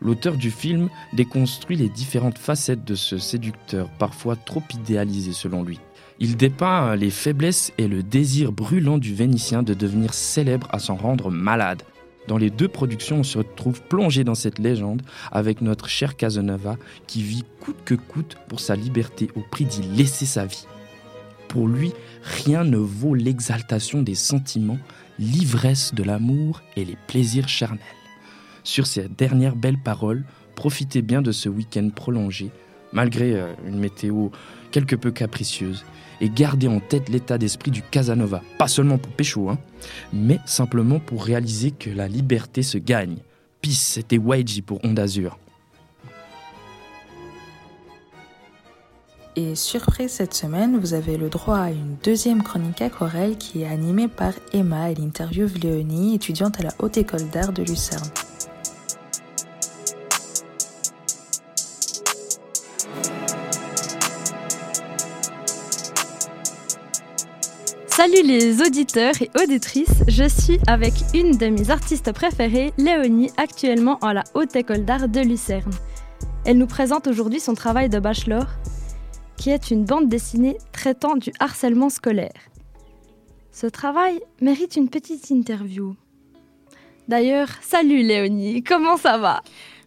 L'auteur 0.00 0.36
du 0.36 0.50
film 0.50 0.88
déconstruit 1.12 1.76
les 1.76 1.88
différentes 1.88 2.38
facettes 2.38 2.84
de 2.84 2.94
ce 2.94 3.18
séducteur, 3.18 3.88
parfois 3.98 4.36
trop 4.36 4.62
idéalisé 4.72 5.32
selon 5.32 5.62
lui. 5.62 5.80
Il 6.20 6.36
dépeint 6.36 6.96
les 6.96 7.10
faiblesses 7.10 7.72
et 7.78 7.88
le 7.88 8.02
désir 8.02 8.52
brûlant 8.52 8.98
du 8.98 9.14
Vénitien 9.14 9.62
de 9.62 9.74
devenir 9.74 10.14
célèbre 10.14 10.68
à 10.70 10.78
s'en 10.78 10.96
rendre 10.96 11.30
malade. 11.30 11.82
Dans 12.28 12.38
les 12.38 12.50
deux 12.50 12.68
productions, 12.68 13.20
on 13.20 13.24
se 13.24 13.38
retrouve 13.38 13.82
plongé 13.82 14.22
dans 14.22 14.34
cette 14.34 14.58
légende 14.58 15.02
avec 15.32 15.62
notre 15.62 15.88
cher 15.88 16.16
Casanova 16.16 16.76
qui 17.06 17.22
vit 17.22 17.44
coûte 17.60 17.78
que 17.84 17.94
coûte 17.94 18.36
pour 18.48 18.60
sa 18.60 18.76
liberté 18.76 19.30
au 19.34 19.40
prix 19.40 19.64
d'y 19.64 19.82
laisser 19.82 20.26
sa 20.26 20.44
vie. 20.44 20.66
Pour 21.48 21.66
lui, 21.66 21.92
rien 22.22 22.64
ne 22.64 22.76
vaut 22.76 23.14
l'exaltation 23.14 24.02
des 24.02 24.14
sentiments, 24.14 24.78
l'ivresse 25.18 25.94
de 25.94 26.02
l'amour 26.02 26.60
et 26.76 26.84
les 26.84 26.98
plaisirs 27.06 27.48
charnels. 27.48 27.80
Sur 28.68 28.86
ces 28.86 29.08
dernières 29.08 29.56
belles 29.56 29.78
paroles, 29.78 30.26
profitez 30.54 31.00
bien 31.00 31.22
de 31.22 31.32
ce 31.32 31.48
week-end 31.48 31.88
prolongé, 31.88 32.50
malgré 32.92 33.32
euh, 33.32 33.54
une 33.66 33.78
météo 33.78 34.28
quelque 34.72 34.94
peu 34.94 35.10
capricieuse, 35.10 35.86
et 36.20 36.28
gardez 36.28 36.68
en 36.68 36.78
tête 36.78 37.08
l'état 37.08 37.38
d'esprit 37.38 37.70
du 37.70 37.80
Casanova, 37.80 38.42
pas 38.58 38.68
seulement 38.68 38.98
pour 38.98 39.10
pécho, 39.12 39.48
hein, 39.48 39.56
mais 40.12 40.38
simplement 40.44 41.00
pour 41.00 41.24
réaliser 41.24 41.70
que 41.70 41.88
la 41.88 42.08
liberté 42.08 42.62
se 42.62 42.76
gagne. 42.76 43.16
Peace, 43.62 43.72
c'était 43.72 44.16
YG 44.16 44.62
pour 44.62 44.84
Onde 44.84 44.98
Azur. 44.98 45.38
Et 49.34 49.54
surprise 49.54 50.10
cette 50.10 50.34
semaine, 50.34 50.78
vous 50.78 50.92
avez 50.92 51.16
le 51.16 51.30
droit 51.30 51.56
à 51.56 51.70
une 51.70 51.96
deuxième 52.04 52.42
chronique 52.42 52.82
aquarelle 52.82 53.38
qui 53.38 53.62
est 53.62 53.66
animée 53.66 54.08
par 54.08 54.34
Emma. 54.52 54.90
Elle 54.90 55.00
interviewe 55.00 55.54
Léonie, 55.54 56.16
étudiante 56.16 56.60
à 56.60 56.64
la 56.64 56.74
Haute 56.80 56.98
École 56.98 57.30
d'Art 57.30 57.54
de 57.54 57.62
Lucerne. 57.62 58.10
Salut 67.98 68.22
les 68.22 68.60
auditeurs 68.60 69.20
et 69.20 69.28
auditrices, 69.42 70.04
je 70.06 70.22
suis 70.28 70.60
avec 70.68 70.94
une 71.14 71.36
de 71.36 71.46
mes 71.46 71.68
artistes 71.68 72.12
préférées, 72.12 72.72
Léonie, 72.78 73.32
actuellement 73.36 73.98
à 73.98 74.14
la 74.14 74.22
Haute 74.34 74.54
École 74.54 74.84
d'Art 74.84 75.08
de 75.08 75.18
Lucerne. 75.18 75.72
Elle 76.44 76.58
nous 76.58 76.68
présente 76.68 77.08
aujourd'hui 77.08 77.40
son 77.40 77.54
travail 77.54 77.88
de 77.88 77.98
bachelor 77.98 78.46
qui 79.36 79.50
est 79.50 79.72
une 79.72 79.84
bande 79.84 80.08
dessinée 80.08 80.58
traitant 80.70 81.16
du 81.16 81.32
harcèlement 81.40 81.88
scolaire. 81.88 82.40
Ce 83.50 83.66
travail 83.66 84.20
mérite 84.40 84.76
une 84.76 84.88
petite 84.88 85.30
interview. 85.30 85.96
D'ailleurs, 87.08 87.48
salut 87.62 88.04
Léonie, 88.04 88.62
comment 88.62 88.96
ça 88.96 89.18
va? 89.18 89.42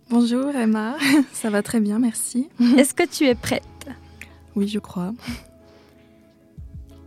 Bonjour 0.09 0.53
Emma, 0.53 0.97
ça 1.31 1.49
va 1.49 1.63
très 1.63 1.79
bien, 1.79 1.97
merci. 1.97 2.49
Est-ce 2.77 2.93
que 2.93 3.07
tu 3.07 3.23
es 3.23 3.35
prête? 3.35 3.63
Oui, 4.57 4.67
je 4.67 4.79
crois. 4.79 5.13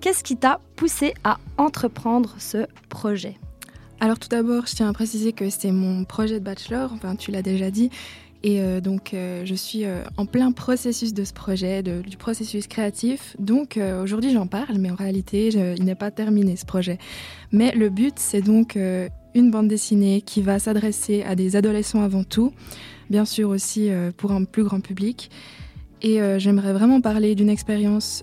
Qu'est-ce 0.05 0.23
qui 0.23 0.37
t'a 0.37 0.61
poussé 0.77 1.15
à 1.25 1.39
entreprendre 1.57 2.35
ce 2.37 2.67
projet? 2.91 3.39
Alors 4.01 4.19
tout 4.19 4.29
d'abord, 4.29 4.67
je 4.67 4.75
tiens 4.75 4.91
à 4.91 4.93
préciser 4.93 5.33
que 5.33 5.49
c'est 5.49 5.73
mon 5.73 6.05
projet 6.05 6.41
de 6.41 6.45
bachelor, 6.45 6.93
enfin 6.93 7.17
tu 7.17 7.31
l'as 7.31 7.41
déjà 7.41 7.71
dit, 7.71 7.89
et 8.43 8.61
euh, 8.61 8.83
donc, 8.83 9.15
euh, 9.15 9.47
je 9.47 9.55
suis 9.55 9.87
euh, 9.87 10.03
en 10.19 10.27
plein 10.27 10.53
processus 10.53 11.15
de 11.15 11.25
ce 11.25 11.33
projet, 11.33 11.83
du 11.83 12.19
processus 12.19 12.67
créatif. 12.67 13.35
Donc, 13.39 13.81
aujourd'hui, 14.03 14.31
j'en 14.31 14.47
parle, 14.47 14.77
mais 14.77 14.91
en 14.91 14.95
réalité, 14.95 15.49
il 15.49 15.85
n'est 15.85 15.95
pas 15.95 16.11
terminé 16.11 16.55
ce 16.57 16.67
projet. 16.67 16.99
Mais 17.51 17.73
le 17.73 17.89
but, 17.89 18.17
c'est 18.19 18.43
donc 18.43 18.77
une 19.35 19.51
bande 19.51 19.69
dessinée 19.69 20.21
qui 20.21 20.43
va 20.43 20.59
s'adresser 20.59 21.23
à 21.23 21.35
des 21.35 21.57
adolescents 21.57 22.03
avant 22.03 22.25
tout, 22.25 22.53
bien 23.09 23.25
sûr 23.25 23.49
aussi 23.49 23.89
pour 24.19 24.33
un 24.33 24.45
plus 24.45 24.65
grand 24.65 24.81
public. 24.81 25.31
Et 26.03 26.19
j'aimerais 26.39 26.75
vraiment 26.75 27.01
parler 27.01 27.35
d'une 27.35 27.49
expérience, 27.49 28.23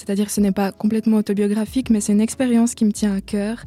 c'est-à-dire 0.00 0.30
ce 0.30 0.40
n'est 0.40 0.52
pas 0.52 0.72
complètement 0.72 1.18
autobiographique, 1.18 1.90
mais 1.90 2.00
c'est 2.00 2.12
une 2.12 2.20
expérience 2.20 2.74
qui 2.74 2.84
me 2.84 2.92
tient 2.92 3.14
à 3.14 3.20
cœur. 3.20 3.64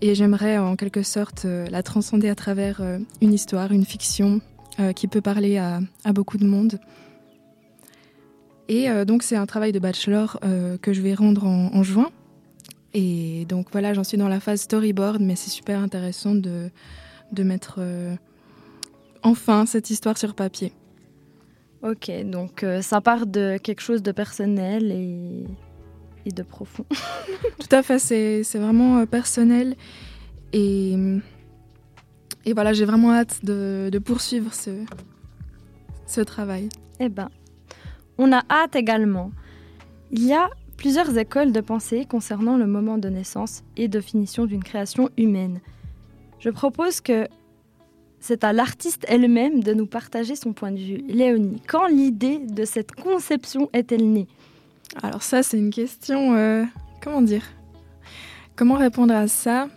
Et 0.00 0.14
j'aimerais 0.14 0.58
en 0.58 0.76
quelque 0.76 1.02
sorte 1.02 1.44
la 1.44 1.82
transcender 1.82 2.28
à 2.28 2.34
travers 2.34 2.82
une 3.22 3.32
histoire, 3.32 3.72
une 3.72 3.84
fiction, 3.84 4.40
euh, 4.80 4.92
qui 4.92 5.06
peut 5.06 5.20
parler 5.20 5.56
à, 5.56 5.80
beaucoup 6.12 6.36
de 6.36 6.44
monde. 6.44 6.80
Et 8.68 8.90
euh, 8.90 9.04
donc 9.04 9.22
c'est 9.22 9.36
un 9.36 9.46
travail 9.46 9.70
de 9.70 9.78
bachelor 9.78 10.40
euh, 10.42 10.78
que 10.78 10.92
je 10.92 11.00
vais 11.00 11.14
rendre 11.14 11.46
en, 11.46 11.82
juin. 11.84 12.10
Et 12.92 13.44
donc 13.48 13.68
voilà, 13.70 13.94
j'en 13.94 14.02
suis 14.02 14.18
dans 14.18 14.26
la 14.26 14.40
phase 14.40 14.62
storyboard, 14.62 15.20
mais 15.20 15.36
c'est 15.36 15.50
super 15.50 15.78
intéressant 15.78 16.34
de, 16.34 16.70
de 17.30 17.42
mettre 17.44 17.80
enfin 19.22 19.64
cette 19.64 19.90
histoire 19.90 20.18
sur 20.18 20.34
papier. 20.34 20.72
Ok, 21.84 22.10
donc 22.24 22.64
ça 22.80 23.00
part 23.00 23.26
de 23.26 23.58
quelque 23.62 23.80
chose 23.82 24.02
de 24.02 24.10
personnel 24.10 24.90
et, 24.90 25.44
et 26.24 26.30
de 26.30 26.42
profond. 26.42 26.86
Tout 27.58 27.68
à 27.70 27.82
fait, 27.82 27.98
c'est 27.98 28.58
vraiment 28.58 29.04
personnel. 29.06 29.76
Et 30.54 30.96
et 32.46 32.52
voilà, 32.52 32.72
j'ai 32.72 32.84
vraiment 32.84 33.12
hâte 33.12 33.44
de, 33.44 33.98
poursuivre 34.04 34.52
ce, 34.52 34.70
ce 36.06 36.20
travail. 36.20 36.68
Eh 37.00 37.08
ben, 37.08 37.30
on 38.18 38.32
a 38.32 38.42
hâte 38.50 38.76
également. 38.76 39.30
Il 40.10 40.24
y 40.24 40.34
a 40.34 40.50
plusieurs 40.76 41.16
écoles 41.16 41.52
de 41.52 41.60
pensée 41.60 42.04
concernant 42.04 42.58
le 42.58 42.66
moment 42.66 42.98
de 42.98 43.08
naissance 43.08 43.64
et 43.76 43.88
de 43.88 44.00
finition 44.00 44.44
d'une 44.44 44.62
création 44.62 45.08
humaine. 45.16 45.60
Je 46.38 46.50
propose 46.50 47.00
que 47.00 47.26
c'est 48.26 48.42
à 48.42 48.54
l'artiste 48.54 49.04
elle-même 49.06 49.62
de 49.62 49.74
nous 49.74 49.84
partager 49.84 50.34
son 50.34 50.54
point 50.54 50.72
de 50.72 50.78
vue. 50.78 51.04
Léonie, 51.08 51.60
quand 51.68 51.88
l'idée 51.88 52.38
de 52.38 52.64
cette 52.64 52.92
conception 52.92 53.68
est-elle 53.74 54.10
née? 54.10 54.28
Alors 55.02 55.22
ça, 55.22 55.42
c'est 55.42 55.58
une 55.58 55.68
question... 55.68 56.34
Euh, 56.34 56.64
comment 57.02 57.20
dire? 57.20 57.42
Comment 58.56 58.76
répondre 58.76 59.12
à 59.12 59.28
ça? 59.28 59.68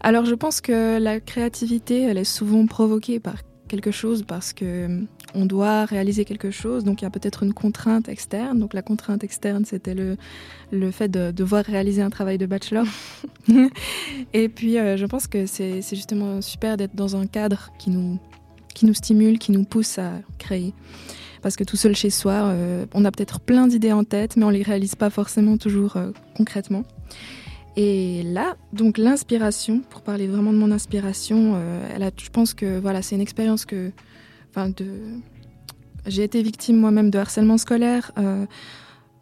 Alors 0.00 0.26
je 0.26 0.34
pense 0.34 0.60
que 0.60 0.98
la 0.98 1.20
créativité, 1.20 2.02
elle 2.02 2.18
est 2.18 2.24
souvent 2.24 2.66
provoquée 2.66 3.18
par 3.18 3.36
quelque 3.66 3.90
chose 3.90 4.24
parce 4.24 4.52
que 4.52 5.00
on 5.34 5.46
doit 5.46 5.84
réaliser 5.84 6.24
quelque 6.24 6.50
chose, 6.50 6.84
donc 6.84 7.02
il 7.02 7.04
y 7.04 7.06
a 7.06 7.10
peut-être 7.10 7.42
une 7.42 7.52
contrainte 7.52 8.08
externe. 8.08 8.58
Donc 8.58 8.74
la 8.74 8.82
contrainte 8.82 9.24
externe, 9.24 9.64
c'était 9.64 9.94
le, 9.94 10.16
le 10.72 10.90
fait 10.90 11.08
de 11.08 11.30
devoir 11.30 11.64
réaliser 11.64 12.02
un 12.02 12.10
travail 12.10 12.38
de 12.38 12.46
bachelor. 12.46 12.86
et 14.32 14.48
puis 14.48 14.78
euh, 14.78 14.96
je 14.96 15.06
pense 15.06 15.26
que 15.26 15.46
c'est 15.46 15.82
justement 15.90 16.40
super 16.40 16.76
d'être 16.76 16.94
dans 16.94 17.16
un 17.16 17.26
cadre 17.26 17.70
qui 17.78 17.90
nous, 17.90 18.18
qui 18.74 18.86
nous 18.86 18.94
stimule, 18.94 19.38
qui 19.38 19.52
nous 19.52 19.64
pousse 19.64 19.98
à 19.98 20.12
créer. 20.38 20.72
Parce 21.42 21.56
que 21.56 21.64
tout 21.64 21.76
seul 21.76 21.94
chez 21.94 22.10
soi, 22.10 22.32
euh, 22.32 22.86
on 22.94 23.04
a 23.04 23.10
peut-être 23.10 23.40
plein 23.40 23.66
d'idées 23.66 23.92
en 23.92 24.04
tête, 24.04 24.36
mais 24.36 24.44
on 24.44 24.50
les 24.50 24.62
réalise 24.62 24.94
pas 24.94 25.10
forcément 25.10 25.58
toujours 25.58 25.98
concrètement. 26.36 26.84
Et 27.76 28.22
là, 28.22 28.56
donc 28.72 28.98
l'inspiration, 28.98 29.80
pour 29.90 30.02
parler 30.02 30.28
vraiment 30.28 30.52
de 30.52 30.58
mon 30.58 30.70
inspiration, 30.70 31.54
euh, 31.56 31.88
elle 31.94 32.04
a, 32.04 32.10
je 32.16 32.30
pense 32.30 32.54
que 32.54 32.78
voilà, 32.78 33.02
c'est 33.02 33.16
une 33.16 33.20
expérience 33.20 33.64
que, 33.64 33.90
enfin, 34.54 34.70
j'ai 36.06 36.22
été 36.22 36.42
victime 36.42 36.76
moi-même 36.76 37.10
de 37.10 37.18
harcèlement 37.18 37.58
scolaire 37.58 38.12
euh, 38.18 38.46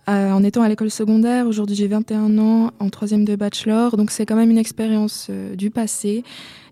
en 0.07 0.43
étant 0.43 0.63
à 0.63 0.69
l'école 0.69 0.91
secondaire. 0.91 1.47
Aujourd'hui, 1.47 1.77
j'ai 1.77 1.87
21 1.87 2.39
ans, 2.39 2.73
en 2.79 2.91
troisième 2.91 3.25
de 3.25 3.37
bachelor, 3.37 3.97
donc 3.97 4.11
c'est 4.11 4.27
quand 4.27 4.37
même 4.37 4.51
une 4.51 4.59
expérience 4.59 5.29
euh, 5.31 5.55
du 5.55 5.71
passé. 5.71 6.25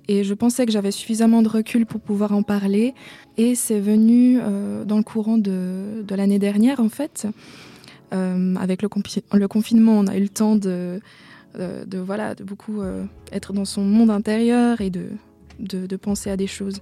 Et 0.09 0.25
je 0.25 0.35
pensais 0.35 0.67
que 0.67 0.73
j'avais 0.73 0.91
suffisamment 0.91 1.41
de 1.43 1.49
recul 1.49 1.87
pour 1.87 2.01
pouvoir 2.01 2.33
en 2.33 2.43
parler. 2.43 2.95
Et 3.37 3.55
c'est 3.55 3.79
venu 3.79 4.41
dans 4.85 4.97
le 4.97 5.05
courant 5.05 5.39
de, 5.39 6.05
l'année 6.11 6.41
dernière, 6.41 6.81
en 6.81 6.89
fait. 6.89 7.29
avec 8.11 8.83
le, 8.83 8.89
confinement, 9.47 9.93
on 10.01 10.09
a 10.09 10.17
eu 10.17 10.23
le 10.23 10.29
temps 10.29 10.57
de 10.57 11.01
euh, 11.59 11.85
voilà, 11.93 12.35
de 12.35 12.45
beaucoup 12.45 12.81
euh, 12.81 13.05
être 13.33 13.53
dans 13.53 13.65
son 13.65 13.83
monde 13.83 14.11
intérieur 14.11 14.81
et 14.81 14.91
de, 14.91 15.97
penser 15.97 16.31
à 16.31 16.37
des 16.37 16.47
choses. 16.47 16.81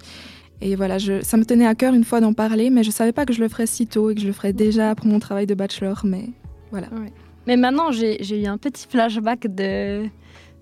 Et 0.61 0.75
voilà, 0.75 0.99
je, 0.99 1.23
ça 1.23 1.37
me 1.37 1.45
tenait 1.45 1.67
à 1.67 1.75
cœur 1.75 1.95
une 1.95 2.05
fois 2.05 2.21
d'en 2.21 2.33
parler, 2.33 2.71
mais 2.71 2.83
je 2.83 2.91
savais 2.91 3.13
pas 3.13 3.25
que 3.27 3.33
je 3.33 3.41
le 3.41 3.49
ferais 3.49 3.67
si 3.67 3.87
tôt 3.87 4.11
et 4.11 4.15
que 4.15 4.21
je 4.21 4.27
le 4.27 4.33
ferais 4.33 4.53
déjà 4.53 4.95
pour 4.95 5.07
mon 5.07 5.21
travail 5.21 5.47
de 5.47 5.55
bachelor. 5.55 6.01
Mais 6.05 6.25
voilà. 6.73 6.89
Mais 7.47 7.57
maintenant, 7.57 7.93
j'ai 7.93 8.43
eu 8.43 8.47
un 8.47 8.59
petit 8.59 8.87
flashback 8.89 9.55
de, 9.55 10.05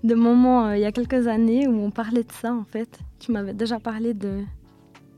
de 0.04 0.14
moments 0.14 0.66
euh, 0.66 0.76
il 0.76 0.82
y 0.82 0.84
a 0.84 0.92
quelques 0.92 1.26
années 1.26 1.66
où 1.66 1.80
on 1.80 1.90
parlait 1.90 2.22
de 2.22 2.32
ça 2.42 2.52
en 2.52 2.64
fait. 2.64 2.98
Tu 3.18 3.32
m'avais 3.32 3.54
déjà 3.54 3.80
parlé 3.80 4.12
de, 4.12 4.40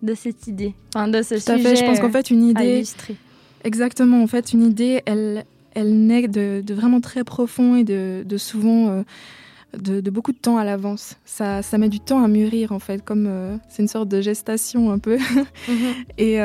de 0.03 0.15
cette 0.15 0.47
idée, 0.47 0.75
enfin 0.95 1.09
de 1.09 1.23
ce 1.23 1.35
Tout 1.35 1.53
à 1.53 1.59
fait, 1.59 1.75
je 1.75 1.85
pense 1.85 1.99
qu'en 2.01 2.11
fait 2.11 2.31
une 2.31 2.45
idée... 2.45 2.85
Exactement, 3.65 4.23
en 4.23 4.29
fait 4.29 4.53
une 4.53 4.63
idée, 4.63 5.03
elle, 5.05 5.45
elle 5.75 6.07
naît 6.07 6.29
de, 6.29 6.63
de 6.65 6.75
vraiment 6.75 7.01
très 7.01 7.25
profond 7.25 7.75
et 7.75 7.83
de, 7.85 8.23
de 8.25 8.37
souvent... 8.37 8.89
Euh, 8.89 9.03
de, 9.77 10.01
de, 10.01 10.11
beaucoup 10.11 10.33
de 10.33 10.39
temps 10.39 10.57
à 10.57 10.65
l'avance. 10.65 11.17
Ça, 11.25 11.63
ça 11.63 11.79
met 11.79 11.89
du 11.89 12.01
temps 12.01 12.23
à 12.23 12.29
mûrir 12.29 12.73
en 12.73 12.79
fait, 12.79 13.05
comme 13.05 13.27
euh, 13.27 13.57
c'est 13.69 13.83
une 13.83 13.89
sorte 13.89 14.09
de 14.09 14.21
gestation 14.21 14.91
un 14.91 14.99
peu. 14.99 15.19
Mhm. 15.69 15.95
Et 16.19 16.41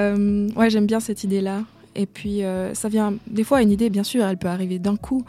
ouais, 0.55 0.69
j'aime 0.69 0.85
bien 0.85 0.99
cette 0.99 1.23
idée-là. 1.23 1.63
Et 1.95 2.07
puis 2.07 2.41
ça 2.73 2.89
vient, 2.89 3.13
des 3.27 3.43
fois 3.43 3.61
une 3.61 3.71
idée, 3.71 3.89
bien 3.89 4.03
sûr, 4.03 4.25
elle 4.25 4.37
peut 4.37 4.47
arriver 4.47 4.79
d'un 4.79 4.95
coup, 4.95 5.23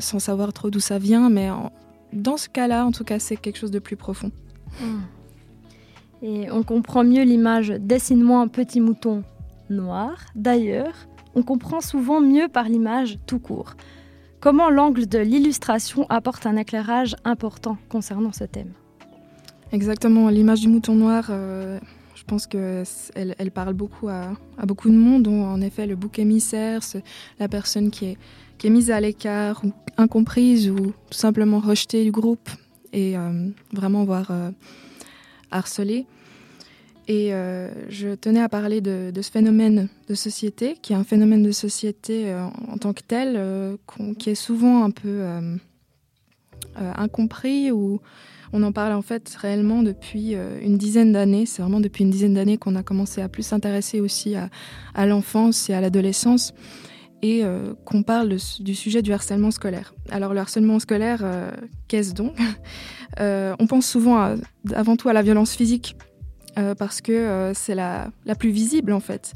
sans 0.00 0.18
savoir 0.18 0.52
trop 0.52 0.68
d'où 0.70 0.80
ça 0.80 0.98
vient, 0.98 1.30
mais 1.30 1.48
en, 1.48 1.72
dans 2.12 2.36
ce 2.36 2.48
cas-là, 2.48 2.86
en 2.86 2.92
tout 2.92 3.04
cas, 3.04 3.18
c'est 3.18 3.36
quelque 3.36 3.58
chose 3.58 3.70
de 3.70 3.78
plus 3.78 3.96
profond. 3.96 4.30
Hmm. 4.80 5.00
Et 6.22 6.50
on 6.50 6.62
comprend 6.62 7.04
mieux 7.04 7.22
l'image 7.22 7.68
dessine-moi 7.68 8.40
un 8.40 8.48
petit 8.48 8.80
mouton 8.80 9.22
noir. 9.70 10.24
D'ailleurs, 10.34 10.94
on 11.34 11.42
comprend 11.42 11.80
souvent 11.80 12.20
mieux 12.20 12.48
par 12.48 12.68
l'image 12.68 13.18
tout 13.26 13.38
court. 13.38 13.74
Comment 14.40 14.70
l'angle 14.70 15.06
de 15.06 15.18
l'illustration 15.18 16.06
apporte 16.08 16.46
un 16.46 16.56
éclairage 16.56 17.16
important 17.24 17.76
concernant 17.88 18.32
ce 18.32 18.44
thème 18.44 18.72
Exactement, 19.72 20.28
l'image 20.28 20.60
du 20.60 20.68
mouton 20.68 20.94
noir, 20.94 21.26
euh, 21.30 21.80
je 22.14 22.22
pense 22.22 22.46
qu'elle 22.46 22.84
elle 23.14 23.50
parle 23.50 23.74
beaucoup 23.74 24.08
à, 24.08 24.30
beaucoup 24.64 24.90
de 24.90 24.94
monde, 24.94 25.24
dont 25.24 25.44
en 25.44 25.60
effet 25.60 25.86
le 25.86 25.96
bouc 25.96 26.20
émissaire, 26.20 26.80
la 27.40 27.48
personne 27.48 27.90
qui 27.90 28.16
est 28.62 28.70
mise 28.70 28.92
à 28.92 29.00
l'écart 29.00 29.64
ou 29.64 29.72
incomprise 29.96 30.70
ou 30.70 30.76
tout 30.76 31.18
simplement 31.18 31.58
rejetée 31.58 32.04
du 32.04 32.12
groupe 32.12 32.48
et 32.92 33.18
euh, 33.18 33.48
vraiment 33.72 34.04
voire 34.04 34.28
euh, 34.30 34.50
harcelée. 35.50 36.06
Et 37.08 37.32
euh, 37.32 37.70
je 37.88 38.14
tenais 38.14 38.42
à 38.42 38.48
parler 38.48 38.80
de, 38.80 39.10
ce 39.20 39.30
phénomène 39.30 39.88
de 40.08 40.14
société, 40.14 40.76
qui 40.80 40.92
est 40.92 40.96
un 40.96 41.04
phénomène 41.04 41.42
de 41.42 41.52
société 41.52 42.32
en, 42.70 42.76
tant 42.76 42.92
que 42.92 43.02
tel, 43.02 43.40
qui 44.18 44.30
est 44.30 44.34
souvent 44.34 44.84
un 44.84 44.90
peu 44.90 45.24
incompris 46.76 47.72
ou 47.72 48.00
on 48.52 48.62
en 48.62 48.72
parle 48.72 48.92
en 48.92 49.02
fait 49.02 49.34
réellement 49.36 49.82
depuis 49.82 50.34
une 50.62 50.76
dizaine 50.76 51.12
d'années. 51.12 51.46
C'est 51.46 51.62
vraiment 51.62 51.80
depuis 51.80 52.04
une 52.04 52.10
dizaine 52.10 52.34
d'années 52.34 52.58
qu'on 52.58 52.76
a 52.76 52.82
commencé 52.82 53.22
à 53.22 53.28
plus 53.30 53.42
s'intéresser 53.42 54.00
aussi 54.00 54.34
à, 54.36 55.06
l'enfance 55.06 55.70
et 55.70 55.74
à 55.74 55.80
l'adolescence 55.80 56.52
et 57.22 57.44
euh, 57.44 57.74
qu'on 57.84 58.02
parle 58.02 58.36
du 58.60 58.74
sujet 58.74 59.02
du 59.02 59.12
harcèlement 59.12 59.50
scolaire. 59.50 59.94
Alors 60.10 60.34
le 60.34 60.40
harcèlement 60.40 60.78
scolaire, 60.78 61.20
euh, 61.22 61.50
qu'est-ce 61.88 62.14
donc? 62.14 62.36
Euh, 63.20 63.56
On 63.58 63.66
pense 63.66 63.86
souvent 63.86 64.36
avant 64.74 64.96
tout 64.96 65.08
à 65.08 65.12
la 65.12 65.22
violence 65.22 65.56
physique, 65.56 65.96
parce 66.78 67.00
que 67.00 67.52
c'est 67.54 67.74
la, 67.74 68.10
la, 68.24 68.34
plus 68.34 68.50
visible 68.50 68.92
en 68.92 69.00
fait, 69.00 69.34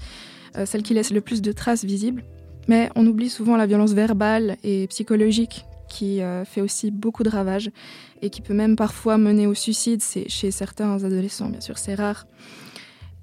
celle 0.64 0.82
qui 0.82 0.94
laisse 0.94 1.10
le 1.10 1.20
plus 1.20 1.42
de 1.42 1.52
traces 1.52 1.84
visibles. 1.84 2.24
Mais 2.68 2.90
on 2.94 3.06
oublie 3.06 3.28
souvent 3.28 3.56
la 3.56 3.66
violence 3.66 3.92
verbale 3.92 4.56
et 4.62 4.86
psychologique 4.88 5.64
qui 5.88 6.20
fait 6.44 6.60
aussi 6.60 6.90
beaucoup 6.90 7.22
de 7.22 7.28
ravages 7.28 7.70
et 8.22 8.30
qui 8.30 8.40
peut 8.40 8.54
même 8.54 8.76
parfois 8.76 9.18
mener 9.18 9.46
au 9.46 9.54
suicide 9.54 10.02
chez 10.02 10.50
certains 10.50 11.04
adolescents, 11.04 11.48
bien 11.48 11.60
sûr 11.60 11.78
c'est 11.78 11.94
rare. 11.94 12.26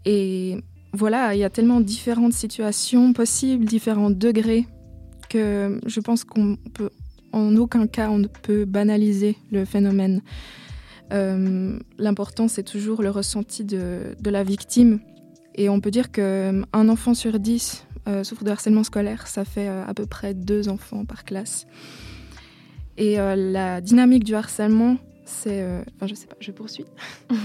Et 0.06 0.58
voilà, 0.93 1.36
il 1.36 1.39
y 1.39 1.43
a 1.43 1.50
tellement 1.50 1.82
différentes 1.82 2.34
situations 2.34 3.14
possibles, 3.14 3.66
différents 3.66 4.10
degrés, 4.10 4.66
que 5.30 5.80
je 5.86 6.00
pense 6.00 6.24
qu'on 6.24 6.58
peut, 6.74 6.89
en 7.32 7.56
aucun 7.56 7.88
cas, 7.88 8.10
on 8.10 8.18
ne 8.18 8.28
peut 8.28 8.66
banaliser 8.66 9.38
le 9.52 9.66
phénomène. 9.66 10.22
Euh, 11.12 11.80
l'important, 11.97 12.47
c'est 12.47 12.64
toujours 12.64 13.01
le 13.01 13.10
ressenti 13.10 13.64
de, 13.64 14.16
la 14.24 14.43
victime. 14.43 14.99
Et 15.55 15.70
on 15.70 15.82
peut 15.82 15.91
dire 15.91 16.12
qu'un 16.12 16.64
enfant 16.74 17.14
sur 17.14 17.39
dix 17.39 17.86
euh, 18.07 18.24
souffre 18.24 18.43
de 18.43 18.51
harcèlement 18.51 18.84
scolaire. 18.84 19.28
Ça 19.28 19.45
fait 19.45 19.68
euh, 19.68 19.86
à 19.86 19.93
peu 19.93 20.05
près 20.05 20.34
deux 20.34 20.70
enfants 20.70 21.05
par 21.05 21.26
classe. 21.26 21.68
Et 22.97 23.16
la 23.16 23.80
dynamique 23.80 24.26
du 24.26 24.36
harcèlement, 24.36 24.97
c'est. 25.30 25.62
Euh, 25.62 25.82
enfin, 25.95 26.07
je 26.07 26.16
sais 26.16 26.28
pas, 26.28 26.36
je 26.39 26.51
poursuis. 26.51 26.86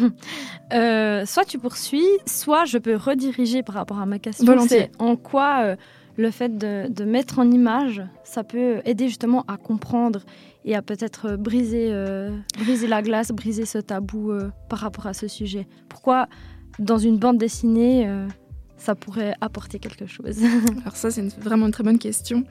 Euh, 0.73 1.25
soit 1.27 1.45
tu 1.45 1.59
poursuis, 1.59 2.09
soit 2.27 2.65
je 2.65 2.79
peux 2.79 2.97
rediriger 2.97 3.63
par 3.63 3.77
rapport 3.77 4.01
à 4.01 4.07
ma 4.07 4.19
question. 4.19 4.45
Volontiers. 4.45 4.91
En 4.99 5.15
quoi 5.15 5.61
euh, 5.63 5.77
le 6.17 6.31
fait 6.31 6.57
de, 6.57 7.05
mettre 7.05 7.39
en 7.39 7.51
image, 7.51 8.03
ça 8.23 8.45
peut 8.45 8.81
aider 8.85 9.09
justement 9.09 9.45
à 9.49 9.57
comprendre 9.57 10.21
et 10.65 10.75
à 10.75 10.83
peut-être 10.83 11.37
briser, 11.37 11.93
briser 12.59 12.87
la 12.87 13.03
glace, 13.03 13.31
briser 13.33 13.67
ce 13.67 13.79
tabou 13.79 14.33
par 14.69 14.79
rapport 14.79 15.07
à 15.07 15.13
ce 15.13 15.29
sujet. 15.29 15.67
Pourquoi 15.89 16.29
dans 16.79 16.99
une 16.99 17.19
bande 17.19 17.39
dessinée, 17.39 18.09
ça 18.77 18.95
pourrait 18.95 19.35
apporter 19.41 19.79
quelque 19.79 20.07
chose? 20.07 20.39
Alors 20.83 20.97
ça, 20.97 21.11
c'est 21.11 21.27
vraiment 21.39 21.67
une 21.67 21.73
très 21.73 21.85
bonne 21.85 21.99
question. 21.99 22.45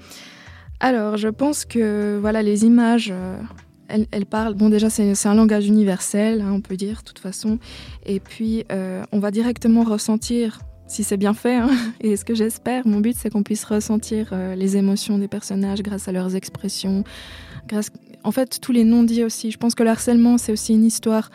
Alors, 0.79 1.17
je 1.17 1.29
pense 1.29 1.65
que 1.65 2.17
voilà, 2.21 2.43
les 2.43 2.65
images 2.65 3.13
elle, 3.87 4.25
parle, 4.25 4.53
bon 4.55 4.69
déjà 4.69 4.89
c'est 4.89 5.27
un 5.27 5.35
langage 5.35 5.67
universel, 5.67 6.41
hein, 6.41 6.51
on 6.51 6.61
peut 6.61 6.77
dire, 6.77 6.99
de 6.99 7.03
toute 7.03 7.19
façon, 7.19 7.59
et 8.05 8.19
puis 8.19 8.65
euh, 8.71 9.03
on 9.11 9.19
va 9.19 9.31
directement 9.31 9.83
ressentir 9.83 10.59
si 10.93 11.03
c'est 11.03 11.17
bien 11.17 11.33
fait, 11.33 11.55
hein. 11.55 11.69
et 12.01 12.15
ce 12.15 12.23
que 12.23 12.35
j'espère, 12.35 12.87
mon 12.87 12.99
but 12.99 13.15
c'est 13.17 13.29
qu'on 13.29 13.43
puisse 13.43 13.65
ressentir 13.65 14.29
euh, 14.31 14.55
les 14.55 14.77
émotions 14.77 15.17
des 15.17 15.27
personnages 15.27 15.81
grâce 15.81 16.07
à 16.07 16.11
leurs 16.11 16.35
expressions, 16.35 17.03
grâce, 17.67 17.91
en 18.23 18.31
fait 18.31 18.59
tous 18.61 18.71
les 18.71 18.83
non-dits 18.83 19.23
aussi. 19.23 19.51
Je 19.51 19.57
pense 19.57 19.75
que 19.75 19.83
le 19.83 19.89
harcèlement 19.89 20.37
c'est 20.37 20.51
aussi 20.51 20.73
une 20.73 20.85
histoire 20.85 21.31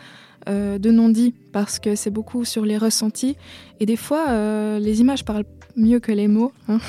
euh, 0.47 0.77
de 0.79 0.91
non-dits 0.91 1.33
parce 1.51 1.79
que 1.79 1.95
c'est 1.95 2.09
beaucoup 2.09 2.45
sur 2.45 2.65
les 2.65 2.77
ressentis, 2.77 3.35
et 3.79 3.85
des 3.85 3.97
fois 3.97 4.79
les 4.79 5.01
images 5.01 5.25
parlent 5.25 5.45
mieux 5.75 5.99
que 5.99 6.11
les 6.11 6.27
mots. 6.27 6.53
Hein. 6.67 6.79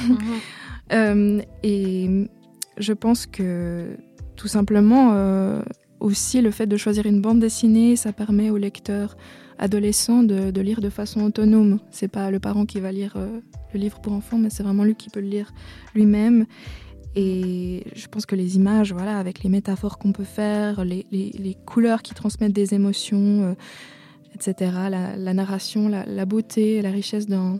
Mhm. 0.92 1.42
et 1.62 2.28
je 2.78 2.92
pense 2.92 3.26
que 3.26 3.96
tout 4.36 4.48
simplement, 4.48 5.10
euh, 5.12 5.60
aussi, 6.00 6.40
le 6.40 6.50
fait 6.50 6.66
de 6.66 6.76
choisir 6.76 7.06
une 7.06 7.20
bande 7.20 7.40
dessinée, 7.40 7.96
ça 7.96 8.12
permet 8.12 8.50
au 8.50 8.56
lecteur 8.56 9.16
adolescent 9.58 10.22
de, 10.22 10.60
lire 10.60 10.80
de 10.80 10.88
façon 10.88 11.22
autonome. 11.22 11.78
C'est 11.90 12.08
pas 12.08 12.30
le 12.30 12.40
parent 12.40 12.66
qui 12.66 12.80
va 12.80 12.90
lire 12.90 13.14
euh, 13.16 13.40
le 13.74 13.80
livre 13.80 14.00
pour 14.00 14.14
enfants, 14.14 14.38
mais 14.38 14.50
c'est 14.50 14.62
vraiment 14.62 14.84
lui 14.84 14.94
qui 14.94 15.10
peut 15.10 15.20
le 15.20 15.28
lire 15.28 15.52
lui-même. 15.94 16.46
Et 17.16 17.84
je 17.94 18.06
pense 18.06 18.24
que 18.24 18.34
les 18.34 18.56
images, 18.56 18.92
voilà, 18.92 19.18
avec 19.18 19.42
les 19.42 19.50
métaphores 19.50 19.98
qu'on 19.98 20.12
peut 20.12 20.24
faire, 20.24 20.84
les, 20.84 21.56
couleurs 21.66 22.02
qui 22.02 22.14
transmettent 22.14 22.52
des 22.52 22.72
émotions, 22.72 23.42
euh, 23.42 23.54
etc., 24.34 24.72
la, 24.88 25.34
narration, 25.34 25.88
la, 25.88 26.24
beauté, 26.24 26.80
la 26.82 26.90
richesse 26.90 27.26
d'un 27.26 27.58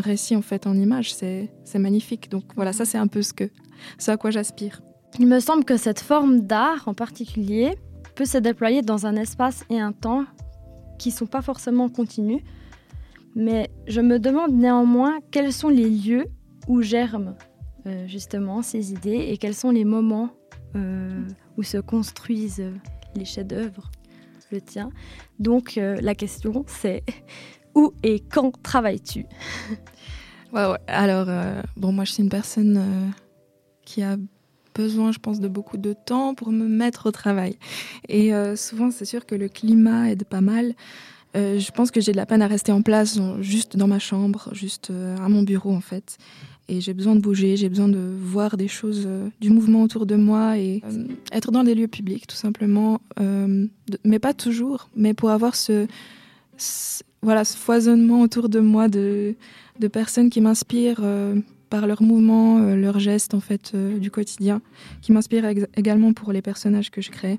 récit 0.00 0.36
en 0.36 0.42
fait 0.42 0.66
en 0.66 0.74
images, 0.74 1.12
c'est 1.14 1.50
magnifique. 1.74 2.30
Donc 2.30 2.44
voilà, 2.54 2.72
ça 2.72 2.84
c'est 2.84 2.98
un 2.98 3.08
peu 3.08 3.22
ce, 3.22 3.34
que, 3.34 3.50
ce 3.98 4.12
à 4.12 4.16
quoi 4.16 4.30
j'aspire. 4.30 4.80
Il 5.18 5.26
me 5.26 5.40
semble 5.40 5.64
que 5.64 5.76
cette 5.76 6.00
forme 6.00 6.40
d'art 6.40 6.88
en 6.88 6.94
particulier 6.94 7.76
peut 8.14 8.24
se 8.24 8.38
déployer 8.38 8.82
dans 8.82 9.06
un 9.06 9.16
espace 9.16 9.64
et 9.68 9.78
un 9.78 9.92
temps 9.92 10.24
qui 10.98 11.10
ne 11.10 11.14
sont 11.14 11.26
pas 11.26 11.42
forcément 11.42 11.88
continus. 11.88 12.42
Mais 13.34 13.70
je 13.86 14.00
me 14.00 14.18
demande 14.18 14.52
néanmoins 14.52 15.18
quels 15.30 15.52
sont 15.52 15.68
les 15.68 15.88
lieux 15.88 16.26
où 16.68 16.82
germent 16.82 17.34
euh, 17.86 18.06
justement 18.06 18.62
ces 18.62 18.92
idées 18.92 19.26
et 19.28 19.36
quels 19.36 19.54
sont 19.54 19.70
les 19.70 19.84
moments 19.84 20.30
euh, 20.76 21.26
où 21.56 21.62
se 21.62 21.78
construisent 21.78 22.64
les 23.14 23.24
chefs-d'œuvre, 23.24 23.90
le 24.50 24.60
tien. 24.60 24.90
Donc 25.38 25.76
euh, 25.76 25.98
la 26.00 26.14
question 26.14 26.64
c'est 26.66 27.02
où 27.74 27.92
et 28.02 28.20
quand 28.20 28.52
travailles-tu? 28.62 29.26
Alors, 30.86 31.28
bon, 31.76 31.92
moi 31.92 32.04
je 32.04 32.12
suis 32.12 32.22
une 32.22 32.28
personne 32.28 33.12
qui 33.86 34.02
a 34.02 34.16
besoin, 34.74 35.12
je 35.12 35.18
pense, 35.18 35.40
de 35.40 35.48
beaucoup 35.48 35.76
de 35.76 35.92
temps 35.92 36.34
pour 36.34 36.52
me 36.52 36.66
mettre 36.66 37.06
au 37.06 37.10
travail. 37.10 37.56
Et 38.08 38.34
euh, 38.34 38.56
souvent, 38.56 38.90
c'est 38.90 39.04
sûr 39.04 39.26
que 39.26 39.34
le 39.34 39.48
climat 39.48 40.10
aide 40.10 40.24
pas 40.24 40.40
mal. 40.40 40.74
Euh, 41.34 41.58
je 41.58 41.70
pense 41.70 41.90
que 41.90 42.00
j'ai 42.00 42.12
de 42.12 42.16
la 42.16 42.26
peine 42.26 42.42
à 42.42 42.46
rester 42.46 42.72
en 42.72 42.82
place, 42.82 43.18
juste 43.40 43.76
dans 43.76 43.86
ma 43.86 43.98
chambre, 43.98 44.50
juste 44.52 44.90
euh, 44.90 45.16
à 45.18 45.28
mon 45.28 45.42
bureau, 45.42 45.72
en 45.72 45.80
fait. 45.80 46.18
Et 46.68 46.80
j'ai 46.80 46.94
besoin 46.94 47.14
de 47.14 47.20
bouger, 47.20 47.56
j'ai 47.56 47.68
besoin 47.68 47.88
de 47.88 47.98
voir 47.98 48.56
des 48.56 48.68
choses, 48.68 49.08
du 49.40 49.50
mouvement 49.50 49.82
autour 49.82 50.06
de 50.06 50.14
moi 50.14 50.58
et 50.58 50.80
être 51.32 51.50
dans 51.50 51.64
des 51.64 51.74
lieux 51.74 51.88
publics, 51.88 52.26
tout 52.26 52.36
simplement. 52.36 53.00
mais 54.04 54.18
pas 54.20 54.32
toujours, 54.32 54.88
mais 54.94 55.12
pour 55.12 55.30
avoir 55.30 55.56
ce, 55.56 55.86
voilà, 57.20 57.44
ce 57.44 57.56
foisonnement 57.56 58.20
autour 58.22 58.48
de 58.48 58.60
moi 58.60 58.88
de, 58.88 59.34
de 59.80 59.88
personnes 59.88 60.30
qui 60.30 60.40
m'inspirent 60.40 61.02
par 61.72 61.86
leurs 61.86 62.02
mouvements, 62.02 62.58
euh, 62.58 62.76
leurs 62.76 63.00
gestes 63.00 63.32
en 63.32 63.40
fait 63.40 63.72
euh, 63.74 63.98
du 63.98 64.10
quotidien, 64.10 64.60
qui 65.00 65.10
m'inspirent 65.10 65.48
également 65.74 66.12
pour 66.12 66.30
les 66.36 66.42
personnages 66.42 66.90
que 66.90 67.00
je 67.00 67.10
crée. 67.10 67.38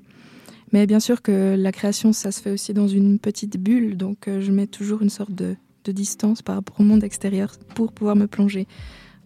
Mais 0.72 0.86
bien 0.86 0.98
sûr 0.98 1.22
que 1.22 1.54
la 1.56 1.70
création, 1.70 2.12
ça 2.12 2.32
se 2.32 2.40
fait 2.42 2.50
aussi 2.50 2.74
dans 2.74 2.88
une 2.88 3.20
petite 3.20 3.56
bulle, 3.66 3.96
donc 3.96 4.26
euh, 4.26 4.40
je 4.40 4.50
mets 4.50 4.66
toujours 4.66 5.02
une 5.02 5.14
sorte 5.20 5.30
de, 5.30 5.54
de 5.84 5.92
distance 5.92 6.42
par 6.42 6.56
rapport 6.56 6.80
au 6.80 6.82
monde 6.82 7.04
extérieur 7.04 7.52
pour 7.76 7.92
pouvoir 7.92 8.16
me 8.16 8.26
plonger 8.26 8.66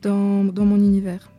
dans, 0.02 0.44
dans 0.44 0.66
mon 0.66 0.76
univers. 0.76 1.32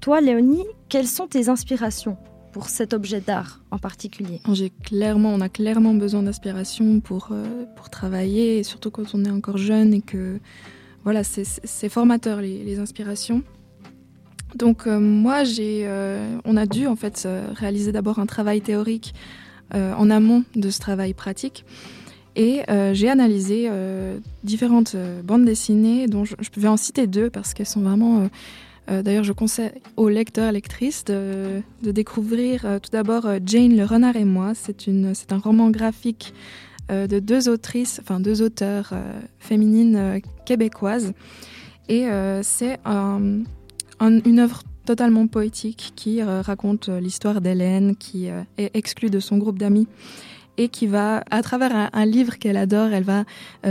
Toi, 0.00 0.22
Léonie, 0.22 0.64
quelles 0.88 1.12
sont 1.18 1.26
tes 1.26 1.50
inspirations 1.50 2.16
pour 2.54 2.70
cet 2.70 2.94
objet 2.94 3.20
d'art 3.20 3.60
en 3.70 3.78
particulier? 3.78 4.40
J'ai 4.54 4.70
clairement, 4.70 5.34
on 5.34 5.42
a 5.42 5.50
clairement 5.50 5.92
besoin 5.92 6.22
d'inspiration 6.22 7.00
pour, 7.00 7.28
euh, 7.32 7.66
pour 7.76 7.90
travailler, 7.90 8.58
et 8.58 8.62
surtout 8.62 8.90
quand 8.90 9.14
on 9.14 9.26
est 9.26 9.34
encore 9.40 9.58
jeune 9.58 9.92
et 9.92 10.00
que 10.00 10.40
voilà, 11.08 11.24
c'est 11.24 11.88
formateur 11.88 12.40
les, 12.40 12.62
les, 12.62 12.78
inspirations. 12.78 13.42
Donc 14.54 14.86
euh, 14.86 14.98
moi, 14.98 15.44
j'ai, 15.44 15.82
euh, 15.84 16.36
on 16.44 16.56
a 16.56 16.66
dû 16.66 16.86
en 16.86 16.96
fait 16.96 17.26
réaliser 17.54 17.92
d'abord 17.92 18.18
un 18.18 18.26
travail 18.26 18.60
théorique 18.60 19.14
en 19.74 20.08
amont 20.08 20.44
de 20.56 20.70
ce 20.70 20.80
travail 20.80 21.12
pratique. 21.12 21.66
Et 22.36 22.62
j'ai 22.92 23.10
analysé 23.10 23.68
différentes 24.44 24.96
bandes 25.24 25.44
dessinées, 25.44 26.06
dont 26.06 26.24
je, 26.24 26.36
je, 26.40 26.60
vais 26.60 26.68
en 26.68 26.78
citer 26.78 27.06
deux 27.06 27.28
parce 27.28 27.52
qu'elles 27.52 27.66
sont 27.66 27.82
vraiment 27.82 28.28
euh, 28.90 29.02
d'ailleurs, 29.02 29.24
je 29.24 29.32
conseille 29.32 29.70
aux 29.96 30.08
lecteurs 30.08 30.48
et 30.48 30.52
lectrices 30.52 31.04
de, 31.04 31.62
découvrir 31.82 32.64
euh, 32.64 32.78
tout 32.78 32.90
d'abord 32.90 33.26
euh, 33.26 33.38
Jane 33.44 33.76
le 33.76 33.84
renard 33.84 34.16
et 34.16 34.24
moi. 34.24 34.52
C'est 34.54 35.32
un 35.32 35.38
roman 35.38 35.70
graphique 35.70 36.32
de 36.88 37.18
deux 37.18 37.48
autrices, 37.48 38.00
enfin 38.02 38.20
deux 38.20 38.42
auteurs 38.42 38.92
féminines 39.38 40.20
québécoises. 40.46 41.12
Et 41.88 42.06
c'est 42.42 42.78
une 42.84 44.38
œuvre 44.38 44.62
totalement 44.86 45.26
poétique 45.26 45.92
qui 45.96 46.22
raconte 46.22 46.88
l'histoire 46.88 47.40
d'Hélène 47.40 47.96
qui 47.96 48.26
est 48.26 48.70
exclue 48.74 49.10
de 49.10 49.20
son 49.20 49.38
groupe 49.38 49.58
d'amis 49.58 49.86
et 50.56 50.68
qui 50.68 50.86
va, 50.86 51.22
à 51.30 51.42
travers 51.42 51.90
un 51.92 52.06
livre 52.06 52.38
qu'elle 52.38 52.56
adore, 52.56 52.88
elle 52.92 53.04
va 53.04 53.24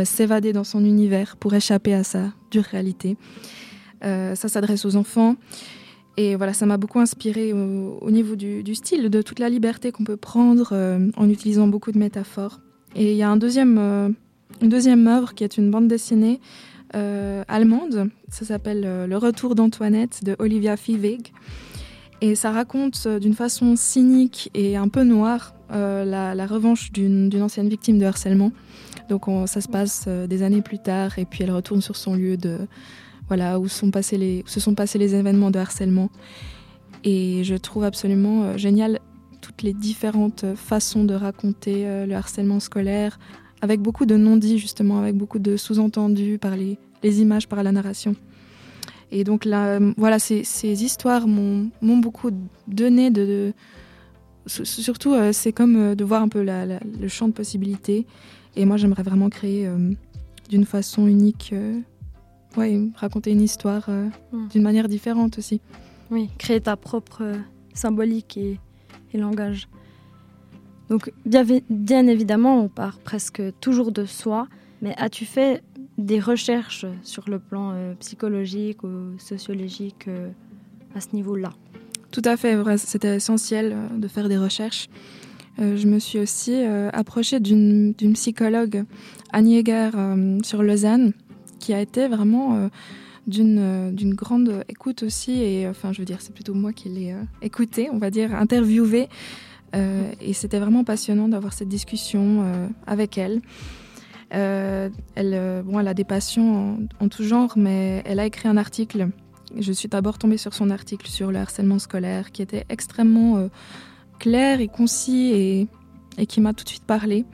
s'évader 0.03 0.53
dans 0.53 0.63
son 0.63 0.86
univers 0.86 1.38
pour 1.38 1.53
échapper 1.53 1.93
à 1.93 2.03
sa 2.03 2.34
dure 2.51 2.63
réalité. 2.63 3.18
Euh, 4.03 4.36
ça 4.36 4.47
s'adresse 4.47 4.86
aux 4.86 4.95
enfants. 4.95 5.36
Et 6.18 6.36
voilà, 6.36 6.53
ça 6.53 6.65
m'a 6.65 6.78
beaucoup 6.78 6.99
inspiré 6.99 7.53
au, 7.53 8.09
niveau 8.09 8.36
du, 8.36 8.76
style, 8.76 9.09
de 9.09 9.22
toute 9.22 9.39
la 9.39 9.49
liberté 9.49 9.91
qu'on 9.91 10.03
peut 10.03 10.18
prendre 10.18 10.70
euh, 10.72 11.11
en 11.15 11.30
utilisant 11.30 11.68
beaucoup 11.68 11.91
de 11.91 11.99
métaphores. 11.99 12.59
Et 12.95 13.11
il 13.11 13.17
y 13.17 13.23
a 13.23 13.29
un 13.29 13.38
deuxième, 13.38 13.77
euh, 13.77 14.09
une 14.61 14.69
deuxième 14.69 15.07
œuvre 15.07 15.33
qui 15.33 15.43
est 15.43 15.57
une 15.57 15.71
bande 15.71 15.88
dessinée 15.88 16.39
allemande. 16.93 18.09
Ça 18.29 18.45
s'appelle 18.45 18.81
Le 19.07 19.17
Retour 19.17 19.53
d'Antoinette 19.53 20.23
de 20.23 20.35
Olivia 20.39 20.77
Fivig. 20.77 21.31
Et 22.21 22.33
ça 22.33 22.51
raconte 22.51 23.07
d'une 23.07 23.35
façon 23.35 23.75
cynique 23.75 24.49
et 24.55 24.77
un 24.77 24.88
peu 24.88 25.03
noire 25.03 25.53
la, 25.69 26.47
revanche 26.47 26.91
d'une 26.93 27.41
ancienne 27.41 27.69
victime 27.69 27.99
de 27.99 28.05
harcèlement. 28.05 28.51
Donc 29.09 29.25
ça 29.47 29.61
se 29.61 29.67
passe 29.67 30.07
des 30.07 30.41
années 30.41 30.61
plus 30.61 30.79
tard 30.79 31.19
et 31.19 31.25
puis 31.25 31.43
elle 31.43 31.51
retourne 31.51 31.81
sur 31.81 31.97
son 31.97 32.15
lieu 32.15 32.38
de, 32.38 32.57
voilà, 33.27 33.59
où, 33.59 33.67
sont 33.67 33.91
passés 33.91 34.17
les, 34.17 34.43
se 34.47 34.59
sont 34.59 34.73
passés 34.73 34.97
les 34.97 35.15
événements 35.15 35.51
de 35.51 35.59
harcèlement. 35.59 36.09
Et 37.03 37.43
je 37.43 37.55
trouve 37.55 37.83
absolument 37.83 38.43
euh, 38.43 38.57
génial 38.57 38.99
toutes 39.57 39.63
les 39.63 39.73
différentes 39.73 40.45
façons 40.55 41.03
de 41.03 41.13
raconter 41.13 41.87
euh, 41.87 42.05
le 42.05 42.15
harcèlement 42.15 42.59
scolaire, 42.59 43.19
avec 43.61 43.81
beaucoup 43.81 44.05
de 44.05 44.15
non-dits 44.15 44.59
justement, 44.59 44.99
avec 44.99 45.15
beaucoup 45.15 45.39
de 45.39 45.57
sous-entendus 45.57 46.37
par 46.37 46.55
les, 46.55 46.77
les, 47.03 47.21
images, 47.21 47.47
par 47.47 47.63
la 47.63 47.71
narration. 47.71 48.15
Et 49.11 49.23
donc 49.23 49.45
là, 49.45 49.79
voilà, 49.97 50.19
ces, 50.19 50.43
ces 50.43 50.83
histoires 50.83 51.27
m'ont 51.27 51.71
beaucoup 51.81 52.29
donné 52.67 53.09
de... 53.09 53.53
surtout, 54.45 55.13
euh, 55.13 55.31
c'est 55.33 55.53
comme 55.53 55.95
de 55.95 56.03
voir 56.03 56.21
un 56.21 56.27
peu 56.27 56.43
le 56.43 57.07
champ 57.07 57.27
de 57.27 57.33
possibilités. 57.33 58.05
Et 58.55 58.65
moi, 58.65 58.77
j'aimerais 58.77 59.03
vraiment 59.03 59.29
créer 59.29 59.69
d'une 60.49 60.65
façon 60.65 61.07
unique 61.07 61.53
ouais, 62.57 62.79
raconter 62.95 63.31
une 63.31 63.41
histoire 63.41 63.85
euh, 63.89 64.09
hmm. 64.31 64.47
d'une 64.49 64.63
manière 64.63 64.87
différente 64.87 65.37
aussi. 65.37 65.61
Oui, 66.09 66.29
créer 66.37 66.61
ta 66.61 66.75
propre 66.75 67.21
euh, 67.21 67.37
symbolique 67.73 68.37
et, 68.37 68.59
langage. 69.13 69.67
Donc, 70.89 71.11
bien, 71.25 72.07
évidemment, 72.07 72.61
on 72.61 72.69
part 72.69 72.99
presque 72.99 73.41
toujours 73.59 73.91
de 73.91 74.05
soi, 74.05 74.47
mais 74.81 74.93
as-tu 74.97 75.25
fait 75.25 75.63
des 75.97 76.19
recherches 76.19 76.85
sur 77.03 77.29
le 77.29 77.39
plan 77.39 77.71
euh, 77.73 77.93
psychologique 77.95 78.83
ou 78.83 79.17
sociologique 79.17 80.07
à 80.95 81.01
ce 81.01 81.09
niveau-là? 81.13 81.49
Tout 82.11 82.21
à 82.23 82.37
fait, 82.37 82.55
c'était 82.77 83.17
essentiel 83.17 83.75
de 83.95 84.07
faire 84.07 84.29
des 84.29 84.37
recherches. 84.37 84.87
je 85.57 85.87
me 85.87 85.99
suis 85.99 86.19
aussi 86.19 86.63
approchée 86.93 87.41
d'une 87.41 87.93
psychologue, 88.13 88.85
Annie 89.33 89.57
Heger, 89.57 89.91
sur 90.41 90.63
Lausanne, 90.63 91.11
qui 91.59 91.73
a 91.73 91.81
été 91.81 92.07
vraiment 92.07 92.55
euh, 92.55 92.67
d'une 93.28 93.59
euh, 93.59 93.91
d'une 93.91 94.13
grande 94.13 94.63
écoute 94.69 95.03
aussi. 95.03 95.43
Et 95.43 95.65
euh, 95.65 95.71
enfin, 95.71 95.91
je 95.93 95.99
veux 95.99 96.05
dire, 96.05 96.21
c'est 96.21 96.34
plutôt 96.34 96.53
moi 96.53 96.73
qui 96.73 96.89
l'ai 96.89 97.15
écouté, 97.41 97.89
on 97.91 97.97
va 97.97 98.09
dire, 98.09 98.34
interviewé. 98.34 99.07
et 99.73 100.34
c'était 100.34 100.59
vraiment 100.59 100.84
passionnant 100.84 101.28
d'avoir 101.28 101.53
cette 101.53 101.67
discussion 101.67 102.69
avec 102.88 103.17
elle. 103.17 103.41
elle, 104.32 105.63
bon, 105.65 105.80
elle 105.80 105.88
a 105.88 105.93
des 105.93 106.05
passions 106.05 106.80
en, 106.99 107.09
tout 107.09 107.23
genre, 107.23 107.53
mais 107.57 108.01
elle 108.05 108.19
a 108.19 108.25
écrit 108.25 108.47
un 108.47 108.57
article. 108.57 109.09
Je 109.57 109.71
suis 109.71 109.88
d'abord 109.88 110.17
tombée 110.17 110.38
sur 110.38 110.53
son 110.53 110.69
article 110.71 111.07
sur 111.07 111.32
le 111.32 111.38
harcèlement 111.38 111.80
scolaire, 111.80 112.32
qui 112.32 112.41
était 112.41 112.65
extrêmement 112.69 113.49
clair 114.19 114.61
et 114.61 114.67
concis 114.67 115.32
et, 115.34 115.67
et 116.17 116.25
qui 116.25 116.41
m'a 116.41 116.53
tout 116.53 116.63
de 116.63 116.69
suite 116.69 116.86
parlé. 116.86 117.25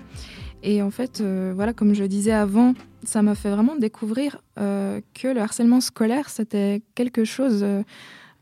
Et 0.64 0.82
en 0.82 0.91
fait, 0.91 1.22
voilà, 1.22 1.72
comme 1.72 1.94
je 1.94 2.04
disais 2.04 2.34
avant, 2.34 2.74
ça 3.06 3.22
m'a 3.22 3.36
fait 3.36 3.49
vraiment 3.49 3.76
découvrir 3.76 4.41
euh, 4.60 5.01
que 5.14 5.28
le 5.28 5.41
harcèlement 5.41 5.82
scolaire, 5.82 6.30
c'était 6.30 6.82
quelque 6.95 7.26
chose, 7.26 7.62
euh, 7.64 7.84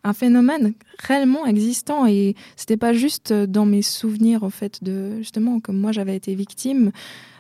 un 0.04 0.14
phénomène 0.14 0.74
réellement 1.00 1.46
existant. 1.46 2.06
Et 2.06 2.36
c'était 2.56 2.78
pas 2.78 2.94
juste 2.94 3.34
dans 3.34 3.66
mes 3.66 3.82
souvenirs, 3.82 4.44
en 4.44 4.50
fait, 4.50 4.84
de 4.84 5.18
justement, 5.18 5.60
comme 5.60 5.80
moi 5.80 5.92
j'avais 5.92 6.16
été 6.16 6.36
victime. 6.36 6.92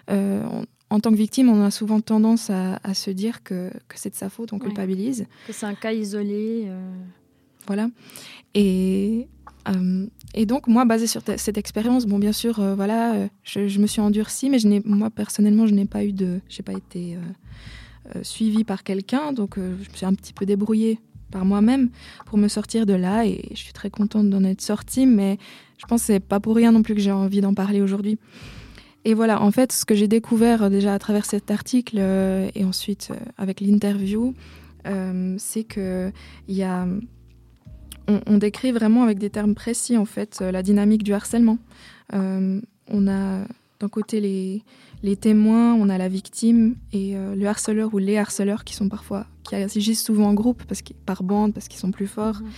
Euh, 0.09 0.43
en 0.89 0.99
tant 0.99 1.11
que 1.11 1.15
victime, 1.15 1.49
on 1.49 1.63
a 1.63 1.72
souvent 1.72 2.01
tendance 2.01 2.49
à, 2.49 2.93
se 2.93 3.11
dire 3.11 3.43
que, 3.43 3.72
que 3.88 3.95
c'est 3.97 4.09
de 4.09 4.15
sa 4.15 4.30
faute, 4.30 4.51
on 4.51 4.59
culpabilise. 4.59 5.26
Que 5.47 5.53
c'est 5.53 5.65
un 5.65 5.74
cas 5.74 5.93
isolé. 5.93 6.67
Voilà. 7.65 7.89
Et 8.55 9.28
euh, 9.70 10.05
et 10.34 10.45
donc, 10.45 10.68
moi, 10.68 10.86
basé 10.86 11.07
sur 11.07 11.22
cette 11.38 11.57
expérience, 11.57 12.05
bon, 12.05 12.20
bien 12.20 12.32
sûr, 12.32 12.59
euh, 12.59 12.76
voilà, 12.76 13.14
euh, 13.14 13.28
je, 13.43 13.80
me 13.80 13.88
suis 13.88 14.01
endurcie, 14.01 14.49
mais 14.49 14.59
je 14.59 14.68
moi, 14.86 15.09
personnellement, 15.09 15.68
je 15.68 15.74
n'ai 15.74 15.86
pas 15.86 16.03
eu 16.03 16.14
de. 16.14 16.39
J'ai 16.49 16.64
pas 16.64 16.74
été 16.74 17.18
suivie 18.24 18.66
par 18.66 18.84
quelqu'un, 18.84 19.32
donc 19.32 19.55
je 19.57 19.89
me 19.89 19.95
suis 19.95 20.05
un 20.05 20.14
petit 20.14 20.34
peu 20.34 20.45
débrouillée 20.45 20.99
par 21.32 21.45
moi-même 21.45 21.89
pour 22.26 22.38
me 22.38 22.49
sortir 22.49 22.86
de 22.86 22.93
là, 22.93 23.26
et 23.26 23.47
je 23.51 23.57
suis 23.57 23.72
très 23.72 23.89
contente 23.89 24.30
d'en 24.30 24.43
être 24.43 24.62
sortie, 24.62 25.05
mais 25.05 25.38
je 25.78 25.86
pense 25.86 26.01
que 26.01 26.07
c'est 26.07 26.20
pas 26.20 26.41
pour 26.41 26.55
rien 26.55 26.74
non 26.74 26.82
plus 26.82 26.93
que 26.93 26.99
j'ai 26.99 27.12
envie 27.12 27.39
d'en 27.39 27.53
parler 27.53 27.80
aujourd'hui. 27.80 28.18
Et 29.05 29.14
voilà, 29.14 29.41
en 29.41 29.51
fait, 29.51 29.72
ce 29.72 29.86
que 29.86 29.95
j'ai 29.95 30.09
découvert 30.09 30.70
déjà 30.70 30.93
à 30.93 30.99
travers 30.99 31.26
cet 31.26 31.51
article 31.51 31.99
et 31.99 32.66
ensuite 32.66 33.12
avec 33.38 33.62
l'interview, 33.62 34.34
c'est 35.38 35.64
qu'il 35.64 36.12
y 36.49 36.64
a 36.64 36.88
on, 38.08 38.38
décrit 38.38 38.72
vraiment 38.72 39.04
avec 39.04 39.18
des 39.20 39.30
termes 39.30 39.56
précis 39.56 39.97
en 39.97 40.06
fait 40.06 40.39
euh, 40.41 40.52
la 40.52 40.64
dynamique 40.64 41.04
du 41.04 41.14
harcèlement. 41.14 41.58
Euh, 42.14 42.60
on 42.88 43.08
a 43.08 43.45
d'un 43.80 43.89
côté 43.89 44.20
les, 45.02 45.16
témoins, 45.16 45.74
on 45.74 45.89
a 45.89 45.97
la 45.97 46.08
victime 46.08 46.76
et 46.93 47.16
euh, 47.16 47.36
le 47.36 47.47
harceleur 47.47 47.93
ou 47.93 47.97
les 47.97 48.18
harceleurs 48.18 48.64
qui 48.64 48.76
sont 48.76 48.89
parfois 48.89 49.26
qui 49.43 49.56
agissent 49.56 50.04
souvent 50.04 50.28
en 50.28 50.34
groupe 50.34 50.64
parce 50.68 50.82
par 51.06 51.24
bande 51.24 51.54
parce 51.54 51.68
qu'ils 51.68 51.80
sont 51.80 51.91
plus 51.91 52.08
forts. 52.08 52.41
Mmh. 52.41 52.49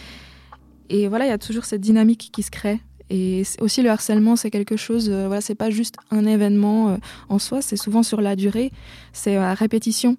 Et 0.89 1.07
voilà, 1.07 1.25
il 1.25 1.29
y 1.29 1.31
a 1.33 1.37
toujours 1.37 1.65
cette 1.65 1.81
dynamique 1.81 2.29
qui 2.31 2.43
se 2.43 2.51
crée. 2.51 2.81
Et 3.09 3.43
aussi 3.59 3.81
le 3.81 3.89
harcèlement, 3.89 4.35
c'est 4.35 4.49
quelque 4.49 4.75
chose. 4.75 5.09
voilà, 5.09 5.41
c'est 5.41 5.55
pas 5.55 5.69
juste 5.69 5.95
un 6.09 6.25
événement 6.25 6.97
en 7.29 7.39
soi, 7.39 7.61
c'est 7.61 7.77
souvent 7.77 8.01
sur 8.01 8.21
la 8.21 8.35
durée, 8.35 8.71
c'est 9.11 9.35
à 9.35 9.53
répétition. 9.53 10.17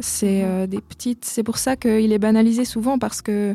C'est 0.00 0.44
mmh. 0.44 0.66
des 0.66 0.80
petites. 0.80 1.24
C'est 1.24 1.42
pour 1.42 1.58
ça 1.58 1.76
qu'il 1.76 2.12
est 2.12 2.18
banalisé 2.18 2.64
souvent 2.64 2.98
parce 2.98 3.22
que 3.22 3.54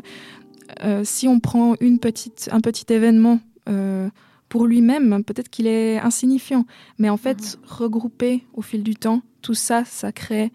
si 1.04 1.28
on 1.28 1.40
prend 1.40 1.74
une 1.80 1.98
petite, 1.98 2.48
un 2.52 2.60
petit 2.60 2.92
événement 2.92 3.40
euh, 3.68 4.10
pour 4.48 4.66
lui-même, 4.66 5.24
peut-être 5.24 5.48
qu'il 5.48 5.66
est 5.66 5.98
insignifiant. 5.98 6.66
Mais 6.98 7.08
en 7.08 7.16
fait, 7.16 7.38
mhm. 7.38 7.68
regroupé 7.68 8.44
au 8.52 8.60
fil 8.60 8.82
du 8.82 8.96
temps, 8.96 9.22
tout 9.40 9.54
ça, 9.54 9.84
ça 9.86 10.12
crée 10.12 10.52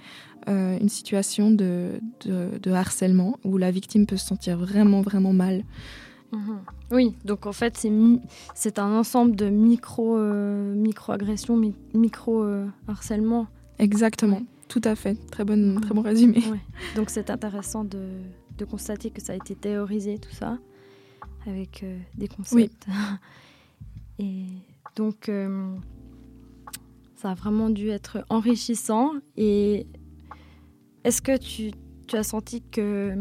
euh, 0.48 0.78
une 0.80 0.90
situation 0.90 1.50
de, 1.50 2.00
de, 2.26 2.72
harcèlement 2.72 3.40
où 3.44 3.58
la 3.58 3.72
victime 3.72 4.06
peut 4.06 4.18
se 4.18 4.28
sentir 4.28 4.56
vraiment, 4.56 5.02
vraiment 5.02 5.34
mal. 5.34 5.64
Mhm. 6.32 6.60
Oui, 6.92 7.16
donc 7.26 7.48
en 7.48 7.54
fait, 7.54 7.88
c'est 8.54 8.78
un 8.78 8.92
ensemble 8.92 9.36
de 9.36 9.50
micro, 9.50 10.20
micro-agressions, 10.20 11.60
micro-harcèlement. 11.96 13.48
Exactement, 13.80 14.42
tout 14.68 14.82
à 14.84 14.94
fait. 14.94 15.18
Très, 15.32 15.44
bonne, 15.44 15.80
très 15.82 15.96
bon 15.96 16.02
résumé. 16.02 16.44
Donc 16.96 17.10
c'est 17.10 17.32
intéressant 17.32 17.84
de, 17.84 18.00
de 18.58 18.66
constater 18.66 19.12
que 19.12 19.22
ça 19.22 19.34
a 19.34 19.36
été 19.36 19.56
théorisé, 19.56 20.18
tout 20.18 20.32
ça, 20.32 20.58
avec 21.46 21.84
euh, 21.84 22.00
des 22.16 22.28
concepts. 22.28 22.88
Et 24.20 24.46
donc, 24.96 25.30
euh, 25.30 25.76
ça 27.16 27.32
a 27.32 27.34
vraiment 27.36 27.70
dû 27.70 27.90
être 27.90 28.26
enrichissant. 28.30 29.12
Et 29.36 29.86
est-ce 31.04 31.22
que 31.22 31.38
tu, 31.38 31.72
as 32.14 32.24
senti 32.24 32.62
que 32.62 33.16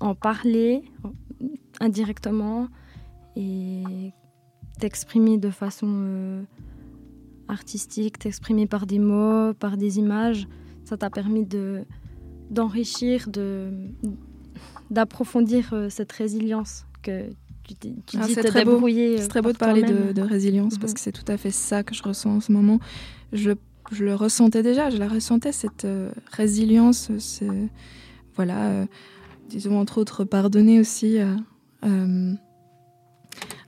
en 0.00 0.14
parler 0.14 0.82
indirectement 1.80 2.68
et 3.36 4.12
t'exprimer 4.78 5.38
de 5.38 5.50
façon 5.50 6.44
artistique, 7.48 8.18
t'exprimer 8.18 8.66
par 8.66 8.86
des 8.86 8.98
mots, 8.98 9.54
par 9.54 9.76
des 9.76 9.98
images, 9.98 10.46
ça 10.84 10.96
t'a 10.96 11.10
permis 11.10 11.44
de 11.44 11.84
d'enrichir, 12.50 13.28
de 13.28 13.70
d'approfondir 14.90 15.70
euh, 15.72 15.88
cette 15.90 16.12
résilience 16.12 16.86
que 17.02 17.30
tu, 17.64 17.74
tu 17.74 18.18
ah, 18.20 18.26
dis 18.26 18.34
te 18.34 18.52
débrouiller. 18.52 19.18
C'est 19.18 19.28
très 19.28 19.42
beau 19.42 19.52
de 19.52 19.56
parler 19.56 19.82
de, 19.82 20.20
résilience 20.20 20.78
parce 20.78 20.92
mhm. 20.92 20.94
que 20.94 21.00
c'est 21.00 21.12
tout 21.12 21.30
à 21.30 21.36
fait 21.36 21.50
ça 21.50 21.82
que 21.82 21.94
je 21.94 22.02
ressens 22.02 22.36
en 22.36 22.40
ce 22.40 22.52
moment. 22.52 22.78
Je, 23.32 23.52
je 23.90 24.04
le 24.04 24.14
ressentais 24.14 24.62
déjà, 24.62 24.90
je 24.90 24.98
la 24.98 25.08
ressentais 25.08 25.52
cette 25.52 25.84
euh, 25.84 26.10
résilience, 26.30 27.10
voilà, 28.36 28.66
euh, 28.68 28.86
disons 29.48 29.78
entre 29.78 29.98
autres 29.98 30.24
pardonner 30.24 30.80
aussi 30.80 31.18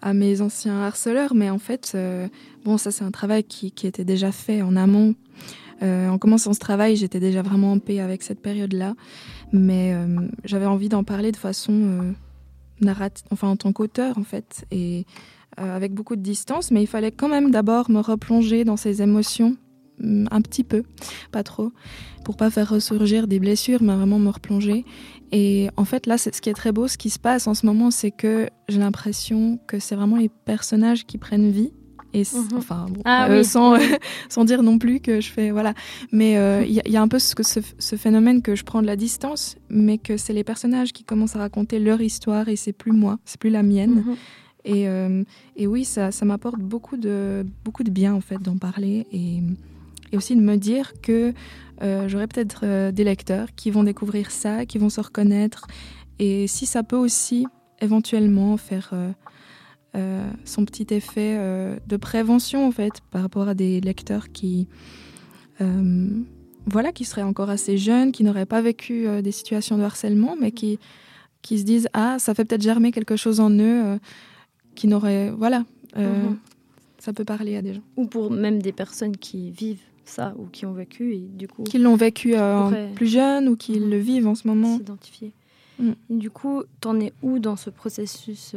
à 0.02 0.14
mes 0.14 0.40
anciens 0.40 0.82
harceleurs, 0.82 1.34
mais 1.34 1.50
en 1.50 1.58
fait, 1.58 1.96
bon, 2.64 2.78
ça 2.78 2.90
c'est 2.90 3.04
un 3.04 3.10
travail 3.10 3.44
qui, 3.44 3.72
qui, 3.72 3.86
était 3.86 4.04
déjà 4.04 4.32
fait 4.32 4.62
en 4.62 4.76
amont 4.76 5.14
euh, 5.82 6.08
en 6.08 6.18
commençant 6.18 6.52
ce 6.52 6.58
travail, 6.58 6.96
j'étais 6.96 7.20
déjà 7.20 7.42
vraiment 7.42 7.72
en 7.72 7.78
paix 7.78 8.00
avec 8.00 8.22
cette 8.22 8.40
période-là, 8.40 8.94
mais 9.52 9.92
euh, 9.92 10.28
j'avais 10.44 10.66
envie 10.66 10.88
d'en 10.88 11.04
parler 11.04 11.32
de 11.32 11.36
façon 11.36 11.72
euh, 11.72 12.12
narrative, 12.80 13.26
enfin 13.30 13.48
en 13.48 13.56
tant 13.56 13.72
qu'auteur 13.72 14.18
en 14.18 14.24
fait, 14.24 14.64
et 14.70 15.06
avec 15.58 15.94
beaucoup 15.94 16.16
de 16.16 16.20
distance, 16.20 16.70
mais 16.70 16.82
il 16.82 16.86
fallait 16.86 17.12
quand 17.12 17.28
même 17.28 17.50
d'abord 17.50 17.90
me 17.90 18.00
replonger 18.00 18.64
dans 18.64 18.76
ces 18.76 19.00
émotions 19.00 19.56
mm, 20.00 20.26
un 20.30 20.42
petit 20.42 20.64
peu, 20.64 20.82
pas 21.32 21.42
trop, 21.42 21.72
pour 22.26 22.36
pas 22.36 22.50
faire 22.50 22.68
ressurgir 22.68 23.26
des 23.26 23.38
blessures, 23.38 23.82
mais 23.82 23.94
vraiment 23.94 24.18
me 24.18 24.28
replonger. 24.28 24.84
Et 25.32 25.70
en 25.78 25.86
fait, 25.86 26.06
là, 26.06 26.18
ce 26.18 26.28
qui 26.28 26.50
est 26.50 26.54
très 26.54 26.72
beau, 26.72 26.88
ce 26.88 26.98
qui 26.98 27.08
se 27.08 27.18
passe 27.18 27.46
en 27.46 27.54
ce 27.54 27.64
moment, 27.64 27.90
c'est 27.90 28.10
que 28.10 28.50
j'ai 28.68 28.78
l'impression 28.78 29.58
que 29.66 29.78
c'est 29.78 29.96
vraiment 29.96 30.16
les 30.16 30.28
personnages 30.28 31.06
qui 31.06 31.16
prennent 31.16 31.50
vie 31.50 31.72
et 32.16 32.22
mhm. 32.34 32.56
enfin 32.56 32.86
ah 33.04 33.28
euh, 33.28 33.42
sans 33.42 33.76
sans 34.28 34.44
dire 34.44 34.62
non 34.62 34.78
plus 34.78 35.00
que 35.00 35.20
je 35.20 35.30
fais 35.30 35.50
voilà 35.50 35.74
mais 36.12 36.38
euh, 36.38 36.64
il 36.66 36.72
y, 36.74 36.96
a 36.96 37.02
un 37.02 37.08
peu 37.08 37.18
ce, 37.18 37.34
ce, 37.78 37.96
phénomène 37.96 38.40
que 38.40 38.56
je 38.56 38.64
prends 38.64 38.80
de 38.80 38.86
la 38.86 38.96
distance 38.96 39.56
mais 39.68 39.98
que 39.98 40.16
c'est 40.16 40.32
les 40.32 40.44
personnages 40.44 40.92
qui 40.92 41.04
commencent 41.04 41.36
à 41.36 41.40
raconter 41.40 41.78
leur 41.78 42.00
histoire 42.00 42.48
et 42.48 42.56
c'est 42.56 42.72
plus 42.72 42.92
moi 42.92 43.18
c'est 43.24 43.38
plus 43.38 43.50
la 43.50 43.62
mienne 43.62 44.04
mhm. 44.06 44.16
et, 44.64 44.88
euh, 44.88 45.24
et 45.56 45.66
oui 45.66 45.84
ça, 45.84 46.10
ça 46.10 46.24
m'apporte 46.24 46.58
beaucoup 46.58 46.96
de 46.96 47.44
beaucoup 47.64 47.84
de 47.84 47.90
bien 47.90 48.14
en 48.14 48.22
fait 48.22 48.40
d'en 48.40 48.56
parler 48.56 49.06
et, 49.12 49.42
et 50.12 50.16
aussi 50.16 50.34
de 50.34 50.40
me 50.40 50.56
dire 50.56 50.94
que 51.02 51.34
j'aurai 52.06 52.26
peut-être 52.26 52.90
des 52.90 53.04
lecteurs 53.04 53.48
qui 53.54 53.70
vont 53.70 53.84
découvrir 53.84 54.30
ça 54.30 54.64
qui 54.64 54.78
vont 54.78 54.88
se 54.88 55.02
reconnaître 55.02 55.66
et 56.18 56.46
si 56.46 56.64
ça 56.64 56.82
peut 56.82 56.96
aussi 56.96 57.46
éventuellement 57.82 58.56
faire 58.56 58.94
euh, 59.96 60.28
son 60.44 60.66
petit 60.66 60.86
effet 60.90 61.36
euh, 61.38 61.78
de 61.86 61.96
prévention 61.96 62.66
en 62.66 62.70
fait 62.70 63.00
par 63.10 63.22
rapport 63.22 63.48
à 63.48 63.54
des 63.54 63.80
lecteurs 63.80 64.30
qui 64.30 64.68
euh, 65.62 66.08
voilà 66.66 66.92
qui 66.92 67.04
seraient 67.04 67.22
encore 67.22 67.48
assez 67.48 67.78
jeunes, 67.78 68.12
qui 68.12 68.22
n'auraient 68.22 68.46
pas 68.46 68.60
vécu 68.60 69.06
des 69.22 69.32
situations 69.32 69.78
de 69.78 69.82
harcèlement, 69.82 70.36
mais 70.38 70.50
qui 70.50 70.78
qui 71.40 71.58
se 71.58 71.64
disent 71.64 71.88
ah 71.94 72.18
ça 72.18 72.34
fait 72.34 72.44
peut-être 72.44 72.62
germer 72.62 72.92
quelque 72.92 73.16
chose 73.16 73.40
en 73.40 73.50
eux, 73.50 73.98
qui 74.74 74.86
n'auraient 74.86 75.30
voilà 75.30 75.64
mhm. 75.96 76.36
ça 76.98 77.14
peut 77.14 77.24
parler 77.24 77.56
à 77.56 77.62
des 77.62 77.74
gens 77.74 77.82
ou 77.96 78.06
pour 78.06 78.30
même 78.30 78.60
des 78.60 78.72
personnes 78.72 79.16
qui 79.16 79.50
vivent 79.50 79.80
ça 80.04 80.34
ou 80.36 80.46
qui 80.46 80.66
ont 80.66 80.74
vécu 80.74 81.14
et 81.14 81.20
du 81.20 81.48
coup 81.48 81.62
qui 81.62 81.78
l'ont 81.78 81.96
vécu 81.96 82.34
plus 82.96 83.06
jeune 83.06 83.48
ou 83.48 83.56
qui 83.56 83.80
mhm. 83.80 83.90
le 83.90 83.98
vivent 83.98 84.26
en 84.26 84.34
ce 84.34 84.46
moment 84.46 84.76
s'identifier 84.76 85.32
mm. 85.78 85.92
du 86.10 86.30
coup 86.30 86.64
t'en 86.80 87.00
es 87.00 87.12
où 87.22 87.38
dans 87.38 87.56
ce 87.56 87.70
processus 87.70 88.56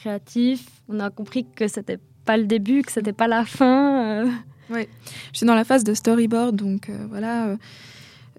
créatif. 0.00 0.66
On 0.88 0.98
a 1.00 1.10
compris 1.10 1.46
que 1.54 1.68
c'était 1.68 1.98
pas 2.24 2.36
le 2.36 2.44
début, 2.44 2.82
que 2.82 2.92
c'était 2.92 3.12
pas 3.12 3.28
la 3.28 3.44
fin. 3.44 4.24
Euh. 4.24 4.30
Oui, 4.70 4.86
je 5.32 5.38
suis 5.38 5.46
dans 5.46 5.54
la 5.54 5.64
phase 5.64 5.84
de 5.84 5.94
storyboard, 5.94 6.56
donc 6.56 6.88
euh, 6.88 7.06
voilà. 7.08 7.56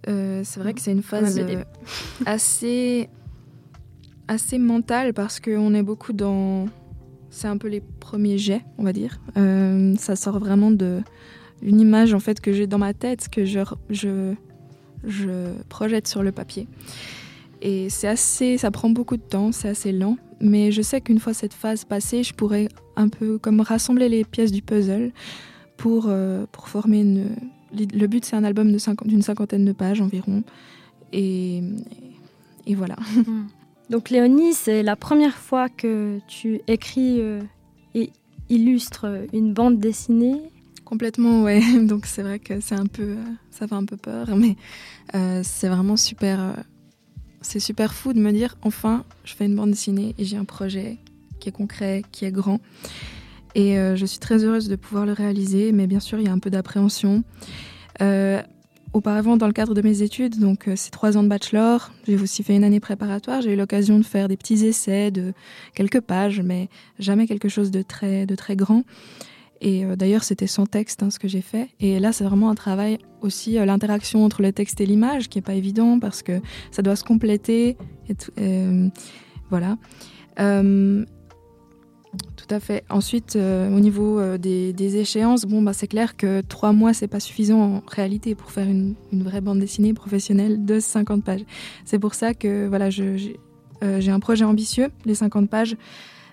Euh, 0.07 0.41
c'est 0.43 0.59
vrai 0.59 0.73
que 0.73 0.81
c'est 0.81 0.91
une 0.91 1.03
phase 1.03 1.39
assez 2.25 3.09
assez 4.27 4.57
mentale 4.57 5.13
parce 5.13 5.39
qu'on 5.39 5.73
est 5.73 5.83
beaucoup 5.83 6.13
dans. 6.13 6.67
C'est 7.29 7.47
un 7.47 7.57
peu 7.57 7.67
les 7.67 7.81
premiers 7.81 8.37
jets, 8.37 8.63
on 8.77 8.83
va 8.83 8.93
dire. 8.93 9.21
ça 9.35 10.15
sort 10.15 10.39
vraiment 10.39 10.71
de 10.71 11.01
une 11.61 11.79
image 11.79 12.13
en 12.13 12.19
fait 12.19 12.41
que 12.41 12.51
j'ai 12.51 12.65
dans 12.65 12.79
ma 12.79 12.93
tête 12.93 13.29
que 13.29 13.45
je, 13.45 13.59
je 13.89 14.33
je 15.03 15.53
projette 15.69 16.07
sur 16.07 16.23
le 16.23 16.31
papier. 16.31 16.67
Et 17.61 17.89
c'est 17.89 18.07
assez, 18.07 18.57
ça 18.57 18.71
prend 18.71 18.89
beaucoup 18.89 19.17
de 19.17 19.21
temps, 19.21 19.51
c'est 19.51 19.69
assez 19.69 19.91
lent. 19.91 20.17
Mais 20.41 20.71
je 20.71 20.81
sais 20.81 21.01
qu'une 21.01 21.19
fois 21.19 21.33
cette 21.33 21.53
phase 21.53 21.85
passée, 21.85 22.23
je 22.23 22.33
pourrais 22.33 22.67
un 22.95 23.09
peu 23.09 23.37
comme 23.37 23.61
rassembler 23.61 24.09
les 24.09 24.23
pièces 24.23 24.51
du 24.51 24.61
puzzle 24.61 25.11
pour, 25.77 26.05
euh, 26.07 26.45
pour 26.51 26.67
former 26.69 27.01
une. 27.01 27.35
Le 27.73 28.07
but, 28.07 28.25
c'est 28.25 28.35
un 28.35 28.43
album 28.43 28.67
d'une 28.69 29.21
cinquantaine 29.21 29.65
de 29.65 29.71
pages 29.71 30.01
environ. 30.01 30.43
Et, 31.13 31.61
et 32.65 32.75
voilà. 32.75 32.95
Hmm. 33.27 33.47
Donc 33.89 34.09
Léonie, 34.09 34.53
c'est 34.53 34.83
la 34.83 34.95
première 34.95 35.35
fois 35.35 35.67
que 35.67 36.19
tu 36.25 36.61
écris 36.67 37.19
euh, 37.19 37.41
et 37.93 38.09
illustres 38.47 39.05
une 39.33 39.53
bande 39.53 39.79
dessinée? 39.79 40.41
Complètement, 40.85 41.43
ouais. 41.43 41.61
Donc 41.81 42.05
c'est 42.05 42.21
vrai 42.21 42.39
que 42.39 42.61
c'est 42.61 42.79
un 42.79 42.85
peu, 42.85 43.03
euh, 43.03 43.23
ça 43.49 43.67
fait 43.67 43.75
un 43.75 43.83
peu 43.83 43.97
peur, 43.97 44.27
mais 44.37 44.55
c'est 45.43 45.67
vraiment 45.67 45.97
super 45.97 46.55
c'est 47.41 47.59
super 47.59 47.93
fou 47.93 48.13
de 48.13 48.19
me 48.19 48.31
dire 48.31 48.55
enfin, 48.61 49.03
je 49.23 49.33
fais 49.33 49.45
une 49.45 49.55
bande 49.55 49.71
dessinée 49.71 50.15
et 50.17 50.25
j'ai 50.25 50.37
un 50.37 50.45
projet 50.45 50.97
qui 51.39 51.49
est 51.49 51.51
concret, 51.51 52.03
qui 52.11 52.25
est 52.25 52.31
grand. 52.31 52.59
Et 53.55 53.77
euh, 53.77 53.95
je 53.95 54.05
suis 54.05 54.19
très 54.19 54.43
heureuse 54.45 54.69
de 54.69 54.75
pouvoir 54.75 55.05
le 55.05 55.13
réaliser, 55.13 55.71
mais 55.71 55.87
bien 55.87 55.99
sûr, 55.99 56.19
il 56.19 56.25
y 56.25 56.29
a 56.29 56.31
un 56.31 56.39
peu 56.39 56.49
d'appréhension. 56.49 57.23
Euh, 58.01 58.41
auparavant, 58.93 59.37
dans 59.37 59.47
le 59.47 59.53
cadre 59.53 59.73
de 59.73 59.81
mes 59.81 60.01
études, 60.01 60.39
donc 60.39 60.67
euh, 60.67 60.75
trois 60.91 61.17
ans 61.17 61.23
de 61.23 61.27
bachelor, 61.27 61.91
j'ai 62.07 62.15
aussi 62.15 62.43
fait 62.43 62.55
une 62.55 62.63
année 62.63 62.79
préparatoire. 62.79 63.41
J'ai 63.41 63.53
eu 63.53 63.55
l'occasion 63.57 63.97
de 63.97 64.05
faire 64.05 64.27
des 64.27 64.37
petits 64.37 64.65
essais 64.65 65.11
de 65.11 65.33
quelques 65.73 66.01
pages, 66.01 66.41
mais 66.41 66.69
jamais 66.99 67.27
quelque 67.27 67.49
chose 67.49 67.71
de 67.71 67.81
très, 67.81 68.25
de 68.25 68.35
très 68.35 68.55
grand. 68.55 68.83
Et 69.61 69.85
euh, 69.85 69.95
d'ailleurs, 69.95 70.23
c'était 70.23 70.47
sans 70.47 70.65
texte 70.65 71.03
hein, 71.03 71.11
ce 71.11 71.19
que 71.19 71.27
j'ai 71.27 71.41
fait. 71.41 71.69
Et 71.79 71.99
là, 71.99 72.11
c'est 72.11 72.23
vraiment 72.23 72.49
un 72.49 72.55
travail 72.55 72.97
aussi, 73.21 73.57
euh, 73.57 73.65
l'interaction 73.65 74.25
entre 74.25 74.41
le 74.41 74.51
texte 74.51 74.81
et 74.81 74.85
l'image, 74.87 75.29
qui 75.29 75.37
n'est 75.37 75.43
pas 75.43 75.53
évident 75.53 75.99
parce 75.99 76.23
que 76.23 76.41
ça 76.71 76.81
doit 76.81 76.95
se 76.95 77.03
compléter. 77.03 77.77
Euh, 78.39 78.89
voilà. 79.49 79.77
tout 80.37 81.05
à 82.49 82.59
fait. 82.59 82.83
Ensuite, 82.89 83.35
au 83.35 83.79
niveau 83.79 84.37
des, 84.37 84.97
échéances, 84.97 85.45
bon, 85.45 85.61
bah, 85.61 85.73
c'est 85.73 85.87
clair 85.87 86.17
que 86.17 86.41
trois 86.41 86.73
mois, 86.73 86.93
c'est 86.93 87.07
pas 87.07 87.19
suffisant 87.19 87.61
en 87.61 87.83
réalité 87.85 88.33
pour 88.33 88.51
faire 88.51 88.67
une, 88.67 88.95
une, 89.13 89.23
vraie 89.23 89.41
bande 89.41 89.59
dessinée 89.59 89.93
professionnelle 89.93 90.65
de 90.65 90.79
50 90.79 91.23
pages. 91.23 91.45
C'est 91.85 91.99
pour 91.99 92.15
ça 92.15 92.33
que 92.33 92.67
voilà, 92.67 92.89
j'ai 92.89 93.37
un 93.81 94.19
projet 94.19 94.45
ambitieux, 94.45 94.89
les 95.05 95.15
50 95.15 95.49
pages, 95.49 95.77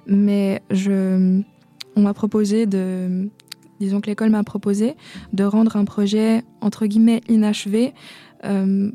mais 0.06 0.62
je 0.70 1.42
on 1.98 2.02
m'a 2.02 2.14
proposé 2.14 2.66
de, 2.66 3.28
disons 3.80 4.00
que 4.00 4.06
l'école 4.06 4.30
m'a 4.30 4.44
proposé 4.44 4.94
de 5.32 5.44
rendre 5.44 5.76
un 5.76 5.84
projet 5.84 6.44
entre 6.60 6.86
guillemets 6.86 7.22
inachevé 7.28 7.92
euh, 8.44 8.90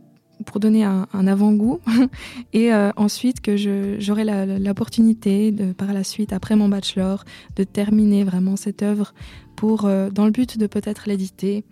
pour 0.46 0.60
donner 0.60 0.86
un, 0.86 1.06
avant-goût 1.28 1.80
et 2.54 2.74
euh, 2.74 2.92
ensuite 2.96 3.42
que 3.42 3.58
j'aurai 4.00 4.24
l'opportunité 4.60 5.52
de 5.52 5.74
par 5.74 5.94
la 5.94 6.04
suite 6.04 6.32
après 6.32 6.56
mon 6.56 6.70
bachelor 6.70 7.26
de 7.58 7.66
terminer 7.66 8.24
vraiment 8.24 8.56
cette 8.56 8.84
œuvre 8.84 9.14
pour 9.58 9.86
euh, 9.86 10.10
dans 10.10 10.26
le 10.26 10.32
but 10.32 10.58
de 10.58 10.66
peut-être 10.66 11.04
l'éditer. 11.08 11.66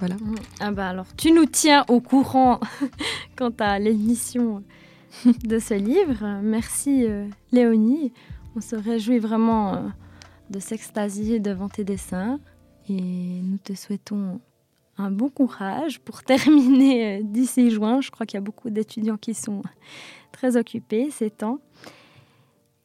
Voilà. 0.00 0.16
Ah 0.58 0.72
bah 0.72 0.88
alors 0.88 1.06
tu 1.16 1.30
nous 1.30 1.46
tiens 1.46 1.84
au 1.88 2.00
courant 2.00 2.58
quant 3.36 3.54
à 3.60 3.78
l'édition 3.78 4.64
de 5.44 5.60
ce 5.60 5.74
livre. 5.74 6.40
Merci 6.42 7.06
Léonie. 7.52 8.12
On 8.56 8.60
se 8.60 8.74
réjouit 8.74 9.20
vraiment 9.20 9.92
de 10.52 10.60
s'extasier 10.60 11.40
devant 11.40 11.68
tes 11.68 11.82
dessins 11.82 12.38
et 12.88 13.00
nous 13.42 13.58
te 13.58 13.74
souhaitons 13.74 14.40
un 14.98 15.10
bon 15.10 15.28
courage 15.28 15.98
pour 16.00 16.22
terminer 16.24 17.18
euh, 17.18 17.22
d'ici 17.24 17.70
juin. 17.70 18.00
Je 18.00 18.10
crois 18.10 18.26
qu'il 18.26 18.36
y 18.36 18.42
a 18.42 18.44
beaucoup 18.44 18.70
d'étudiants 18.70 19.16
qui 19.16 19.34
sont 19.34 19.62
très 20.32 20.56
occupés 20.56 21.10
ces 21.10 21.30
temps. 21.30 21.58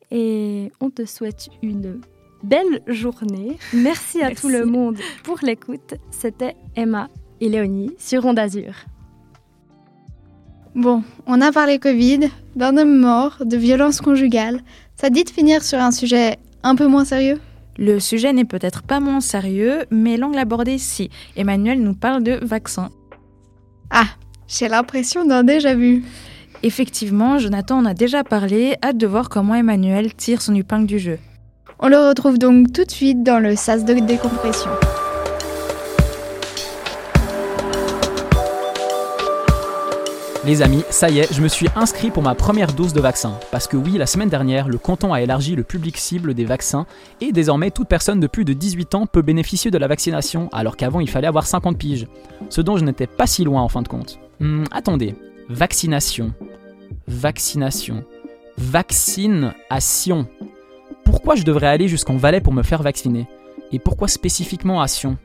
Et 0.09 0.71
on 0.79 0.89
te 0.89 1.05
souhaite 1.05 1.49
une 1.61 1.99
belle 2.41 2.81
journée. 2.87 3.57
Merci 3.73 4.21
à 4.21 4.33
tout 4.33 4.47
le 4.47 4.65
monde 4.65 4.97
pour 5.23 5.39
l'écoute. 5.43 5.95
C'était 6.11 6.55
Emma 6.75 7.09
et 7.41 7.49
Léonie 7.49 7.91
sur 7.99 8.25
Onde 8.25 8.39
Azur. 8.39 8.73
Bon, 10.75 11.03
on 11.25 11.41
a 11.41 11.51
parlé 11.51 11.79
Covid, 11.79 12.29
d'un 12.55 12.77
homme 12.77 12.97
mort, 12.97 13.43
de 13.43 13.57
violence 13.57 13.99
conjugale. 13.99 14.61
Ça 14.95 15.09
dit 15.09 15.23
de 15.23 15.29
finir 15.29 15.63
sur 15.63 15.79
un 15.79 15.91
sujet 15.91 16.37
un 16.63 16.75
peu 16.75 16.87
moins 16.87 17.03
sérieux? 17.03 17.39
Le 17.77 17.99
sujet 17.99 18.33
n'est 18.33 18.45
peut-être 18.45 18.83
pas 18.83 18.99
moins 18.99 19.21
sérieux, 19.21 19.85
mais 19.91 20.17
l'angle 20.17 20.39
abordé 20.39 20.77
si. 20.77 21.09
Emmanuel 21.35 21.81
nous 21.81 21.93
parle 21.93 22.23
de 22.23 22.39
vaccins. 22.41 22.89
Ah, 23.89 24.07
J'ai 24.47 24.67
l'impression 24.67 25.25
d'un 25.25 25.43
déjà 25.43 25.75
vu. 25.75 26.03
Effectivement, 26.63 27.37
Jonathan 27.37 27.77
en 27.79 27.85
a 27.85 27.93
déjà 27.93 28.23
parlé, 28.23 28.75
hâte 28.83 28.97
de 28.97 29.07
voir 29.07 29.29
comment 29.29 29.55
Emmanuel 29.55 30.13
tire 30.15 30.41
son 30.41 30.55
épingle 30.55 30.87
du 30.87 30.99
jeu. 30.99 31.19
On 31.79 31.87
le 31.87 31.97
retrouve 31.97 32.39
donc 32.39 32.73
tout 32.73 32.83
de 32.83 32.91
suite 32.91 33.23
dans 33.23 33.39
le 33.39 33.55
sas 33.55 33.85
de 33.85 33.93
décompression. 33.93 34.71
Les 40.47 40.61
amis, 40.61 40.85
ça 40.89 41.09
y 41.09 41.19
est, 41.19 41.33
je 41.33 41.41
me 41.41 41.49
suis 41.49 41.67
inscrit 41.75 42.09
pour 42.09 42.23
ma 42.23 42.33
première 42.33 42.71
dose 42.71 42.93
de 42.93 43.01
vaccin. 43.01 43.37
Parce 43.51 43.67
que 43.67 43.75
oui, 43.75 43.97
la 43.97 44.05
semaine 44.05 44.29
dernière, 44.29 44.69
le 44.69 44.77
canton 44.77 45.11
a 45.11 45.21
élargi 45.21 45.57
le 45.57 45.63
public 45.63 45.97
cible 45.97 46.33
des 46.33 46.45
vaccins 46.45 46.85
et 47.19 47.33
désormais 47.33 47.69
toute 47.69 47.89
personne 47.89 48.21
de 48.21 48.27
plus 48.27 48.45
de 48.45 48.53
18 48.53 48.95
ans 48.95 49.07
peut 49.07 49.21
bénéficier 49.21 49.71
de 49.71 49.77
la 49.77 49.89
vaccination, 49.89 50.47
alors 50.53 50.77
qu'avant 50.77 51.01
il 51.01 51.09
fallait 51.09 51.27
avoir 51.27 51.45
50 51.45 51.77
piges. 51.77 52.07
Ce 52.49 52.61
dont 52.61 52.77
je 52.77 52.85
n'étais 52.85 53.07
pas 53.07 53.27
si 53.27 53.43
loin 53.43 53.61
en 53.61 53.67
fin 53.67 53.81
de 53.81 53.89
compte. 53.89 54.21
Hmm, 54.39 54.63
attendez, 54.71 55.15
vaccination. 55.49 56.33
Vaccination. 57.09 58.05
Vaccination. 58.57 60.27
Pourquoi 61.03 61.35
je 61.35 61.43
devrais 61.43 61.67
aller 61.67 61.89
jusqu'en 61.89 62.15
Valais 62.15 62.39
pour 62.39 62.53
me 62.53 62.63
faire 62.63 62.83
vacciner? 62.83 63.27
Et 63.73 63.79
pourquoi 63.79 64.07
spécifiquement 64.07 64.81
à 64.81 64.87
Sion? 64.87 65.17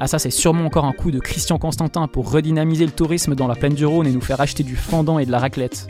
Ah 0.00 0.06
ça 0.06 0.18
c'est 0.18 0.30
sûrement 0.30 0.64
encore 0.66 0.84
un 0.84 0.92
coup 0.92 1.10
de 1.10 1.18
Christian 1.18 1.58
Constantin 1.58 2.06
pour 2.06 2.30
redynamiser 2.30 2.86
le 2.86 2.92
tourisme 2.92 3.34
dans 3.34 3.48
la 3.48 3.56
plaine 3.56 3.74
du 3.74 3.84
Rhône 3.84 4.06
et 4.06 4.12
nous 4.12 4.20
faire 4.20 4.40
acheter 4.40 4.62
du 4.62 4.76
fendant 4.76 5.18
et 5.18 5.26
de 5.26 5.32
la 5.32 5.38
raclette. 5.38 5.88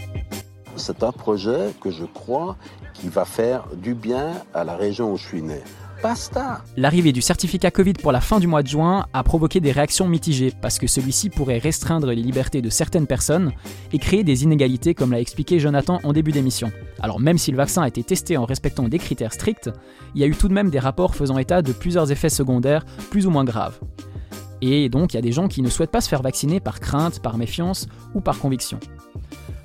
C'est 0.77 1.03
un 1.03 1.13
projet 1.13 1.75
que 1.81 1.91
je 1.91 2.05
crois 2.05 2.57
qui 2.95 3.09
va 3.09 3.25
faire 3.25 3.65
du 3.75 3.95
bien 3.95 4.33
à 4.55 4.65
la 4.65 4.77
région 4.77 5.13
où 5.13 5.17
je 5.17 5.27
suis 5.27 5.43
né. 5.43 5.61
L'arrivée 6.77 7.13
du 7.13 7.21
certificat 7.21 7.71
Covid 7.71 7.95
pour 7.95 8.13
la 8.13 8.21
fin 8.21 8.39
du 8.39 8.47
mois 8.47 8.63
de 8.63 8.69
juin 8.69 9.07
a 9.13 9.23
provoqué 9.25 9.61
des 9.61 9.73
réactions 9.73 10.07
mitigées 10.07 10.53
parce 10.61 10.79
que 10.79 10.87
celui-ci 10.87 11.29
pourrait 11.29 11.59
restreindre 11.59 12.09
les 12.09 12.23
libertés 12.23 12.63
de 12.63 12.71
certaines 12.71 13.07
personnes 13.07 13.53
et 13.93 13.99
créer 13.99 14.23
des 14.23 14.45
inégalités 14.45 14.95
comme 14.95 15.13
l'a 15.13 15.21
expliqué 15.21 15.59
Jonathan 15.59 15.99
en 16.05 16.13
début 16.13 16.31
d'émission. 16.31 16.71
Alors 17.01 17.21
même 17.21 17.39
si 17.39 17.51
le 17.51 17.57
vaccin 17.57 17.83
a 17.83 17.89
été 17.89 18.05
testé 18.05 18.37
en 18.37 18.45
respectant 18.45 18.89
des 18.89 18.99
critères 18.99 19.33
stricts, 19.33 19.71
il 20.15 20.21
y 20.21 20.25
a 20.25 20.27
eu 20.27 20.35
tout 20.35 20.49
de 20.49 20.55
même 20.55 20.71
des 20.71 20.79
rapports 20.79 21.15
faisant 21.15 21.39
état 21.39 21.63
de 21.63 21.73
plusieurs 21.73 22.13
effets 22.13 22.29
secondaires 22.29 22.85
plus 23.11 23.27
ou 23.27 23.31
moins 23.31 23.45
graves. 23.45 23.81
Et 24.61 24.89
donc 24.89 25.13
il 25.13 25.17
y 25.17 25.19
a 25.19 25.23
des 25.23 25.33
gens 25.33 25.49
qui 25.49 25.63
ne 25.63 25.69
souhaitent 25.69 25.91
pas 25.91 26.01
se 26.01 26.09
faire 26.09 26.23
vacciner 26.23 26.61
par 26.61 26.81
crainte, 26.81 27.21
par 27.21 27.39
méfiance 27.39 27.89
ou 28.15 28.21
par 28.21 28.39
conviction. 28.39 28.79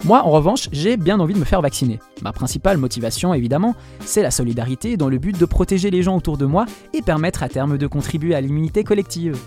Moi, 0.06 0.22
en 0.22 0.32
revanche, 0.32 0.68
j'ai 0.74 0.97
bien 0.97 1.22
envie 1.22 1.34
de 1.34 1.39
me 1.39 1.45
faire 1.45 1.62
vacciner. 1.62 1.99
Ma 2.22 2.34
principale 2.34 2.78
motivation, 2.78 3.34
évidemment, 3.34 3.74
c'est 4.01 4.22
la 4.22 4.32
solidarité 4.32 4.97
dans 4.97 5.08
le 5.08 5.18
but 5.18 5.38
de 5.38 5.45
protéger 5.45 5.91
les 5.91 6.04
gens 6.04 6.18
autour 6.18 6.38
de 6.38 6.45
moi 6.45 6.66
et 6.93 7.01
permettre 7.01 7.41
à 7.41 7.47
terme 7.47 7.78
de 7.78 7.88
contribuer 7.88 8.36
à 8.36 8.41
l'immunité 8.41 8.84
collective. 8.84 9.38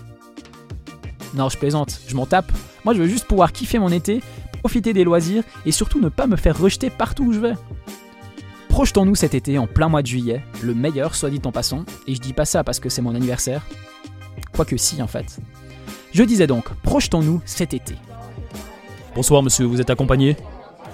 Non, 1.35 1.47
je 1.49 1.59
plaisante, 1.59 1.99
je 2.07 2.15
m'en 2.15 2.25
tape. 2.25 2.51
Moi, 2.85 2.95
je 2.95 3.01
veux 3.01 3.07
juste 3.07 3.25
pouvoir 3.25 3.51
kiffer 3.51 3.77
mon 3.77 3.89
été, 3.89 4.23
profiter 4.61 4.93
des 4.93 5.03
loisirs 5.03 5.43
et 5.67 5.71
surtout 5.71 5.99
ne 5.99 6.09
pas 6.09 6.25
me 6.25 6.35
faire 6.35 6.57
rejeter 6.57 6.89
partout 6.89 7.25
où 7.25 7.33
je 7.33 7.39
vais. 7.39 7.53
Projetons-nous 8.69 9.15
cet 9.15 9.35
été 9.35 9.59
en 9.59 9.67
plein 9.67 9.89
mois 9.89 10.01
de 10.01 10.07
juillet, 10.07 10.41
le 10.63 10.73
meilleur, 10.73 11.13
soit 11.13 11.29
dit 11.29 11.41
en 11.45 11.51
passant, 11.51 11.85
et 12.07 12.15
je 12.15 12.19
dis 12.19 12.33
pas 12.33 12.45
ça 12.45 12.63
parce 12.63 12.79
que 12.79 12.89
c'est 12.89 13.03
mon 13.03 13.13
anniversaire. 13.13 13.61
Quoique 14.53 14.77
si, 14.77 15.03
en 15.03 15.07
fait. 15.07 15.37
Je 16.13 16.23
disais 16.23 16.47
donc, 16.47 16.73
projetons-nous 16.81 17.41
cet 17.45 17.75
été. 17.75 17.93
Bonsoir 19.17 19.41
monsieur, 19.41 19.65
vous 19.65 19.81
êtes 19.81 19.89
accompagné 19.89 20.37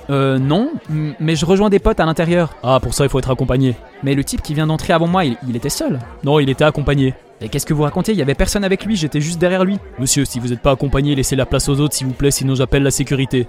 Euh 0.09 0.39
non, 0.39 0.71
mais 1.19 1.35
je 1.35 1.45
rejoins 1.45 1.69
des 1.69 1.79
potes 1.79 1.99
à 1.99 2.05
l'intérieur. 2.05 2.55
Ah, 2.63 2.79
pour 2.81 2.93
ça 2.93 3.03
il 3.03 3.09
faut 3.09 3.19
être 3.19 3.29
accompagné. 3.29 3.75
Mais 4.01 4.15
le 4.15 4.23
type 4.23 4.41
qui 4.41 4.53
vient 4.53 4.65
d'entrer 4.65 4.93
avant 4.93 5.07
moi, 5.07 5.25
il, 5.25 5.55
était 5.57 5.67
seul. 5.67 5.99
Non, 6.23 6.39
il 6.39 6.49
était 6.49 6.63
accompagné. 6.63 7.15
Et 7.41 7.49
qu'est-ce 7.49 7.65
que 7.65 7.73
vous 7.73 7.83
racontez? 7.83 8.13
Il 8.13 8.17
y 8.17 8.21
avait 8.21 8.33
personne 8.33 8.63
avec 8.63 8.85
lui, 8.85 8.95
j'étais 8.95 9.19
juste 9.19 9.39
derrière 9.39 9.65
lui. 9.65 9.77
Monsieur, 9.99 10.23
si 10.23 10.39
vous 10.39 10.47
n'êtes 10.47 10.61
pas 10.61 10.71
accompagné, 10.71 11.15
laissez 11.15 11.35
la 11.35 11.45
place 11.45 11.67
aux 11.67 11.81
autres 11.81 11.95
s'il 11.95 12.07
vous 12.07 12.13
plaît, 12.13 12.31
sinon 12.31 12.55
j'appelle 12.55 12.83
la 12.83 12.91
sécurité. 12.91 13.45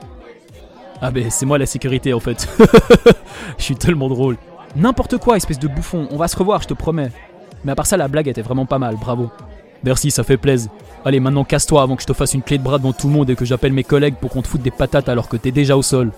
Ah 1.01 1.13
ben 1.13 1.31
c'est 1.31 1.47
moi 1.47 1.57
la 1.57 1.67
sécurité 1.67 2.13
en 2.13 2.19
fait. 2.19 2.49
Je 3.59 3.63
suis 3.63 3.77
tellement 3.77 4.09
drôle. 4.09 4.39
N'importe 4.75 5.19
quoi, 5.19 5.37
espèce 5.37 5.61
de 5.61 5.69
bouffon, 5.69 6.09
on 6.11 6.17
va 6.17 6.27
se 6.27 6.37
revoir, 6.37 6.63
je 6.63 6.67
te 6.67 6.75
promets. 6.75 7.13
Mais 7.65 7.71
à 7.71 7.75
part 7.77 7.87
ça, 7.87 7.97
la 7.97 8.09
blague 8.09 8.27
était 8.27 8.43
vraiment 8.43 8.67
pas 8.67 8.81
mal, 8.81 8.97
bravo. 8.97 9.31
Merci, 9.85 10.11
ça 10.11 10.25
fait 10.25 10.37
plaisir. 10.37 10.71
Allez, 11.05 11.21
maintenant 11.21 11.45
casse-toi 11.45 11.83
avant 11.83 11.97
que 11.97 12.03
je 12.03 12.07
te 12.07 12.15
fasse 12.15 12.33
une 12.33 12.43
clé 12.43 12.57
de 12.57 12.63
bras 12.63 12.79
devant 12.79 12.95
tout 12.95 13.09
le 13.09 13.13
monde 13.13 13.29
et 13.29 13.37
que 13.37 13.45
j'appelle 13.45 13.73
mes 13.73 13.85
collègues 13.85 14.15
pour 14.15 14.31
qu'on 14.31 14.41
te 14.41 14.49
foute 14.49 14.63
des 14.63 14.71
patates 14.71 15.09
alors 15.09 15.29
que 15.29 15.37
t'es 15.37 15.51
déjà 15.51 15.77
au 15.77 15.83
sol. 15.83 16.11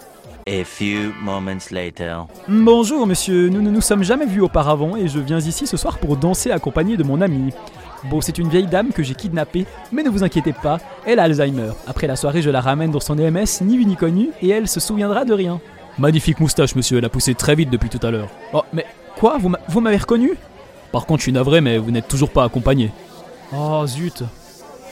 A 0.48 0.62
few 0.62 1.12
moments 1.24 1.58
later. 1.72 2.26
Bonjour 2.46 3.04
monsieur, 3.04 3.48
nous 3.48 3.60
ne 3.60 3.70
nous 3.70 3.80
sommes 3.80 4.04
jamais 4.04 4.26
vus 4.26 4.42
auparavant 4.42 4.96
et 4.96 5.08
je 5.08 5.18
viens 5.18 5.40
ici 5.40 5.66
ce 5.66 5.76
soir 5.76 5.98
pour 5.98 6.16
danser 6.16 6.52
accompagné 6.52 6.96
de 6.96 7.02
mon 7.02 7.20
ami. 7.20 7.52
Bon, 8.04 8.20
c'est 8.20 8.38
une 8.38 8.48
vieille 8.48 8.68
dame 8.68 8.90
que 8.92 9.02
j'ai 9.02 9.14
kidnappée, 9.14 9.66
mais 9.90 10.04
ne 10.04 10.10
vous 10.10 10.22
inquiétez 10.22 10.52
pas, 10.52 10.78
elle 11.04 11.18
a 11.18 11.24
Alzheimer. 11.24 11.70
Après 11.88 12.06
la 12.06 12.14
soirée, 12.14 12.42
je 12.42 12.50
la 12.50 12.60
ramène 12.60 12.92
dans 12.92 13.00
son 13.00 13.18
EMS, 13.18 13.62
ni 13.62 13.76
vu 13.76 13.86
ni 13.86 13.96
connu, 13.96 14.28
et 14.40 14.50
elle 14.50 14.68
se 14.68 14.78
souviendra 14.78 15.24
de 15.24 15.32
rien. 15.32 15.60
Magnifique 15.98 16.38
moustache, 16.38 16.76
monsieur, 16.76 16.98
elle 16.98 17.04
a 17.04 17.08
poussé 17.08 17.34
très 17.34 17.56
vite 17.56 17.70
depuis 17.70 17.88
tout 17.88 18.06
à 18.06 18.12
l'heure. 18.12 18.28
Oh, 18.52 18.62
mais 18.72 18.86
quoi? 19.16 19.38
Vous 19.66 19.80
m'avez 19.80 19.96
reconnu? 19.96 20.34
Par 20.92 21.06
contre, 21.06 21.20
je 21.20 21.24
suis 21.24 21.32
navré, 21.32 21.60
mais 21.60 21.78
vous 21.78 21.90
n'êtes 21.90 22.06
toujours 22.06 22.30
pas 22.30 22.44
accompagné. 22.44 22.92
Oh 23.53 23.86
zut 23.86 24.24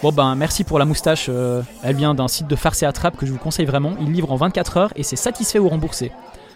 Bon 0.03 0.13
ben 0.13 0.35
merci 0.35 0.65
pour 0.65 0.79
la 0.79 0.85
moustache, 0.85 1.27
euh, 1.29 1.63
elle 1.83 1.97
vient 1.97 2.15
d'un 2.15 2.29
site 2.29 2.47
de 2.47 2.57
farce 2.57 2.83
et 2.83 2.87
attrape 2.87 3.17
que 3.17 3.27
je 3.27 3.33
vous 3.33 3.39
conseille 3.39 3.65
vraiment, 3.65 3.93
il 4.01 4.13
livre 4.13 4.31
en 4.31 4.37
24 4.37 4.77
heures 4.77 4.93
et 4.97 5.03
c'est 5.03 5.17
satisfait 5.17 5.59
ou 5.59 5.69
remboursé. 5.69 6.13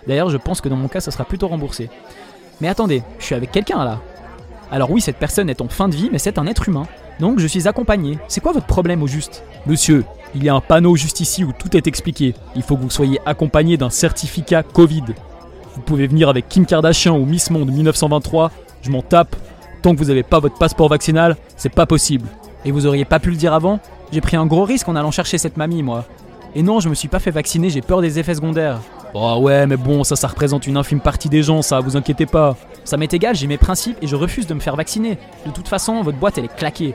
D'ailleurs 0.07 0.28
je 0.30 0.36
pense 0.36 0.61
que 0.61 0.68
dans 0.68 0.76
mon 0.76 0.88
cas 0.88 1.01
ça 1.01 1.11
sera 1.11 1.24
plutôt 1.24 1.49
remboursé. 1.49 1.88
Mais 2.61 2.68
attendez, 2.68 3.03
je 3.18 3.24
suis 3.24 3.34
avec 3.34 3.51
quelqu'un 3.51 3.84
là. 3.84 4.01
Alors 4.70 4.90
oui 4.90 5.01
cette 5.01 5.16
personne 5.16 5.49
est 5.49 5.61
en 5.61 5.68
fin 5.68 5.88
de 5.88 5.96
vie 5.96 6.09
mais 6.12 6.18
c'est 6.18 6.38
un 6.38 6.46
être 6.46 6.68
humain. 6.68 6.86
Donc 7.20 7.40
je 7.40 7.46
suis 7.46 7.66
accompagné. 7.66 8.18
C'est 8.28 8.40
quoi 8.40 8.53
votre 8.53 8.66
problème 8.66 9.03
au 9.03 9.07
juste? 9.07 9.42
Monsieur, 9.66 10.05
il 10.34 10.44
y 10.44 10.49
a 10.49 10.55
un 10.55 10.61
panneau 10.61 10.94
juste 10.94 11.20
ici 11.20 11.42
où 11.42 11.53
tout 11.59 11.76
est 11.76 11.86
expliqué. 11.86 12.34
Il 12.55 12.62
faut 12.62 12.76
que 12.76 12.82
vous 12.82 12.90
soyez 12.90 13.18
accompagné 13.26 13.76
d'un 13.76 13.90
certificat 13.90 14.62
Covid. 14.62 15.05
Vous 15.74 15.80
pouvez 15.80 16.07
venir 16.07 16.28
avec 16.28 16.49
Kim 16.49 16.66
Kardashian 16.66 17.16
ou 17.16 17.24
Miss 17.24 17.51
Monde 17.51 17.70
1923, 17.70 18.51
je 18.82 18.90
m'en 18.90 19.03
tape. 19.03 19.36
Tant 19.83 19.95
que 19.95 19.99
vous 19.99 20.07
n'avez 20.07 20.22
pas 20.22 20.41
votre 20.41 20.59
passeport 20.59 20.89
vaccinal, 20.89 21.37
c'est 21.57 21.68
pas 21.72 21.87
possible. 21.87 22.29
Et 22.64 22.70
vous 22.70 22.87
auriez 22.87 23.05
pas 23.05 23.20
pu 23.20 23.31
le 23.31 23.37
dire 23.37 23.53
avant 23.53 23.79
J'ai 24.12 24.20
pris 24.20 24.37
un 24.37 24.47
gros 24.47 24.64
risque 24.64 24.89
en 24.89 24.97
allant 24.97 25.11
chercher 25.11 25.39
cette 25.39 25.57
mamie, 25.57 25.83
moi. 25.83 26.05
Et 26.55 26.62
non, 26.62 26.81
je 26.81 26.89
me 26.89 26.95
suis 26.95 27.09
pas 27.09 27.18
fait 27.18 27.31
vacciner, 27.31 27.70
j'ai 27.70 27.83
peur 27.83 28.01
des 28.01 28.18
effets 28.18 28.35
secondaires. 28.35 28.81
Oh 29.14 29.39
ouais, 29.41 29.66
mais 29.66 29.76
bon, 29.76 30.05
ça, 30.05 30.16
ça 30.16 30.29
représente 30.29 30.66
une 30.66 30.76
infime 30.76 31.01
partie 31.01 31.29
des 31.29 31.43
gens, 31.43 31.62
ça, 31.62 31.81
vous 31.81 31.97
inquiétez 31.97 32.26
pas. 32.26 32.57
Ça 32.85 32.97
m'est 32.97 33.12
égal, 33.12 33.35
j'ai 33.35 33.47
mes 33.47 33.59
principes 33.59 33.99
et 34.03 34.07
je 34.07 34.16
refuse 34.16 34.47
de 34.47 34.55
me 34.55 34.61
faire 34.61 34.76
vacciner. 34.76 35.18
De 35.47 35.51
toute 35.51 35.68
façon, 35.68 36.03
votre 36.03 36.18
boîte, 36.18 36.39
elle 36.39 36.47
est 36.47 36.57
claquée. 36.57 36.95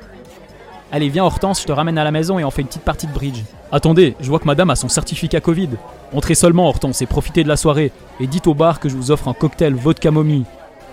Allez, 0.91 1.09
viens 1.09 1.23
Hortense, 1.23 1.61
je 1.61 1.65
te 1.65 1.71
ramène 1.71 1.97
à 1.97 2.03
la 2.03 2.11
maison 2.11 2.37
et 2.37 2.43
on 2.43 2.51
fait 2.51 2.61
une 2.61 2.67
petite 2.67 2.83
partie 2.83 3.07
de 3.07 3.13
bridge. 3.13 3.41
Attendez, 3.71 4.15
je 4.19 4.29
vois 4.29 4.37
que 4.37 4.45
madame 4.45 4.69
a 4.69 4.75
son 4.75 4.89
certificat 4.89 5.41
Covid. 5.41 5.69
Entrez 6.13 6.35
seulement 6.35 6.67
Hortense 6.67 7.01
et 7.01 7.07
profitez 7.07 7.43
de 7.43 7.47
la 7.47 7.57
soirée. 7.57 7.91
Et 8.19 8.27
dites 8.27 8.45
au 8.45 8.53
bar 8.53 8.79
que 8.79 8.89
je 8.89 8.95
vous 8.95 9.09
offre 9.09 9.27
un 9.27 9.33
cocktail 9.33 9.73
vodka 9.73 10.11
momie. 10.11 10.45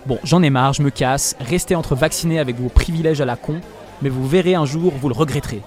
Bon, 0.07 0.19
j'en 0.25 0.43
ai 0.43 0.51
marre, 0.51 0.73
je 0.73 0.83
me 0.83 0.91
casse. 0.91 1.37
Restez 1.41 1.75
entre 1.75 1.95
vaccinés 1.95 2.39
avec 2.39 2.57
vos 2.57 2.69
privilèges 2.69 3.21
à 3.21 3.25
la 3.25 3.37
con 3.37 3.61
mais 4.03 4.09
vous 4.09 4.27
verrez 4.27 4.55
un 4.55 4.65
jour, 4.65 4.93
vous 4.97 5.09
le 5.09 5.15
regretterez. 5.15 5.63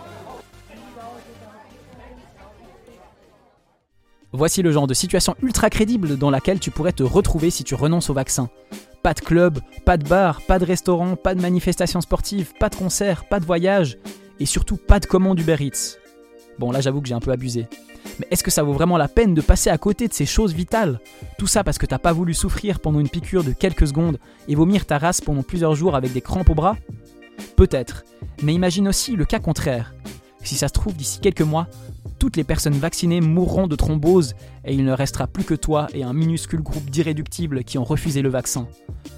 Voici 4.31 4.63
le 4.63 4.71
genre 4.71 4.87
de 4.87 4.95
situation 4.95 5.35
ultra 5.43 5.69
crédible 5.69 6.17
dans 6.17 6.31
laquelle 6.31 6.59
tu 6.59 6.71
pourrais 6.71 6.91
te 6.91 7.03
retrouver 7.03 7.51
si 7.51 7.63
tu 7.63 7.75
renonces 7.75 8.09
au 8.09 8.15
vaccin. 8.15 8.49
Pas 9.03 9.13
de 9.13 9.19
club, 9.19 9.59
pas 9.85 9.97
de 9.97 10.07
bar, 10.07 10.41
pas 10.41 10.57
de 10.57 10.65
restaurant, 10.65 11.15
pas 11.15 11.35
de 11.35 11.41
manifestation 11.41 12.01
sportive, 12.01 12.53
pas 12.59 12.69
de 12.69 12.75
concert, 12.75 13.25
pas 13.25 13.39
de 13.39 13.45
voyage, 13.45 13.97
et 14.39 14.47
surtout 14.47 14.77
pas 14.77 14.99
de 14.99 15.05
commande 15.05 15.39
Uber 15.39 15.57
Eats. 15.59 15.97
Bon 16.57 16.71
là 16.71 16.81
j'avoue 16.81 17.01
que 17.01 17.07
j'ai 17.07 17.13
un 17.13 17.19
peu 17.19 17.31
abusé. 17.31 17.67
Mais 18.19 18.27
est-ce 18.31 18.43
que 18.43 18.51
ça 18.51 18.63
vaut 18.63 18.73
vraiment 18.73 18.97
la 18.97 19.07
peine 19.07 19.33
de 19.33 19.41
passer 19.41 19.69
à 19.69 19.77
côté 19.77 20.07
de 20.07 20.13
ces 20.13 20.25
choses 20.25 20.53
vitales? 20.53 20.99
Tout 21.37 21.47
ça 21.47 21.63
parce 21.63 21.77
que 21.77 21.85
t'as 21.85 21.97
pas 21.97 22.13
voulu 22.13 22.33
souffrir 22.33 22.79
pendant 22.79 22.99
une 22.99 23.09
piqûre 23.09 23.43
de 23.43 23.51
quelques 23.51 23.87
secondes 23.87 24.19
et 24.47 24.55
vomir 24.55 24.85
ta 24.85 24.97
race 24.97 25.21
pendant 25.21 25.43
plusieurs 25.43 25.75
jours 25.75 25.95
avec 25.95 26.13
des 26.13 26.21
crampes 26.21 26.49
au 26.49 26.55
bras? 26.55 26.77
Peut-être, 27.55 28.03
mais 28.41 28.53
imagine 28.53 28.87
aussi 28.87 29.15
le 29.15 29.25
cas 29.25 29.39
contraire. 29.39 29.93
Si 30.43 30.55
ça 30.55 30.67
se 30.67 30.73
trouve, 30.73 30.95
d'ici 30.95 31.19
quelques 31.19 31.41
mois, 31.41 31.67
toutes 32.19 32.37
les 32.37 32.43
personnes 32.43 32.73
vaccinées 32.73 33.21
mourront 33.21 33.67
de 33.67 33.75
thrombose 33.75 34.33
et 34.65 34.73
il 34.73 34.85
ne 34.85 34.93
restera 34.93 35.27
plus 35.27 35.43
que 35.43 35.53
toi 35.53 35.87
et 35.93 36.03
un 36.03 36.13
minuscule 36.13 36.61
groupe 36.61 36.89
d'irréductibles 36.89 37.63
qui 37.63 37.77
ont 37.77 37.83
refusé 37.83 38.21
le 38.21 38.29
vaccin. 38.29 38.67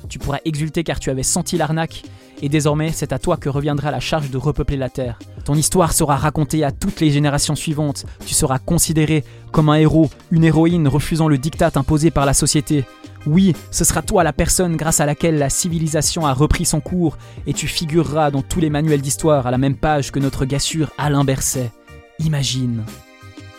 Tu 0.10 0.20
pourras 0.20 0.40
exulter 0.46 0.84
car 0.84 1.00
tu 1.00 1.10
avais 1.10 1.24
senti 1.24 1.58
l'arnaque 1.58 2.04
et 2.42 2.50
désormais 2.50 2.92
c'est 2.92 3.14
à 3.14 3.20
toi 3.20 3.38
que 3.38 3.50
reviendra 3.50 3.92
la 3.92 4.00
charge 4.00 4.30
de 4.30 4.38
repeupler 4.38 4.78
la 4.78 4.90
Terre. 4.90 5.20
Ton 5.44 5.56
histoire 5.56 5.94
sera 5.94 6.16
racontée 6.16 6.64
à 6.64 6.72
toutes 6.72 7.00
les 7.00 7.12
générations 7.12 7.56
suivantes, 7.56 8.06
tu 8.26 8.34
seras 8.34 8.60
considéré 8.60 9.24
comme 9.52 9.70
un 9.70 9.76
héros, 9.76 10.10
une 10.32 10.44
héroïne 10.44 10.88
refusant 10.88 11.28
le 11.28 11.38
diktat 11.38 11.72
imposé 11.76 12.12
par 12.12 12.26
la 12.26 12.34
société. 12.34 12.86
Oui, 13.26 13.54
ce 13.72 13.84
sera 13.84 14.02
toi 14.02 14.24
la 14.24 14.34
personne 14.34 14.76
grâce 14.76 15.00
à 15.00 15.06
laquelle 15.06 15.38
la 15.38 15.50
civilisation 15.50 16.26
a 16.26 16.34
repris 16.34 16.66
son 16.66 16.80
cours, 16.80 17.18
et 17.48 17.54
tu 17.54 17.68
figureras 17.68 18.30
dans 18.30 18.42
tous 18.42 18.60
les 18.60 18.70
manuels 18.70 19.02
d'histoire 19.02 19.48
à 19.48 19.52
la 19.52 19.58
même 19.58 19.76
page 19.76 20.12
que 20.12 20.20
notre 20.20 20.46
gassure 20.46 20.92
Alain 20.98 21.24
Berset. 21.24 21.72
Imagine. 22.20 22.84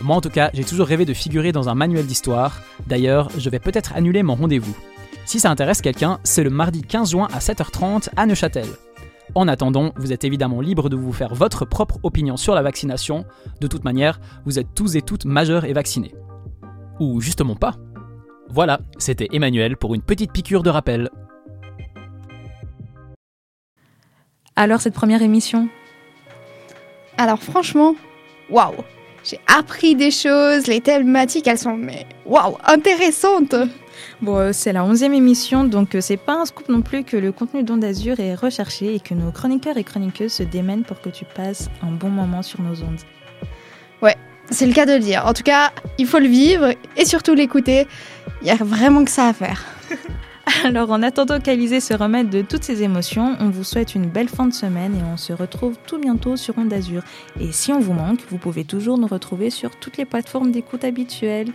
Moi 0.01 0.15
en 0.15 0.21
tout 0.21 0.29
cas, 0.29 0.49
j'ai 0.53 0.63
toujours 0.63 0.87
rêvé 0.87 1.05
de 1.05 1.13
figurer 1.13 1.51
dans 1.51 1.69
un 1.69 1.75
manuel 1.75 2.05
d'histoire. 2.05 2.61
D'ailleurs, 2.85 3.29
je 3.37 3.49
vais 3.49 3.59
peut-être 3.59 3.93
annuler 3.95 4.23
mon 4.23 4.35
rendez-vous. 4.35 4.75
Si 5.25 5.39
ça 5.39 5.51
intéresse 5.51 5.81
quelqu'un, 5.81 6.19
c'est 6.23 6.43
le 6.43 6.49
mardi 6.49 6.81
15 6.81 7.11
juin 7.11 7.27
à 7.33 7.39
7h30 7.39 8.09
à 8.15 8.25
Neuchâtel. 8.25 8.67
En 9.35 9.47
attendant, 9.49 9.91
vous 9.97 10.13
êtes 10.13 10.23
évidemment 10.23 10.61
libre 10.61 10.89
de 10.89 10.95
vous 10.95 11.11
faire 11.11 11.35
votre 11.35 11.65
propre 11.65 11.99
opinion 12.03 12.37
sur 12.37 12.55
la 12.55 12.61
vaccination. 12.61 13.25
De 13.59 13.67
toute 13.67 13.83
manière, 13.83 14.21
vous 14.45 14.57
êtes 14.59 14.73
tous 14.73 14.95
et 14.95 15.01
toutes 15.01 15.25
majeurs 15.25 15.65
et 15.65 15.73
vaccinés. 15.73 16.15
Ou 16.99 17.19
justement 17.19 17.55
pas. 17.55 17.75
Voilà, 18.49 18.79
c'était 18.97 19.27
Emmanuel 19.33 19.77
pour 19.77 19.93
une 19.93 20.01
petite 20.01 20.31
piqûre 20.31 20.63
de 20.63 20.69
rappel. 20.69 21.09
Alors 24.55 24.81
cette 24.81 24.93
première 24.93 25.21
émission? 25.21 25.69
Alors 27.17 27.43
franchement, 27.43 27.95
waouh 28.49 28.73
J'ai 29.23 29.39
appris 29.47 29.95
des 29.95 30.11
choses, 30.11 30.67
les 30.67 30.81
thématiques 30.81 31.47
elles 31.47 31.57
sont 31.57 31.75
mais 31.75 32.05
waouh, 32.25 32.57
intéressantes 32.65 33.55
Bon, 34.21 34.37
euh, 34.37 34.51
c'est 34.53 34.73
la 34.73 34.83
onzième 34.83 35.13
émission, 35.13 35.63
donc 35.63 35.95
euh, 35.95 36.01
c'est 36.01 36.17
pas 36.17 36.41
un 36.41 36.45
scoop 36.45 36.69
non 36.69 36.81
plus 36.81 37.03
que 37.03 37.17
le 37.17 37.31
contenu 37.31 37.63
d'Onde 37.63 37.83
Azur 37.83 38.19
est 38.19 38.35
recherché 38.35 38.95
et 38.95 38.99
que 38.99 39.13
nos 39.13 39.31
chroniqueurs 39.31 39.77
et 39.77 39.83
chroniqueuses 39.83 40.33
se 40.33 40.43
démènent 40.43 40.83
pour 40.83 41.01
que 41.01 41.09
tu 41.09 41.25
passes 41.25 41.69
un 41.81 41.91
bon 41.91 42.09
moment 42.09 42.41
sur 42.41 42.61
nos 42.61 42.81
ondes. 42.83 43.01
C'est 44.49 44.65
le 44.65 44.73
cas 44.73 44.85
de 44.85 44.93
le 44.93 44.99
dire. 44.99 45.25
En 45.25 45.33
tout 45.33 45.43
cas, 45.43 45.71
il 45.97 46.07
faut 46.07 46.19
le 46.19 46.27
vivre 46.27 46.73
et 46.95 47.05
surtout 47.05 47.33
l'écouter. 47.33 47.87
Il 48.41 48.47
y 48.47 48.51
a 48.51 48.55
vraiment 48.55 49.03
que 49.03 49.11
ça 49.11 49.27
à 49.27 49.33
faire. 49.33 49.65
Alors 50.63 50.91
en 50.91 51.03
attendant 51.03 51.39
qu'Alizé 51.39 51.79
se 51.79 51.93
remette 51.93 52.29
de 52.29 52.41
toutes 52.41 52.63
ses 52.63 52.81
émotions, 52.83 53.35
on 53.39 53.49
vous 53.49 53.65
souhaite 53.65 53.95
une 53.95 54.05
belle 54.05 54.29
fin 54.29 54.45
de 54.45 54.53
semaine 54.53 54.95
et 54.95 55.03
on 55.13 55.17
se 55.17 55.33
retrouve 55.33 55.75
tout 55.85 55.97
bientôt 55.97 56.37
sur 56.37 56.57
Onde 56.57 56.71
Azur. 56.71 57.03
Et 57.39 57.51
si 57.51 57.73
on 57.73 57.79
vous 57.79 57.93
manque, 57.93 58.19
vous 58.29 58.37
pouvez 58.37 58.63
toujours 58.63 58.97
nous 58.97 59.07
retrouver 59.07 59.49
sur 59.49 59.77
toutes 59.77 59.97
les 59.97 60.05
plateformes 60.05 60.51
d'écoute 60.51 60.83
habituelles. 60.85 61.51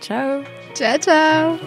Ciao 0.00 0.42
Ciao 0.74 0.98
ciao 0.98 1.58